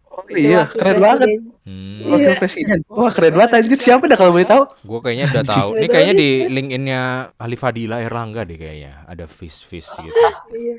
Oh 0.07 0.21
iya, 0.29 0.69
Wakil 0.69 0.77
keren 0.77 0.99
banget. 0.99 1.25
presiden. 1.25 1.41
Hmm, 1.63 1.99
Wakil 2.05 2.35
presiden. 2.37 2.79
Wah, 2.87 3.09
keren 3.09 3.33
banget 3.33 3.51
anjir. 3.57 3.79
Siapa 3.81 4.05
dah 4.05 4.15
kalau 4.15 4.29
boleh 4.31 4.45
tahu? 4.45 4.63
gue 4.69 4.99
kayaknya 5.01 5.27
udah 5.27 5.45
tahu. 5.47 5.69
Ini 5.73 5.87
kayaknya 5.89 6.15
di 6.15 6.31
LinkedIn-nya 6.47 7.01
Ali 7.35 7.57
Fadila 7.57 7.97
Erlangga 7.99 8.45
deh 8.45 8.55
kayaknya. 8.55 9.09
Ada 9.09 9.25
fish 9.25 9.65
fish 9.65 9.89
gitu. 9.97 10.13
Iya. 10.53 10.77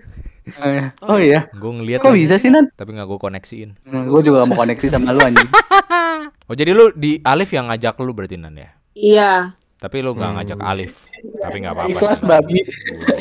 Eh, 0.53 0.85
Oh 1.01 1.17
iya. 1.17 1.49
Gue 1.49 1.71
ngeliat 1.73 1.99
Kok 1.99 2.13
bisa 2.13 2.37
sih, 2.37 2.53
Nan? 2.53 2.69
tapi 2.71 2.93
nggak 2.93 3.07
gue 3.07 3.17
koneksiin. 3.17 3.69
gue 3.81 4.21
juga 4.21 4.43
gak 4.43 4.49
mau 4.49 4.59
koneksi 4.59 4.87
sama 4.87 5.09
lu 5.11 5.23
anjing. 5.23 5.49
Oh 6.43 6.53
jadi 6.53 6.75
lu 6.75 6.91
di 6.91 7.23
Alif 7.23 7.49
yang 7.49 7.71
ngajak 7.71 7.95
lu 8.03 8.11
berarti 8.11 8.35
Nan 8.35 8.53
ya? 8.53 8.69
Iya. 8.93 9.31
Tapi 9.83 9.99
lu 9.99 10.15
nggak 10.15 10.31
ngajak 10.39 10.59
Alif. 10.63 11.11
Tapi 11.43 11.55
nggak 11.59 11.75
apa-apa 11.75 11.91
Ikhlas 11.91 12.19
sih. 12.23 12.27
Babi. 12.31 12.59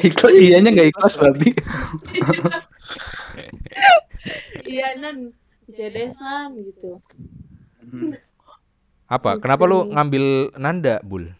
Ikhlas 0.06 0.32
iyanya 0.38 0.70
gak 0.70 0.88
ikhlas 0.94 1.14
babi. 1.18 1.50
Iya, 4.62 4.94
Nan. 5.02 5.34
Nan 5.66 6.54
gitu. 6.54 7.02
Apa? 9.10 9.42
Kenapa 9.42 9.66
lu 9.66 9.90
ngambil 9.90 10.54
Nanda, 10.54 11.02
Bul? 11.02 11.34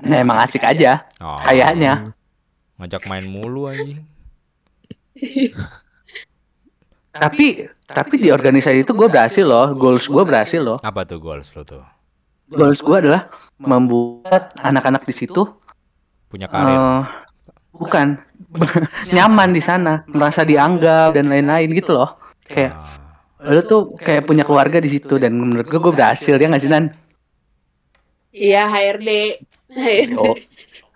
Nah, 0.00 0.16
emang 0.24 0.40
asik 0.40 0.64
aja. 0.64 1.04
Oh, 1.20 1.36
Kayaknya. 1.44 2.16
ngajak 2.80 3.04
main 3.08 3.24
mulu 3.28 3.68
anjing. 3.68 4.00
Tapi 7.16 7.64
tapi 7.88 8.14
di 8.20 8.28
organisasi 8.28 8.84
itu 8.84 8.92
gue 8.92 9.08
berhasil 9.08 9.44
loh. 9.44 9.72
Goals 9.72 10.04
gue 10.08 10.24
berhasil 10.24 10.60
loh. 10.60 10.76
Apa 10.80 11.08
tuh 11.08 11.16
goals 11.20 11.52
lu 11.56 11.64
tuh? 11.64 11.95
Goals 12.48 12.78
gue 12.78 12.96
adalah 12.96 13.26
membuat 13.56 14.54
anak-anak 14.56 15.02
di 15.02 15.12
situ 15.12 15.42
Punya 16.26 16.46
karir. 16.46 16.70
eh, 16.70 17.00
bukan 17.72 18.06
nyaman 19.14 19.50
di 19.50 19.60
sana, 19.60 20.06
merasa 20.06 20.42
dianggap 20.42 21.12
dan 21.12 21.26
lain-lain 21.26 21.70
gitu 21.72 21.92
loh. 21.92 22.18
Kayak 22.42 22.74
Ah. 22.74 23.04
lu 23.46 23.60
tuh 23.60 23.94
kayak 23.94 24.24
punya 24.24 24.42
keluarga 24.42 24.78
di 24.78 24.88
situ 24.88 25.16
dan 25.16 25.34
menurut 25.34 25.64
gue 25.64 25.76
gue 25.76 25.92
berhasil 25.92 26.32
ya 26.32 26.46
nggak 26.46 26.58
sih 26.58 26.68
Nan? 26.68 26.88
Iya, 28.30 28.66
HRD. 28.66 29.08
Oh, 30.14 30.34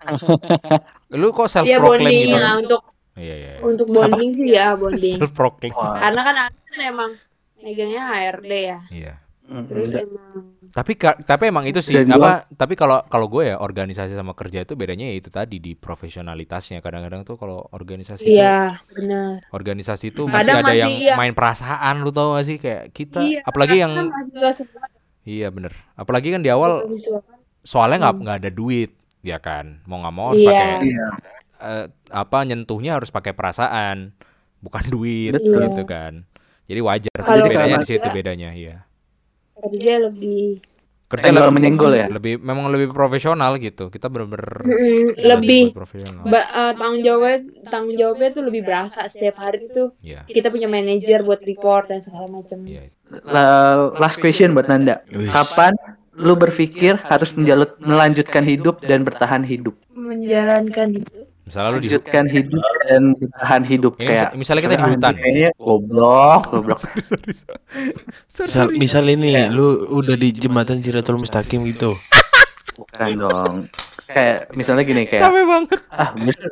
Lu 1.11 1.29
kok 1.31 1.47
self 1.47 1.65
proclaim 1.67 1.83
bonding 2.01 2.27
gitu? 2.27 2.37
nah, 2.37 2.53
untuk 2.57 2.81
Iya 3.13 3.35
iya. 3.35 3.51
iya. 3.51 3.61
untuk 3.61 3.87
bonding 3.87 4.31
sih 4.31 4.47
ya 4.49 4.73
bonding. 4.73 5.15
Self 5.19 5.31
proclaim. 5.31 5.73
Karena 5.75 6.21
kan 6.21 6.35
aku 6.41 6.59
kan 6.65 6.79
emang 6.81 7.11
megangnya 7.59 8.03
HRD 8.05 8.51
ya. 8.51 8.79
Iya. 8.89 9.13
Terus 9.51 9.91
emang 9.93 10.55
Tapi 10.71 10.95
ka- 10.95 11.19
tapi 11.19 11.43
emang 11.45 11.67
itu 11.67 11.77
sih 11.77 11.91
Dan 11.93 12.07
apa? 12.13 12.47
Tapi 12.47 12.73
kalau 12.73 13.03
kalau 13.05 13.27
gue 13.27 13.43
ya 13.45 13.59
organisasi 13.59 14.13
sama 14.13 14.31
kerja 14.31 14.63
itu 14.63 14.73
bedanya 14.73 15.03
ya 15.03 15.15
itu 15.15 15.27
tadi 15.27 15.59
di 15.59 15.75
profesionalitasnya. 15.75 16.79
Kadang-kadang 16.79 17.21
tuh 17.21 17.35
kalau 17.35 17.67
organisasi 17.67 18.23
itu 18.23 18.31
iya 18.33 18.79
benar. 18.87 19.43
organisasi 19.51 20.05
itu 20.09 20.23
masih 20.25 20.47
Kadang 20.47 20.57
ada 20.57 20.65
masih 20.65 20.79
yang 20.79 20.91
iya. 20.93 21.15
main 21.15 21.33
perasaan 21.33 21.95
lu 21.99 22.09
tau 22.09 22.33
gak 22.33 22.45
sih 22.45 22.55
kayak 22.55 22.83
kita 22.89 23.19
Iya, 23.19 23.39
apalagi 23.43 23.75
yang 23.77 23.91
kan 23.91 24.07
iya 25.21 25.47
bener 25.49 25.75
apalagi 25.93 26.31
kan 26.31 26.39
di 26.39 26.49
awal 26.49 26.87
soalnya 27.61 28.01
nggak 28.01 28.15
nggak 28.21 28.37
ada 28.39 28.49
duit 28.49 28.89
ya 29.21 29.37
kan 29.37 29.83
mau 29.83 29.99
nggak 29.99 30.15
mau 30.15 30.25
harus 30.31 30.41
Iya. 30.41 30.49
pakai 30.49 30.69
Iya. 30.81 31.07
eh, 31.61 31.85
apa 32.09 32.37
nyentuhnya 32.41 32.91
harus 32.95 33.09
pakai 33.09 33.31
perasaan 33.31 34.15
bukan 34.57 34.83
duit 34.89 35.35
Betul. 35.35 35.61
gitu 35.67 35.83
kan 35.83 36.25
jadi 36.65 36.79
wajar 36.79 37.11
Kalau 37.13 37.45
bedanya 37.45 37.77
di 37.77 37.85
situ 37.85 38.07
bedanya 38.07 38.49
iya 38.51 38.87
kerja 39.61 39.93
lebih 40.01 40.59
kerja 41.11 41.27
lebih, 41.27 41.51
menyenggol 41.51 41.91
ya? 41.91 42.07
lebih 42.07 42.39
memang 42.39 42.71
lebih 42.71 42.95
profesional 42.95 43.59
gitu 43.59 43.91
kita 43.91 44.07
bener-bener 44.07 44.63
Mm, 44.63 45.19
berani 45.19 45.27
lebih 45.27 45.63
profesional 45.75 46.23
ba- 46.23 46.49
eh, 46.49 46.73
tanggung 46.79 47.03
jawabnya 47.03 47.39
tanggung 47.67 47.95
jawabnya 47.99 48.29
tuh 48.31 48.43
lebih 48.47 48.61
berasa 48.63 48.99
setiap 49.11 49.35
hari 49.43 49.67
itu 49.67 49.91
iya 49.99 50.23
kita 50.23 50.47
punya 50.47 50.71
manajer 50.71 51.19
buat 51.21 51.43
report 51.43 51.91
dan 51.91 51.99
segala 51.99 52.31
macam. 52.31 52.63
iya 52.63 52.87
La- 53.27 53.91
last 53.99 54.23
question 54.23 54.55
buat 54.55 54.71
Nanda. 54.71 55.03
Kapan 55.03 55.75
lu 56.15 56.39
berpikir 56.39 56.95
harus 56.95 57.35
menjalut, 57.35 57.75
melanjutkan 57.83 58.39
hidup 58.43 58.79
dan 58.79 59.03
bertahan 59.03 59.43
hidup? 59.43 59.75
Menjalankan. 59.91 61.03
Misalnya 61.51 61.69
lu 61.69 61.77
di 61.77 61.89
Lanjutkan 61.91 62.25
hidup 62.25 62.63
dan 62.81 63.01
bertahan 63.13 63.63
hidup 63.67 63.93
Ini 63.93 64.07
kayak 64.07 64.15
misal- 64.15 64.35
misalnya 64.39 64.61
kita 64.63 64.73
di 64.73 64.85
hutan. 64.87 65.13
Kayaknya 65.13 65.49
goblok, 65.59 66.41
goblok. 66.47 66.79
Misal, 68.41 68.67
misal 68.73 69.03
ini 69.05 69.35
lu 69.47 69.67
udah 69.91 70.15
di 70.15 70.31
jembatan 70.31 70.79
Siratul 70.79 71.19
Mustaqim 71.19 71.67
gitu. 71.67 71.91
Bukan 72.75 73.09
dong. 73.19 73.53
Kayak 74.07 74.51
misalnya 74.51 74.83
gini 74.83 75.03
kayak 75.05 75.23
capek 75.23 75.43
banget 75.47 75.69
ah 75.87 76.11
misal, 76.17 76.47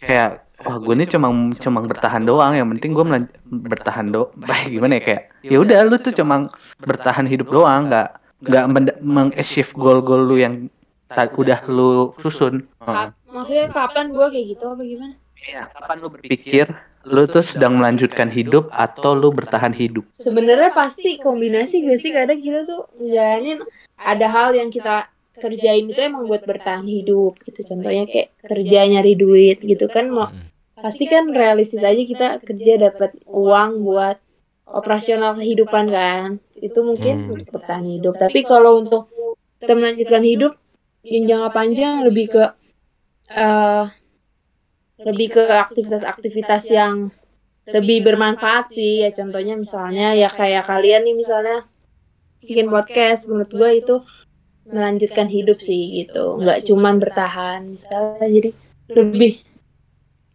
kayak 0.00 0.28
wah 0.64 0.76
gue 0.80 0.94
ini 0.96 1.04
cuma 1.04 1.28
cuma 1.54 1.78
bertahan 1.84 2.24
doang 2.24 2.56
yang 2.56 2.68
penting 2.72 2.96
gue 2.96 3.04
bertahan 3.44 4.08
do 4.08 4.32
baik 4.48 4.72
gimana 4.72 4.96
ya 4.96 5.02
kayak 5.04 5.22
ya 5.44 5.60
udah 5.60 5.78
lu 5.84 6.00
tuh 6.00 6.16
cuma 6.16 6.48
bertahan 6.80 7.28
hidup 7.28 7.52
doang 7.52 7.92
nggak 7.92 8.16
nggak 8.40 8.64
men- 8.66 9.00
mengachieve 9.04 9.76
goal-goal 9.76 10.24
lu 10.24 10.40
yang 10.40 10.72
udah 11.12 11.60
lu 11.68 12.16
susun 12.16 12.64
Heeh. 12.80 13.08
Maksudnya 13.36 13.68
kapan 13.68 14.08
gua 14.16 14.32
kayak 14.32 14.46
gitu 14.56 14.64
apa 14.72 14.80
gimana? 14.80 15.14
Iya, 15.36 15.68
kapan 15.68 15.96
lu 16.00 16.08
berpikir 16.08 16.64
lu 17.06 17.22
tuh 17.28 17.44
sedang 17.44 17.76
melanjutkan 17.76 18.32
hidup 18.32 18.72
atau 18.72 19.12
lu 19.12 19.28
bertahan 19.30 19.76
hidup? 19.76 20.08
Sebenarnya 20.10 20.72
pasti 20.72 21.20
kombinasi 21.20 21.84
gak 21.86 22.00
sih? 22.00 22.10
Kadang 22.10 22.40
kita 22.40 22.64
tuh 22.64 22.88
ngejalanin 22.96 23.60
ada 24.00 24.26
hal 24.26 24.56
yang 24.56 24.72
kita 24.72 25.06
kerjain 25.36 25.84
itu 25.86 26.00
emang 26.00 26.24
buat 26.24 26.42
bertahan 26.48 26.88
hidup 26.88 27.36
gitu. 27.44 27.60
Contohnya 27.62 28.08
kayak 28.08 28.32
kerja 28.40 28.88
nyari 28.88 29.12
duit 29.14 29.60
gitu 29.60 29.86
kan 29.92 30.08
mau 30.08 30.32
pasti 30.76 31.04
kan 31.08 31.28
realistis 31.32 31.84
aja 31.84 32.00
kita 32.00 32.40
kerja 32.40 32.80
dapat 32.80 33.16
uang 33.28 33.84
buat 33.84 34.16
operasional 34.66 35.36
kehidupan 35.36 35.92
kan. 35.92 36.28
Itu 36.56 36.82
mungkin 36.82 37.30
Hmm. 37.30 37.44
bertahan 37.52 37.86
hidup. 37.86 38.16
Tapi 38.16 38.40
kalau 38.48 38.82
untuk 38.82 39.12
kita 39.60 39.76
melanjutkan 39.76 40.24
hidup 40.24 40.52
yang 41.06 41.22
jangka 41.28 41.48
panjang 41.54 42.02
lebih 42.02 42.32
ke 42.32 42.42
eh 43.30 43.84
lebih 44.96 45.28
ke 45.36 45.44
aktivitas-aktivitas 45.44 46.62
yang 46.72 47.12
lebih 47.66 48.06
bermanfaat 48.06 48.70
sih. 48.70 49.02
ya 49.04 49.10
contohnya 49.12 49.58
misalnya 49.58 50.14
ya 50.14 50.30
kayak 50.30 50.64
kalian 50.64 51.02
nih 51.04 51.16
misalnya 51.18 51.66
bikin 52.40 52.70
podcast 52.70 53.26
menurut 53.26 53.50
gua 53.50 53.70
itu 53.74 53.96
melanjutkan 54.66 55.26
hidup 55.26 55.58
sih 55.58 56.04
gitu. 56.04 56.38
nggak 56.38 56.62
cuman 56.66 57.02
bertahan 57.02 57.66
misalnya 57.66 58.26
jadi 58.26 58.50
lebih 58.94 59.42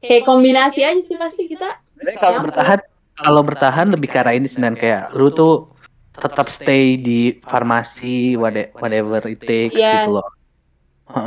kayak 0.04 0.24
kombinasi 0.28 0.84
aja 0.84 1.02
sih 1.02 1.16
pasti 1.16 1.48
kita. 1.48 1.80
Sebenarnya 1.96 2.20
kalau 2.20 2.40
bertahan 2.44 2.80
kalau 3.22 3.42
bertahan 3.46 3.88
lebih 3.94 4.08
ke 4.10 4.18
arah 4.18 4.34
ini 4.34 4.48
Sinan 4.50 4.74
kayak 4.76 5.14
lu 5.14 5.30
tuh 5.32 5.70
tetap 6.12 6.52
stay 6.52 7.00
di 7.00 7.40
farmasi 7.40 8.36
whate- 8.36 8.76
whatever 8.76 9.24
it 9.30 9.40
takes 9.40 9.78
Yes. 9.78 10.04
gitu 10.04 10.20
loh. 10.20 10.28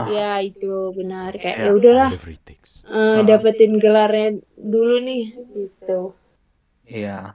Ya 0.08 0.38
itu 0.38 0.72
benar 0.92 1.32
kayak 1.32 1.56
Ya. 1.56 1.64
ya 1.64 1.70
udahlah 1.72 2.10
eh, 2.10 3.20
dapetin 3.22 3.72
gelarnya 3.76 4.28
dulu 4.54 4.96
nih 5.00 5.24
gitu 5.52 6.12
Iya. 6.84 7.32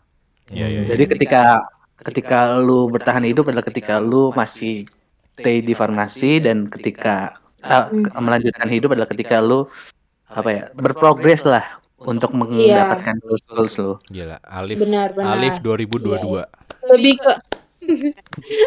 Iya, 0.49 0.65
iya, 0.65 0.81
Jadi 0.87 1.03
ketika 1.09 1.61
ketika 1.99 2.39
lu 2.55 2.85
bertahan 2.87 3.21
hidup 3.21 3.49
adalah 3.49 3.61
ketika 3.61 3.97
lu 3.97 4.29
masih 4.31 4.85
stay 5.33 5.59
di 5.59 5.73
farmasi 5.73 6.37
dan 6.39 6.65
ketika 6.65 7.33
ah, 7.61 7.85
ke- 7.87 8.13
melanjutkan 8.15 8.65
hidup 8.65 8.93
adalah 8.93 9.05
ketika 9.07 9.37
lu 9.39 9.65
apa 10.25 10.49
ya 10.49 10.63
berprogres 10.71 11.41
lah 11.43 11.65
untuk 11.97 12.31
mendapatkan 12.31 13.17
goals 13.19 13.43
goals 13.45 13.73
lu. 13.75 13.93
Gila, 14.07 14.37
Alif 14.41 14.77
Benar, 14.79 15.11
benar. 15.11 15.35
Alif 15.35 15.57
2022. 15.59 16.45
lebih 16.89 17.13
ke 17.17 17.33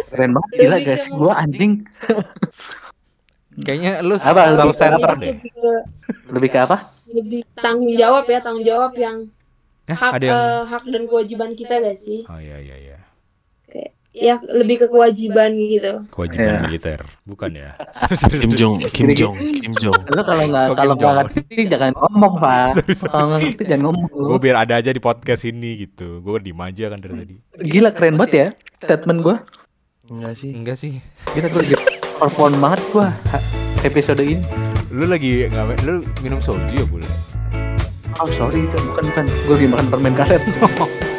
Keren 0.08 0.34
banget 0.34 0.50
gila 0.58 0.78
guys, 0.80 1.04
gua 1.08 1.32
anjing. 1.38 1.86
Kayaknya 3.54 3.92
lu 4.00 4.14
Apa, 4.14 4.48
selalu 4.48 4.56
lebih- 4.66 4.78
center 4.78 5.10
deh. 5.14 5.34
lebih 5.34 5.50
ke 5.50 5.70
Lebih 6.32 6.48
ke 6.48 6.58
apa? 6.60 6.76
lebih 7.06 7.40
tanggung 7.54 7.92
jawab 7.92 8.24
ya 8.24 8.38
tanggung 8.40 8.64
jawab 8.64 8.92
yang 8.94 9.28
Eh, 9.82 9.92
hak 9.92 10.12
ada 10.14 10.24
yang 10.24 10.32
eh, 10.32 10.60
hak 10.64 10.82
dan 10.86 11.02
kewajiban 11.04 11.50
kita 11.52 11.74
gak 11.76 11.94
sih 11.94 12.24
Oh 12.24 12.38
iya 12.38 12.56
iya 12.56 12.76
iya. 12.78 12.96
ya 14.12 14.36
lebih 14.46 14.76
ke 14.76 14.86
kewajiban 14.86 15.56
gitu. 15.56 16.04
Kewajiban 16.08 16.44
Iya. 16.46 16.60
militer, 16.62 17.00
bukan 17.22 17.48
ya? 17.50 17.72
Kim 18.36 18.52
Jong, 18.52 18.74
Kim 18.86 19.08
Jong, 19.10 19.36
Kim 19.40 19.72
Jong. 19.74 19.96
Lu 20.06 20.20
kalau 20.20 20.44
nggak 20.46 20.66
kalau 20.72 20.94
nggak 20.94 21.12
ngerti 21.18 21.64
jangan 21.64 21.96
ngomong 21.96 22.34
pak. 22.36 22.64
Sorry, 22.76 22.92
sorry. 22.92 23.08
Kalau 23.08 23.24
nggak 23.26 23.40
ngerti 23.42 23.62
jangan 23.64 23.82
ngomong. 23.88 24.08
Gue 24.12 24.38
biar 24.38 24.56
ada 24.60 24.74
aja 24.76 24.88
di 24.88 25.00
podcast 25.00 25.42
ini 25.42 25.80
gitu. 25.80 26.20
Gue 26.20 26.36
diem 26.38 26.60
aja 26.60 26.84
kan 26.88 27.00
dari 27.00 27.14
tadi. 27.18 27.34
Gila 27.58 27.90
keren 27.90 28.16
banget 28.16 28.32
ya 28.32 28.46
statement 28.78 29.18
gua. 29.20 29.36
Enggak 30.06 30.34
sih. 30.36 30.50
Enggak 30.52 30.76
sih. 30.76 31.00
Gua 31.32 31.48
lagi 31.48 31.72
perform 32.22 32.54
banget 32.62 32.80
gua 32.94 33.10
episode 33.82 34.22
ini. 34.22 34.46
Lu 34.94 35.10
lagi 35.10 35.50
ngapain? 35.50 35.78
Lu 35.82 36.06
minum 36.22 36.38
soju 36.38 36.70
ya 36.70 36.86
boleh? 36.86 37.10
Oh 38.22 38.28
sorry 38.30 38.62
itu 38.62 38.78
bukan 38.78 39.04
bukan. 39.10 39.24
Gua 39.50 39.54
lagi 39.58 39.66
makan 39.66 39.86
permen 39.90 40.14
karet. 40.14 40.42